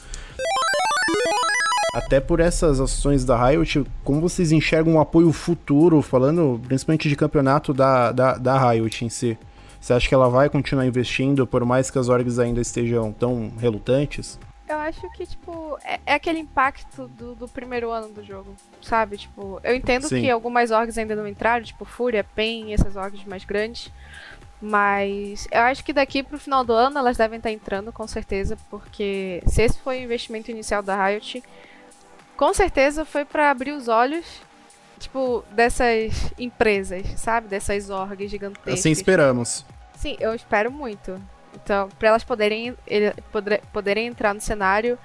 Até 1.93 2.19
por 2.19 2.39
essas 2.39 2.79
ações 2.79 3.23
da 3.23 3.49
Riot, 3.49 3.85
como 4.03 4.19
vocês 4.19 4.51
enxergam 4.51 4.93
um 4.93 4.99
apoio 4.99 5.31
futuro, 5.31 6.01
falando 6.01 6.59
principalmente 6.67 7.07
de 7.07 7.15
campeonato 7.15 7.71
da, 7.71 8.11
da, 8.11 8.35
da 8.35 8.71
Riot 8.71 9.05
em 9.05 9.09
si? 9.09 9.37
Você 9.79 9.93
acha 9.93 10.07
que 10.07 10.13
ela 10.13 10.29
vai 10.29 10.49
continuar 10.49 10.85
investindo, 10.85 11.47
por 11.47 11.63
mais 11.63 11.89
que 11.89 11.97
as 11.97 12.09
orgs 12.09 12.37
ainda 12.37 12.59
estejam 12.59 13.13
tão 13.13 13.51
relutantes? 13.57 14.37
Eu 14.67 14.77
acho 14.77 15.09
que, 15.13 15.25
tipo, 15.25 15.79
é, 15.83 15.99
é 16.05 16.13
aquele 16.13 16.37
impacto 16.37 17.07
do, 17.07 17.33
do 17.33 17.47
primeiro 17.47 17.89
ano 17.89 18.09
do 18.09 18.23
jogo, 18.23 18.55
sabe? 18.83 19.17
Tipo, 19.17 19.59
eu 19.63 19.75
entendo 19.75 20.07
Sim. 20.07 20.21
que 20.21 20.29
algumas 20.29 20.69
orgs 20.69 20.95
ainda 20.97 21.15
não 21.15 21.27
entraram, 21.27 21.63
tipo 21.63 21.85
Fúria, 21.85 22.23
PEN, 22.23 22.71
essas 22.71 22.95
orgs 22.95 23.25
mais 23.25 23.43
grandes. 23.43 23.91
Mas 24.61 25.47
eu 25.51 25.61
acho 25.61 25.83
que 25.83 25.93
daqui 25.93 26.21
pro 26.21 26.37
final 26.37 26.63
do 26.63 26.73
ano 26.73 26.99
elas 26.99 27.17
devem 27.17 27.37
estar 27.37 27.49
entrando, 27.49 27.91
com 27.93 28.05
certeza, 28.05 28.57
porque 28.69 29.41
se 29.47 29.63
esse 29.63 29.79
foi 29.79 30.01
o 30.01 30.03
investimento 30.03 30.51
inicial 30.51 30.83
da 30.83 31.07
Riot, 31.07 31.41
com 32.35 32.53
certeza 32.53 33.05
foi 33.05 33.25
pra 33.25 33.49
abrir 33.49 33.71
os 33.71 33.87
olhos, 33.87 34.41
tipo, 34.99 35.43
dessas 35.51 36.31
empresas, 36.37 37.03
sabe? 37.17 37.47
Dessas 37.47 37.89
orgs 37.89 38.29
gigantescas. 38.29 38.73
Assim 38.73 38.91
esperamos. 38.91 39.65
Sim, 39.97 40.15
eu 40.19 40.33
espero 40.35 40.71
muito. 40.71 41.19
Então, 41.55 41.89
pra 41.97 42.09
elas 42.09 42.23
poderem, 42.23 42.75
ele- 42.85 43.13
podre- 43.31 43.61
poderem 43.73 44.07
entrar 44.07 44.33
no 44.35 44.39
cenário 44.41 44.97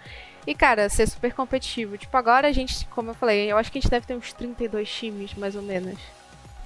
e, 0.47 0.55
cara, 0.55 0.89
ser 0.91 1.07
super 1.09 1.33
competitivo. 1.33 1.97
Tipo, 1.97 2.15
agora 2.17 2.49
a 2.49 2.53
gente, 2.53 2.87
como 2.89 3.11
eu 3.11 3.15
falei, 3.15 3.51
eu 3.51 3.57
acho 3.57 3.73
que 3.73 3.79
a 3.79 3.81
gente 3.81 3.91
deve 3.91 4.07
ter 4.07 4.15
uns 4.15 4.33
32 4.33 4.89
times, 4.91 5.35
mais 5.35 5.57
ou 5.57 5.63
menos. 5.63 5.99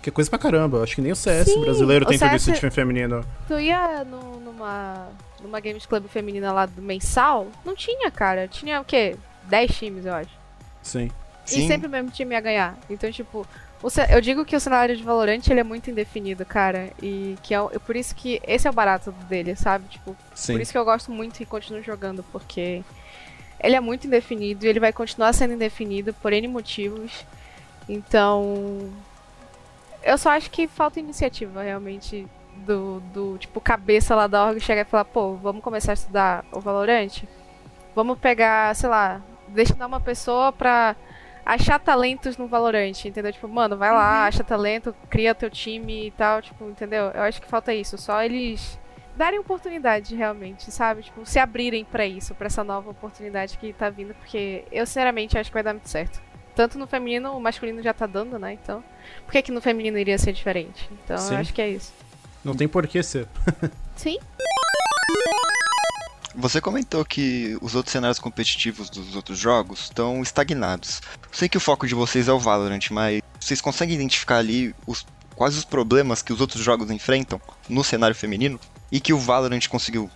Que 0.03 0.11
coisa 0.11 0.29
pra 0.31 0.38
caramba. 0.38 0.83
Acho 0.83 0.95
que 0.97 1.01
nem 1.01 1.12
o 1.12 1.17
CS 1.17 1.51
Sim, 1.53 1.61
brasileiro 1.61 2.05
o 2.05 2.09
tem 2.09 2.19
tudo 2.19 2.29
CS 2.29 2.43
isso 2.43 2.53
de 2.53 2.59
time 2.59 2.71
feminino. 2.71 3.25
Tu 3.47 3.59
ia 3.61 4.05
no- 4.05 4.41
numa, 4.41 5.09
numa 5.43 5.61
Games 5.61 5.87
Club 5.87 6.07
feminina 6.09 6.53
lá 6.53 6.67
do 6.67 6.81
mensal? 6.83 7.47
Não 7.64 7.75
tinha, 7.75 8.11
cara. 8.11 8.47
Tinha 8.49 8.81
o 8.81 8.85
quê? 8.85 9.17
10 9.45 9.77
times, 9.77 10.05
eu 10.07 10.14
acho. 10.14 10.31
Sim. 10.83 11.11
E 11.57 11.67
sempre 11.67 11.87
o 11.87 11.91
mesmo 11.91 12.11
time 12.11 12.35
ia 12.35 12.41
ganhar. 12.41 12.79
Então, 12.91 13.11
tipo, 13.11 13.47
eu 14.11 14.21
digo 14.21 14.45
que 14.45 14.57
o 14.57 14.61
cenário 14.61 14.97
de 14.97 15.03
Valorant 15.03 15.41
ele 15.49 15.61
é 15.61 15.65
muito 15.65 15.91
indefinido, 15.91 16.45
cara. 16.45 16.91
E 17.01 17.37
que 17.43 17.55
é, 17.55 17.61
por 17.79 17.95
isso 17.95 18.15
que 18.15 18.41
esse 18.47 18.67
é 18.67 18.71
o 18.71 18.75
barato 18.75 19.13
dele, 19.29 19.55
sabe? 19.55 19.87
Tipo, 19.89 20.17
Sim. 20.35 20.55
por 20.55 20.61
isso 20.61 20.73
que 20.73 20.79
eu 20.79 20.85
gosto 20.85 21.13
muito 21.13 21.41
e 21.41 21.47
continuo 21.47 21.83
jogando, 21.83 22.25
porque 22.33 22.83
ele 23.61 23.77
é 23.77 23.81
muito 23.81 24.07
indefinido 24.07 24.67
e 24.67 24.69
ele 24.69 24.81
vai 24.81 24.93
continuar 24.93 25.33
sendo 25.33 25.55
indefinido 25.55 26.13
por 26.15 26.33
N 26.33 26.49
motivos. 26.49 27.25
Então. 27.89 28.91
Eu 30.03 30.17
só 30.17 30.31
acho 30.31 30.51
que 30.51 30.67
falta 30.67 31.01
iniciativa, 31.01 31.63
realmente, 31.63 32.27
do, 32.59 33.01
do 33.13 33.39
tipo, 33.39 33.61
cabeça 33.61 34.15
lá 34.15 34.27
da 34.27 34.45
org 34.45 34.61
chegar 34.61 34.83
e 34.83 34.85
falar, 34.85 35.05
pô, 35.05 35.35
vamos 35.35 35.63
começar 35.63 35.93
a 35.93 35.95
estudar 35.95 36.45
o 36.53 36.61
Valorant? 36.61 37.25
Vamos 37.95 38.19
pegar, 38.19 38.75
sei 38.77 38.89
lá, 38.89 39.21
destinar 39.49 39.89
uma 39.89 40.01
pessoa 40.01 40.53
pra 40.53 40.95
achar 41.49 41.79
talentos 41.79 42.37
no 42.37 42.47
Valorant, 42.47 43.07
entendeu? 43.07 43.33
Tipo, 43.33 43.49
mano, 43.49 43.75
vai 43.75 43.91
lá, 43.91 44.21
uhum. 44.21 44.29
acha 44.29 44.45
talento, 44.45 44.95
cria 45.09 45.35
teu 45.35 45.49
time 45.49 46.09
e 46.09 46.11
tal, 46.11 46.43
tipo, 46.43 46.69
entendeu? 46.69 47.05
Eu 47.15 47.23
acho 47.23 47.41
que 47.41 47.49
falta 47.49 47.73
isso, 47.73 47.97
só 47.97 48.23
eles 48.23 48.79
darem 49.17 49.39
oportunidade 49.39 50.15
realmente, 50.15 50.71
sabe? 50.71 51.03
Tipo, 51.03 51.25
se 51.25 51.39
abrirem 51.39 51.87
para 51.87 52.07
isso, 52.07 52.35
para 52.35 52.49
essa 52.49 52.63
nova 52.63 52.91
oportunidade 52.91 53.57
que 53.57 53.73
tá 53.73 53.89
vindo, 53.89 54.15
porque 54.15 54.65
eu 54.71 54.87
sinceramente 54.87 55.39
acho 55.39 55.49
que 55.49 55.55
vai 55.55 55.63
dar 55.63 55.73
muito 55.73 55.89
certo. 55.89 56.21
Tanto 56.55 56.79
no 56.79 56.87
feminino, 56.87 57.35
o 57.35 57.41
masculino 57.41 57.83
já 57.83 57.95
tá 57.95 58.07
dando, 58.07 58.39
né? 58.39 58.53
Então, 58.53 58.85
por 59.25 59.33
que 59.33 59.41
que 59.41 59.53
no 59.53 59.63
feminino 59.63 59.97
iria 59.97 60.19
ser 60.19 60.33
diferente? 60.33 60.89
Então, 60.93 61.17
Sim. 61.17 61.35
eu 61.35 61.41
acho 61.41 61.55
que 61.55 61.63
é 61.63 61.71
isso. 61.71 61.95
Não 62.45 62.55
tem 62.55 62.69
por 62.69 62.87
que 62.87 63.03
ser. 63.03 63.27
Sim. 63.97 64.19
Você 66.38 66.61
comentou 66.61 67.05
que 67.05 67.59
os 67.61 67.74
outros 67.74 67.92
cenários 67.92 68.18
competitivos 68.18 68.88
dos 68.88 69.14
outros 69.14 69.38
jogos 69.38 69.85
estão 69.85 70.22
estagnados. 70.22 71.03
sei 71.33 71.48
que 71.48 71.57
o 71.57 71.61
foco 71.61 71.87
de 71.87 71.94
vocês 71.94 72.29
é 72.29 72.33
o 72.33 72.38
Valorant, 72.38 72.90
mas 72.90 73.20
vocês 73.38 73.61
conseguem 73.61 73.96
identificar 73.96 74.38
ali 74.38 74.74
os, 74.87 75.05
quais 75.35 75.57
os 75.57 75.64
problemas 75.64 76.22
que 76.22 76.33
os 76.33 76.40
outros 76.40 76.62
jogos 76.62 76.90
enfrentam 76.90 77.40
no 77.68 77.83
cenário 77.85 78.14
feminino? 78.16 78.59
e 78.90 79.01
que 79.01 79.12
o 79.12 79.18
Valorant 79.18 79.66
conseguiu 79.68 80.11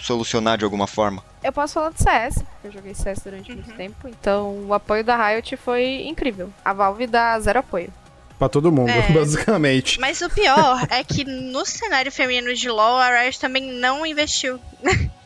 solucionar 0.00 0.58
de 0.58 0.64
alguma 0.64 0.86
forma? 0.86 1.24
Eu 1.42 1.52
posso 1.52 1.74
falar 1.74 1.90
do 1.90 1.98
CS, 1.98 2.34
porque 2.34 2.68
eu 2.68 2.72
joguei 2.72 2.94
CS 2.94 3.20
durante 3.22 3.50
uhum. 3.50 3.58
muito 3.58 3.74
tempo, 3.74 4.08
então 4.08 4.64
o 4.66 4.74
apoio 4.74 5.04
da 5.04 5.16
Riot 5.28 5.56
foi 5.56 6.06
incrível. 6.06 6.52
A 6.64 6.72
Valve 6.72 7.06
dá 7.06 7.38
zero 7.40 7.60
apoio. 7.60 7.92
Pra 8.38 8.48
todo 8.48 8.72
mundo, 8.72 8.90
é. 8.90 9.08
basicamente. 9.12 10.00
Mas 10.00 10.20
o 10.22 10.30
pior 10.30 10.86
é 10.90 11.04
que 11.04 11.24
no 11.24 11.64
cenário 11.66 12.10
feminino 12.10 12.54
de 12.54 12.68
LoL, 12.68 12.98
a 12.98 13.20
Riot 13.20 13.38
também 13.38 13.72
não 13.72 14.04
investiu. 14.04 14.58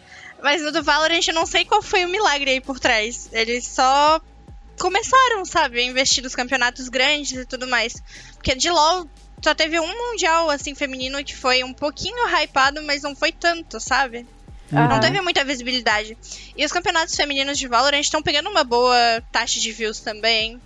Mas 0.45 0.61
no 0.61 0.71
do 0.71 0.83
Valorant 0.83 1.27
eu 1.27 1.33
não 1.33 1.47
sei 1.47 1.65
qual 1.65 1.81
foi 1.81 2.05
o 2.05 2.09
milagre 2.11 2.51
aí 2.51 2.61
por 2.61 2.79
trás. 2.79 3.31
Eles 3.33 3.67
só 3.67 4.21
começaram, 4.79 5.43
sabe, 5.47 5.81
a 5.81 5.83
investir 5.83 6.23
nos 6.23 6.35
campeonatos 6.35 6.91
grandes 6.91 7.33
e 7.33 7.47
tudo 7.47 7.67
mais. 7.67 7.95
Porque 8.35 8.55
de 8.55 8.69
LoL 8.69 9.09
só 9.43 9.55
teve 9.55 9.81
um 9.81 9.87
mundial, 9.87 10.51
assim, 10.51 10.75
feminino 10.75 11.25
que 11.25 11.35
foi 11.35 11.65
um 11.65 11.73
pouquinho 11.73 12.29
hypado, 12.29 12.83
mas 12.83 13.01
não 13.01 13.17
foi 13.17 13.33
tanto, 13.33 13.81
sabe? 13.81 14.27
Uhum. 14.71 14.87
Não 14.87 15.01
teve 15.01 15.19
muita 15.23 15.43
visibilidade. 15.47 16.15
E 16.55 16.63
os 16.63 16.71
campeonatos 16.71 17.17
femininos 17.17 17.59
de 17.59 17.67
Valorant 17.67 18.01
estão 18.01 18.23
pegando 18.23 18.51
uma 18.51 18.65
boa 18.65 19.23
taxa 19.33 19.59
de 19.59 19.73
views 19.73 20.01
também. 20.01 20.61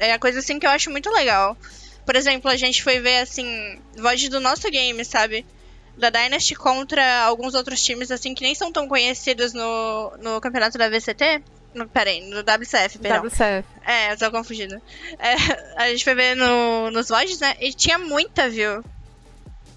É 0.00 0.12
a 0.12 0.18
coisa 0.18 0.40
assim 0.40 0.58
que 0.58 0.66
eu 0.66 0.70
acho 0.70 0.90
muito 0.90 1.08
legal. 1.08 1.56
Por 2.04 2.16
exemplo, 2.16 2.50
a 2.50 2.56
gente 2.56 2.82
foi 2.82 2.98
ver 2.98 3.18
assim, 3.18 3.80
VOD 3.96 4.28
do 4.28 4.40
nosso 4.40 4.68
game, 4.68 5.04
sabe? 5.04 5.46
Da 5.96 6.10
Dynasty 6.10 6.54
contra 6.54 7.22
alguns 7.24 7.54
outros 7.54 7.82
times 7.82 8.10
assim 8.10 8.34
que 8.34 8.42
nem 8.42 8.54
são 8.54 8.72
tão 8.72 8.88
conhecidos 8.88 9.52
no, 9.52 10.12
no 10.18 10.40
campeonato 10.40 10.78
da 10.78 10.88
VCT. 10.88 11.42
No, 11.74 11.88
peraí, 11.88 12.20
no 12.28 12.40
WCF, 12.40 12.98
perdão. 12.98 13.22
WCF. 13.26 13.64
É, 13.86 14.12
eu 14.12 14.18
tô 14.18 14.30
confundindo. 14.30 14.80
É, 15.18 15.34
a 15.76 15.88
gente 15.88 16.02
foi 16.02 16.14
ver 16.14 16.34
no, 16.34 16.90
nos 16.90 17.08
VODs, 17.08 17.38
né? 17.38 17.54
E 17.60 17.72
tinha 17.72 17.98
muita 17.98 18.48
view. 18.48 18.84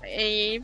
E. 0.04 0.62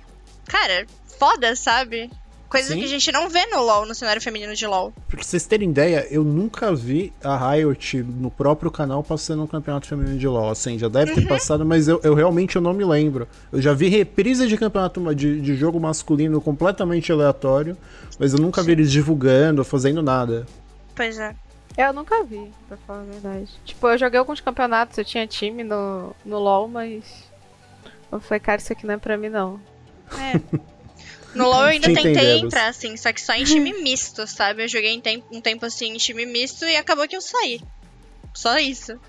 Cara, 0.48 0.88
foda, 1.20 1.56
sabe? 1.56 2.10
Coisa 2.50 2.74
Sim. 2.74 2.80
que 2.80 2.86
a 2.86 2.88
gente 2.88 3.12
não 3.12 3.30
vê 3.30 3.46
no 3.46 3.62
LoL, 3.62 3.86
no 3.86 3.94
cenário 3.94 4.20
feminino 4.20 4.56
de 4.56 4.66
LoL. 4.66 4.92
Pra 5.08 5.22
vocês 5.22 5.46
terem 5.46 5.70
ideia, 5.70 6.08
eu 6.10 6.24
nunca 6.24 6.74
vi 6.74 7.14
a 7.24 7.52
Riot 7.52 7.98
no 8.02 8.32
próprio 8.32 8.72
canal 8.72 9.04
passando 9.04 9.44
um 9.44 9.48
campeonato 9.48 9.86
feminino 9.86 10.18
de 10.18 10.28
LoL. 10.28 10.50
Assim, 10.50 10.80
já 10.80 10.88
deve 10.88 11.14
ter 11.14 11.22
uhum. 11.22 11.28
passado, 11.28 11.64
mas 11.64 11.88
eu, 11.88 12.02
eu, 12.04 12.16
realmente 12.16 12.56
eu 12.56 12.62
não 12.62 12.74
me 12.74 12.84
lembro. 12.84 13.28
Eu 13.52 13.62
já 13.62 13.72
vi 13.74 13.88
reprise 13.88 14.48
de 14.48 14.58
campeonato 14.58 15.14
de, 15.14 15.40
de 15.40 15.56
jogo 15.56 15.80
masculino 15.80 16.42
completamente 16.42 17.12
aleatório, 17.12 17.78
mas 18.18 18.34
eu 18.34 18.40
nunca 18.40 18.62
Sim. 18.62 18.66
vi 18.66 18.72
eles 18.72 18.92
divulgando, 18.92 19.64
fazendo 19.64 20.02
nada. 20.02 20.48
Pois 20.96 21.20
é. 21.20 21.36
Eu 21.78 21.94
nunca 21.94 22.24
vi, 22.24 22.52
pra 22.68 22.78
falar 22.78 23.02
a 23.02 23.04
verdade. 23.04 23.52
Tipo, 23.64 23.88
eu 23.90 23.98
joguei 23.98 24.18
alguns 24.18 24.42
campeonatos, 24.42 24.98
eu 24.98 25.06
tinha 25.06 25.28
time 25.28 25.64
no, 25.64 26.16
no 26.26 26.40
LoL, 26.40 26.68
mas. 26.68 27.30
Eu 28.12 28.20
falei, 28.20 28.40
cara, 28.40 28.60
isso 28.60 28.74
aqui 28.74 28.88
não 28.88 28.96
é 28.96 28.98
pra 28.98 29.16
mim, 29.18 29.30
não. 29.30 29.62
É. 30.18 30.42
No 31.34 31.46
LoL 31.46 31.62
eu 31.62 31.68
ainda 31.68 31.88
Te 31.88 31.94
tentei 31.94 32.12
entendemos. 32.12 32.44
entrar, 32.44 32.68
assim, 32.68 32.98
só 32.98 33.14
que 33.14 33.22
só 33.22 33.34
em 33.34 33.44
time 33.44 33.74
misto, 33.82 34.26
sabe? 34.26 34.64
Eu 34.64 34.68
joguei 34.68 35.02
um 35.32 35.42
tempo 35.42 35.66
assim 35.66 35.94
em 35.94 35.98
time 35.98 36.26
misto 36.26 36.66
e 36.66 36.76
acabou 36.76 37.08
que 37.08 37.16
eu 37.16 37.22
saí. 37.22 37.62
Só 38.34 38.58
isso. 38.58 39.00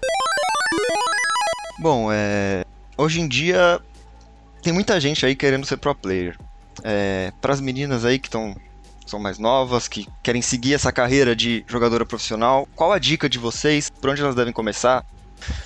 Bom, 1.78 2.12
é. 2.12 2.64
Hoje 2.96 3.20
em 3.20 3.28
dia 3.28 3.80
tem 4.62 4.72
muita 4.72 5.00
gente 5.00 5.24
aí 5.24 5.34
querendo 5.34 5.66
ser 5.66 5.78
pro 5.78 5.94
player. 5.94 6.38
É, 6.84 7.32
para 7.40 7.52
as 7.52 7.60
meninas 7.60 8.04
aí 8.04 8.18
que 8.18 8.28
estão 8.28 8.54
são 9.06 9.18
mais 9.18 9.38
novas, 9.38 9.88
que 9.88 10.06
querem 10.22 10.40
seguir 10.40 10.74
essa 10.74 10.92
carreira 10.92 11.34
de 11.34 11.64
jogadora 11.66 12.06
profissional, 12.06 12.68
qual 12.76 12.92
a 12.92 12.98
dica 12.98 13.28
de 13.28 13.38
vocês? 13.38 13.90
Por 13.90 14.10
onde 14.10 14.22
elas 14.22 14.36
devem 14.36 14.52
começar? 14.52 15.04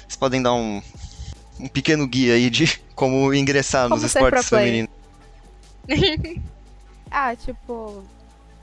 Vocês 0.01 0.17
podem 0.17 0.41
dar 0.41 0.55
um, 0.55 0.81
um 1.61 1.69
pequeno 1.69 2.07
guia 2.07 2.35
aí 2.35 2.49
de 2.49 2.81
como 2.95 3.35
ingressar 3.35 3.89
como 3.89 4.01
nos 4.01 4.05
esportes 4.05 4.49
femininos. 4.49 4.94
ah, 7.11 7.35
tipo, 7.37 8.05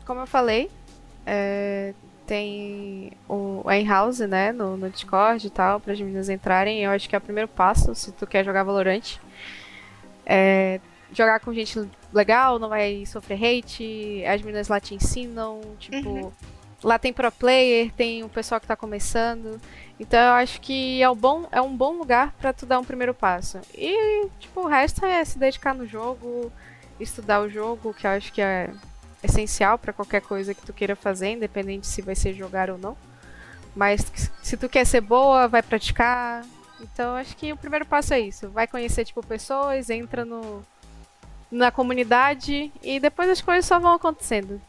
como 0.06 0.22
eu 0.22 0.28
falei, 0.28 0.70
é, 1.26 1.94
tem 2.26 3.12
o 3.28 3.64
House, 3.88 4.20
né, 4.20 4.52
no, 4.52 4.78
no 4.78 4.90
Discord 4.90 5.46
e 5.46 5.50
tal, 5.50 5.80
para 5.80 5.94
as 5.94 6.00
meninas 6.00 6.30
entrarem. 6.30 6.84
Eu 6.84 6.92
acho 6.92 7.10
que 7.10 7.16
é 7.16 7.18
o 7.18 7.22
primeiro 7.22 7.48
passo 7.48 7.94
se 7.94 8.12
tu 8.12 8.26
quer 8.26 8.46
jogar 8.46 8.64
Valorant. 8.64 9.18
É, 10.26 10.80
jogar 11.12 11.40
com 11.40 11.54
gente 11.54 11.90
legal, 12.14 12.58
não 12.58 12.70
vai 12.70 13.06
sofrer 13.06 13.36
hate, 13.36 14.24
as 14.26 14.42
meninas 14.42 14.68
lá 14.68 14.80
te 14.80 14.96
ensinam, 14.96 15.62
tipo, 15.78 16.10
uhum. 16.10 16.32
lá 16.84 16.98
tem 16.98 17.12
pro 17.12 17.32
player, 17.32 17.92
tem 17.92 18.24
o 18.24 18.30
pessoal 18.30 18.62
que 18.62 18.68
tá 18.68 18.76
começando. 18.76 19.60
Então 20.00 20.20
eu 20.20 20.34
acho 20.34 20.60
que 20.62 21.02
é 21.02 21.10
um 21.10 21.16
bom, 21.16 21.48
é 21.52 21.62
um 21.62 21.76
bom 21.76 21.98
lugar 21.98 22.34
para 22.40 22.54
tu 22.54 22.66
dar 22.66 22.80
um 22.80 22.84
primeiro 22.84 23.14
passo. 23.14 23.60
E, 23.76 24.28
tipo, 24.40 24.62
o 24.62 24.68
resto 24.68 25.06
é 25.06 25.24
se 25.24 25.38
dedicar 25.38 25.76
no 25.76 25.86
jogo, 25.86 26.52
estudar 27.02 27.42
o 27.42 27.50
jogo, 27.50 27.94
que 27.94 28.06
eu 28.06 28.12
acho 28.12 28.32
que 28.32 28.42
é 28.42 28.70
essencial 29.24 29.78
para 29.78 29.94
qualquer 29.94 30.22
coisa 30.22 30.54
que 30.54 30.66
tu 30.66 30.74
queira 30.74 30.96
fazer, 30.96 31.32
independente 31.32 31.88
se 31.88 32.02
vai 32.02 32.16
ser 32.16 32.34
jogar 32.34 32.70
ou 32.70 32.78
não. 32.78 32.98
Mas 33.76 34.06
se 34.42 34.58
tu 34.58 34.68
quer 34.68 34.86
ser 34.86 35.02
boa, 35.02 35.48
vai 35.48 35.62
praticar. 35.62 36.46
Então 36.80 37.16
acho 37.16 37.36
que 37.38 37.54
o 37.54 37.58
primeiro 37.58 37.86
passo 37.86 38.14
é 38.14 38.20
isso. 38.20 38.50
Vai 38.50 38.68
conhecer 38.68 39.06
tipo 39.06 39.26
pessoas, 39.26 39.90
entra 39.90 40.26
no 40.26 40.66
na 41.52 41.70
comunidade 41.70 42.72
e 42.82 42.98
depois 43.00 43.30
as 43.30 43.42
coisas 43.42 43.66
só 43.66 43.78
vão 43.78 43.94
acontecendo. 43.94 44.62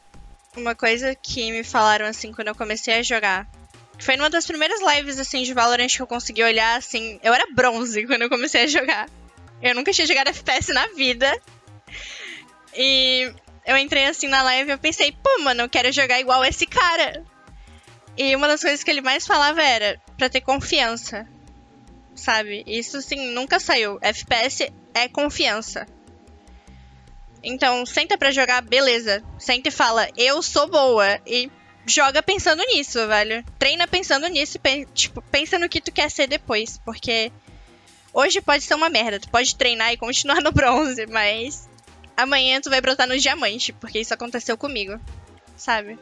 Uma 0.57 0.75
coisa 0.75 1.14
que 1.14 1.51
me 1.53 1.62
falaram 1.62 2.07
assim 2.07 2.33
quando 2.33 2.49
eu 2.49 2.55
comecei 2.55 2.95
a 2.95 3.03
jogar. 3.03 3.49
Foi 3.99 4.16
numa 4.16 4.29
das 4.29 4.47
primeiras 4.47 4.81
lives 4.81 5.18
assim 5.18 5.45
de 5.45 5.55
Valorant 5.55 5.87
que 5.88 6.03
eu 6.03 6.07
consegui 6.07 6.42
olhar 6.42 6.77
assim. 6.77 7.21
Eu 7.23 7.33
era 7.33 7.47
bronze 7.55 8.05
quando 8.07 8.23
eu 8.23 8.29
comecei 8.29 8.64
a 8.64 8.66
jogar. 8.66 9.09
Eu 9.62 9.77
nunca 9.77 9.92
tinha 9.92 10.07
jogado 10.07 10.29
FPS 10.29 10.73
na 10.73 10.88
vida. 10.88 11.33
E 12.74 13.32
eu 13.66 13.76
entrei 13.76 14.06
assim 14.06 14.28
na 14.28 14.42
live 14.42 14.70
e 14.70 14.74
eu 14.74 14.78
pensei, 14.78 15.12
pô, 15.12 15.42
mano, 15.42 15.62
eu 15.62 15.68
quero 15.68 15.92
jogar 15.92 16.20
igual 16.20 16.44
esse 16.44 16.66
cara. 16.66 17.24
E 18.16 18.35
uma 18.37 18.48
das 18.48 18.61
coisas 18.61 18.82
que 18.82 18.90
ele 18.90 19.00
mais 19.00 19.26
falava 19.26 19.62
era 19.62 20.00
para 20.18 20.28
ter 20.28 20.40
confiança. 20.40 21.26
Sabe? 22.14 22.62
Isso 22.66 22.98
assim 22.98 23.32
nunca 23.32 23.58
saiu. 23.58 23.98
FPS 24.02 24.70
é 24.94 25.08
confiança. 25.08 25.87
Então, 27.42 27.85
senta 27.85 28.16
para 28.16 28.30
jogar, 28.30 28.61
beleza. 28.62 29.22
Senta 29.38 29.68
e 29.68 29.73
fala, 29.73 30.08
eu 30.16 30.42
sou 30.42 30.68
boa. 30.68 31.20
E 31.27 31.50
joga 31.87 32.23
pensando 32.23 32.62
nisso, 32.66 33.06
velho. 33.08 33.44
Treina 33.58 33.88
pensando 33.88 34.29
nisso 34.29 34.58
e 34.62 34.87
tipo, 34.87 35.23
pensa 35.23 35.58
no 35.58 35.68
que 35.68 35.81
tu 35.81 35.90
quer 35.90 36.10
ser 36.10 36.27
depois. 36.27 36.79
Porque 36.85 37.33
hoje 38.12 38.40
pode 38.40 38.62
ser 38.62 38.75
uma 38.75 38.88
merda. 38.88 39.18
Tu 39.18 39.29
pode 39.29 39.56
treinar 39.56 39.92
e 39.92 39.96
continuar 39.96 40.40
no 40.42 40.52
bronze, 40.52 41.06
mas 41.06 41.68
amanhã 42.17 42.60
tu 42.60 42.71
vai 42.71 42.81
brotar 42.81 43.06
no 43.08 43.19
diamante, 43.19 43.73
porque 43.73 44.00
isso 44.00 44.15
aconteceu 44.15 44.56
comigo. 44.56 44.98
Sabe? 45.56 45.98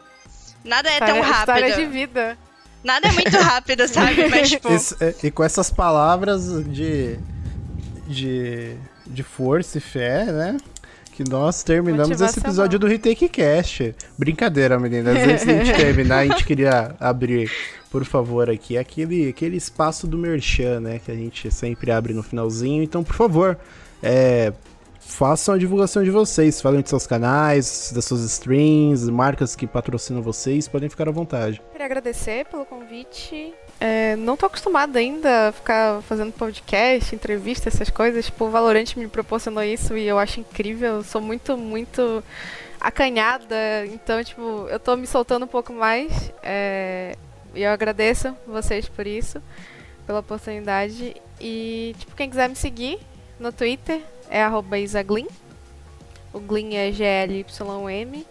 Nada 0.65 0.91
é 0.91 0.99
tão 0.99 1.21
rápido. 1.21 1.57
História 1.57 1.77
de 1.77 1.87
vida. 1.87 2.39
Nada 2.83 3.09
é 3.09 3.13
muito 3.13 3.37
rápido, 3.37 3.87
sabe? 3.89 4.29
Mas, 4.29 4.49
tipo... 4.49 4.69
É, 5.01 5.15
e 5.23 5.31
com 5.31 5.45
essas 5.45 5.71
palavras 5.71 6.65
de, 6.65 7.19
de, 8.07 8.77
de 9.07 9.23
força 9.23 9.79
e 9.79 9.81
fé, 9.81 10.25
né? 10.27 10.57
que 11.13 11.29
nós 11.29 11.63
terminamos 11.63 12.19
esse 12.19 12.39
episódio 12.39 12.79
do 12.79 12.87
Retake 12.87 13.29
Cast. 13.29 13.95
Brincadeira, 14.17 14.79
meninas. 14.79 15.17
Antes 15.19 15.45
de 15.45 15.51
a 15.51 15.65
gente 15.65 15.77
terminar, 15.77 16.21
a 16.21 16.27
gente 16.27 16.45
queria 16.45 16.95
abrir 16.99 17.51
por 17.91 18.05
favor, 18.05 18.49
aqui. 18.49 18.77
É 18.77 18.81
aquele, 18.81 19.29
aquele 19.29 19.57
espaço 19.57 20.07
do 20.07 20.17
Merchan, 20.17 20.81
né? 20.81 21.01
Que 21.05 21.11
a 21.11 21.15
gente 21.15 21.51
sempre 21.53 21.91
abre 21.91 22.15
no 22.15 22.23
finalzinho. 22.23 22.83
Então, 22.83 23.03
por 23.03 23.17
favor, 23.17 23.59
é, 24.03 24.53
façam 25.11 25.55
a 25.55 25.59
divulgação 25.59 26.03
de 26.03 26.11
vocês. 26.11 26.61
Falem 26.61 26.81
de 26.81 26.89
seus 26.89 27.07
canais, 27.07 27.93
das 27.95 28.05
suas 28.05 28.23
streams, 28.23 29.11
marcas 29.11 29.57
que 29.57 29.67
patrocinam 29.67 30.23
vocês. 30.23 30.69
Podem 30.69 30.89
ficar 30.89 31.09
à 31.09 31.13
vontade. 31.13 31.61
Queria 31.73 31.87
agradecer 31.87 32.47
pelo 32.47 32.65
convite. 32.65 33.53
É, 33.81 34.15
não 34.17 34.37
tô 34.37 34.47
acostumada 34.47 34.99
ainda 34.99 35.49
a 35.49 35.53
ficar 35.53 36.03
fazendo 36.03 36.33
podcast, 36.33 37.15
entrevista, 37.15 37.69
essas 37.69 37.91
coisas. 37.91 38.27
Tipo, 38.27 38.47
o 38.47 38.51
Valorant 38.51 38.97
me 38.97 39.09
proporcionou 39.09 39.63
isso 39.63 39.97
e 39.97 40.07
eu 40.07 40.19
acho 40.19 40.41
incrível. 40.41 40.97
Eu 40.97 41.03
sou 41.03 41.21
muito, 41.21 41.57
muito 41.57 42.23
acanhada. 42.81 43.85
Então, 43.87 44.23
tipo, 44.23 44.67
eu 44.71 44.79
tô 44.79 44.97
me 44.97 45.07
soltando 45.07 45.45
um 45.45 45.49
pouco 45.49 45.73
mais. 45.73 46.33
É, 46.43 47.17
e 47.55 47.63
eu 47.63 47.71
agradeço 47.71 48.35
vocês 48.47 48.89
por 48.89 49.07
isso, 49.07 49.43
pela 50.07 50.21
oportunidade. 50.21 51.17
E, 51.41 51.95
tipo, 51.99 52.15
quem 52.15 52.31
quiser 52.31 52.49
me 52.49 52.57
seguir 52.57 52.99
no 53.41 53.51
Twitter 53.51 54.03
é 54.29 54.45
isaglin. 54.79 55.27
O 56.33 56.39
Glin 56.39 56.77
é 56.77 56.93
G-L-Y-M. 56.93 58.27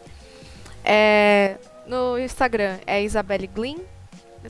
É, 0.85 1.57
no 1.85 2.17
Instagram 2.17 2.77
é 2.87 3.03
Isabelle 3.03 3.47
Glin. 3.47 3.77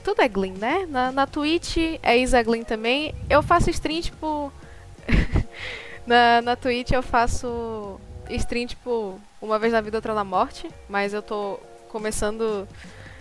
Tudo 0.03 0.21
é 0.21 0.27
Glin, 0.27 0.51
né? 0.51 0.85
Na, 0.87 1.11
na 1.11 1.25
Twitch 1.25 1.77
é 2.03 2.15
Isaglin 2.17 2.63
também. 2.63 3.15
Eu 3.27 3.41
faço 3.41 3.71
stream, 3.71 4.01
tipo. 4.01 4.53
na, 6.05 6.43
na 6.43 6.55
Twitch 6.55 6.91
eu 6.91 7.01
faço 7.01 7.99
stream, 8.29 8.67
tipo, 8.67 9.19
uma 9.41 9.57
vez 9.57 9.73
na 9.73 9.81
vida, 9.81 9.97
outra 9.97 10.13
na 10.13 10.23
morte. 10.23 10.69
Mas 10.87 11.11
eu 11.11 11.23
tô 11.23 11.59
começando 11.89 12.67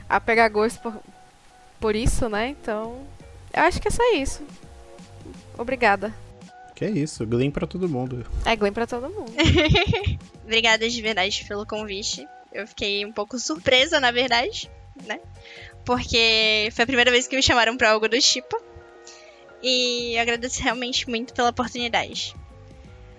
a 0.07 0.21
pegar 0.21 0.49
gosto 0.51 0.79
por, 0.83 0.95
por 1.81 1.97
isso, 1.97 2.29
né? 2.29 2.49
Então, 2.49 3.07
eu 3.55 3.63
acho 3.63 3.81
que 3.81 3.89
é 3.89 3.91
só 3.91 4.15
isso. 4.15 4.43
Obrigada. 5.57 6.13
Que 6.79 6.85
é 6.85 6.91
isso, 6.91 7.27
Glen 7.27 7.51
pra 7.51 7.67
todo 7.67 7.89
mundo. 7.89 8.25
É 8.45 8.55
Glen 8.55 8.73
pra 8.73 8.87
todo 8.87 9.11
mundo. 9.11 9.33
Obrigada 10.47 10.89
de 10.89 11.03
verdade 11.03 11.45
pelo 11.45 11.67
convite. 11.67 12.25
Eu 12.53 12.69
fiquei 12.69 13.05
um 13.05 13.11
pouco 13.11 13.37
surpresa, 13.37 13.99
na 13.99 14.13
verdade, 14.13 14.71
né? 15.05 15.19
Porque 15.85 16.69
foi 16.71 16.85
a 16.85 16.87
primeira 16.87 17.11
vez 17.11 17.27
que 17.27 17.35
me 17.35 17.43
chamaram 17.43 17.77
pra 17.77 17.91
algo 17.91 18.09
do 18.09 18.17
tipo. 18.21 18.63
E 19.61 20.15
eu 20.15 20.23
agradeço 20.23 20.63
realmente 20.63 21.11
muito 21.11 21.35
pela 21.35 21.51
oportunidade. 21.51 22.33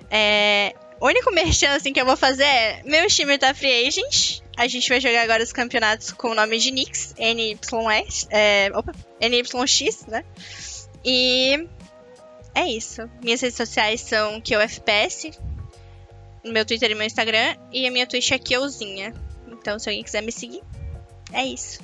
É, 0.09 0.73
o 0.97 1.07
único 1.07 1.29
merchan 1.29 1.71
assim, 1.71 1.91
que 1.91 1.99
eu 1.99 2.05
vou 2.05 2.15
fazer 2.15 2.45
é: 2.45 2.81
meu 2.85 3.07
time 3.07 3.37
tá 3.37 3.53
free 3.53 3.85
agent. 3.85 4.39
A 4.55 4.69
gente 4.69 4.87
vai 4.87 5.01
jogar 5.01 5.21
agora 5.21 5.43
os 5.43 5.51
campeonatos 5.51 6.13
com 6.13 6.29
o 6.29 6.33
nome 6.33 6.59
de 6.59 6.71
Nix, 6.71 7.13
NYX, 7.17 8.25
é, 8.29 8.71
opa, 8.73 8.93
NYX, 9.19 10.05
né? 10.07 10.23
E 11.03 11.67
é 12.55 12.67
isso. 12.67 13.09
Minhas 13.23 13.41
redes 13.41 13.57
sociais 13.57 14.01
são 14.01 14.41
QFPS, 14.41 15.31
meu 16.45 16.65
Twitter 16.65 16.91
e 16.91 16.95
meu 16.95 17.05
Instagram, 17.05 17.55
e 17.71 17.87
a 17.87 17.91
minha 17.91 18.07
Twitch 18.07 18.31
é 18.31 18.39
Kiozinha. 18.39 19.13
Então, 19.47 19.77
se 19.77 19.89
alguém 19.89 20.03
quiser 20.03 20.21
me 20.21 20.31
seguir, 20.31 20.61
é 21.33 21.45
isso 21.45 21.79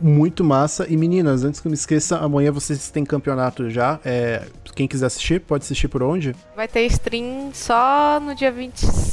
muito 0.00 0.44
massa. 0.44 0.86
E 0.88 0.96
meninas, 0.96 1.44
antes 1.44 1.60
que 1.60 1.66
eu 1.66 1.70
me 1.70 1.74
esqueça, 1.74 2.18
amanhã 2.18 2.52
vocês 2.52 2.90
têm 2.90 3.04
campeonato 3.04 3.68
já. 3.68 3.98
É, 4.04 4.46
quem 4.74 4.86
quiser 4.86 5.06
assistir, 5.06 5.40
pode 5.40 5.64
assistir 5.64 5.88
por 5.88 6.02
onde? 6.02 6.34
Vai 6.54 6.68
ter 6.68 6.86
stream 6.86 7.50
só 7.52 8.20
no 8.20 8.34
dia 8.34 8.52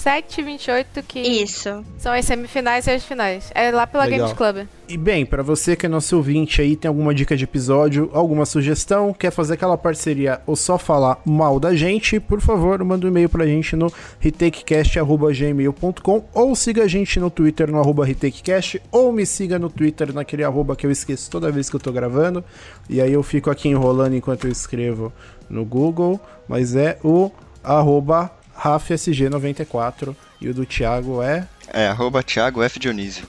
27 0.06 0.39
e 0.39 0.43
28, 0.43 1.03
que 1.03 1.20
Isso. 1.20 1.84
são 1.97 2.14
as 2.14 2.26
semifinais 2.26 2.86
e 2.86 2.91
as 2.91 3.03
finais. 3.03 3.51
É 3.56 3.72
lá 3.72 3.88
pela 3.88 4.06
Legal. 4.06 4.28
Games 4.28 4.38
Club. 4.38 4.68
E 4.88 4.97
bem, 4.97 5.26
para 5.26 5.41
você 5.41 5.76
que 5.76 5.88
é 5.88 5.89
nosso 5.89 6.16
ouvinte 6.16 6.62
aí, 6.62 6.76
tem 6.76 6.88
alguma 6.88 7.12
dica 7.12 7.36
de 7.36 7.43
episódio, 7.43 8.12
alguma 8.14 8.45
sugestão, 8.45 9.12
quer 9.12 9.32
fazer 9.32 9.56
aquela 9.56 9.76
parceria 9.76 10.39
ou 10.45 10.56
só 10.56 10.78
falar 10.78 11.20
mal 11.26 11.60
da 11.60 11.76
gente, 11.76 12.20
por 12.20 12.39
favor, 12.39 12.84
manda 12.84 13.08
um 13.08 13.10
e-mail 13.10 13.28
pra 13.28 13.47
gente 13.47 13.76
no 13.76 13.91
retakecast.gmail.com 14.20 16.26
ou 16.36 16.56
siga 16.56 16.84
a 16.84 16.88
gente 16.88 17.20
no 17.20 17.32
Twitter 17.32 17.72
no 17.72 17.80
arroba 17.80 18.06
retakecast 18.06 18.80
ou 18.91 19.12
me 19.12 19.26
siga 19.26 19.58
no 19.58 19.72
Twitter 19.72 20.14
naquele 20.14 20.43
arroba 20.43 20.76
que 20.76 20.86
eu 20.86 20.91
esqueço 20.91 21.32
toda 21.32 21.51
vez 21.51 21.68
que 21.68 21.78
eu 21.78 21.80
tô 21.80 21.91
gravando. 21.91 22.45
E 22.88 23.01
aí 23.01 23.12
eu 23.12 23.24
fico 23.24 23.49
aqui 23.49 23.70
enrolando 23.70 24.16
enquanto 24.16 24.45
eu 24.45 24.51
escrevo 24.51 25.12
no 25.49 25.66
Google, 25.66 26.22
mas 26.47 26.76
é 26.76 26.99
o 27.03 27.32
arroba 27.64 28.32
RafSG94 28.60 30.16
e 30.41 30.49
o 30.49 30.53
do 30.53 30.66
Thiago 30.66 31.22
é... 31.22 31.47
É, 31.74 31.88
arroba 31.88 32.24
Thiago 32.24 32.62
F. 32.64 32.80
Dionísio. 32.80 33.28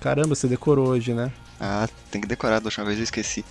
Caramba, 0.00 0.34
você 0.34 0.46
decorou 0.46 0.88
hoje, 0.88 1.12
né? 1.12 1.30
Ah, 1.60 1.88
tem 2.10 2.20
que 2.20 2.26
decorar, 2.26 2.60
da 2.60 2.66
última 2.66 2.86
vez 2.86 2.98
eu 2.98 3.04
esqueci. 3.04 3.44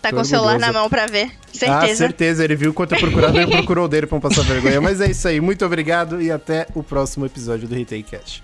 Tá 0.00 0.08
Tô 0.08 0.16
com 0.16 0.22
o 0.22 0.24
celular 0.24 0.58
na 0.58 0.72
mão 0.72 0.88
pra 0.88 1.06
ver. 1.06 1.30
Certeza. 1.52 1.92
Ah, 1.92 1.96
certeza. 1.96 2.44
Ele 2.44 2.56
viu 2.56 2.72
quanto 2.72 2.94
eu 2.94 2.98
procurava, 2.98 3.36
ele 3.36 3.50
procurou 3.50 3.86
dele 3.86 4.06
pra 4.06 4.16
não 4.16 4.20
passar 4.20 4.42
vergonha. 4.42 4.80
Mas 4.80 5.00
é 5.00 5.10
isso 5.10 5.28
aí. 5.28 5.40
Muito 5.40 5.64
obrigado 5.64 6.22
e 6.22 6.30
até 6.30 6.66
o 6.74 6.82
próximo 6.82 7.26
episódio 7.26 7.68
do 7.68 7.74
Retake 7.74 8.16
Cash. 8.16 8.42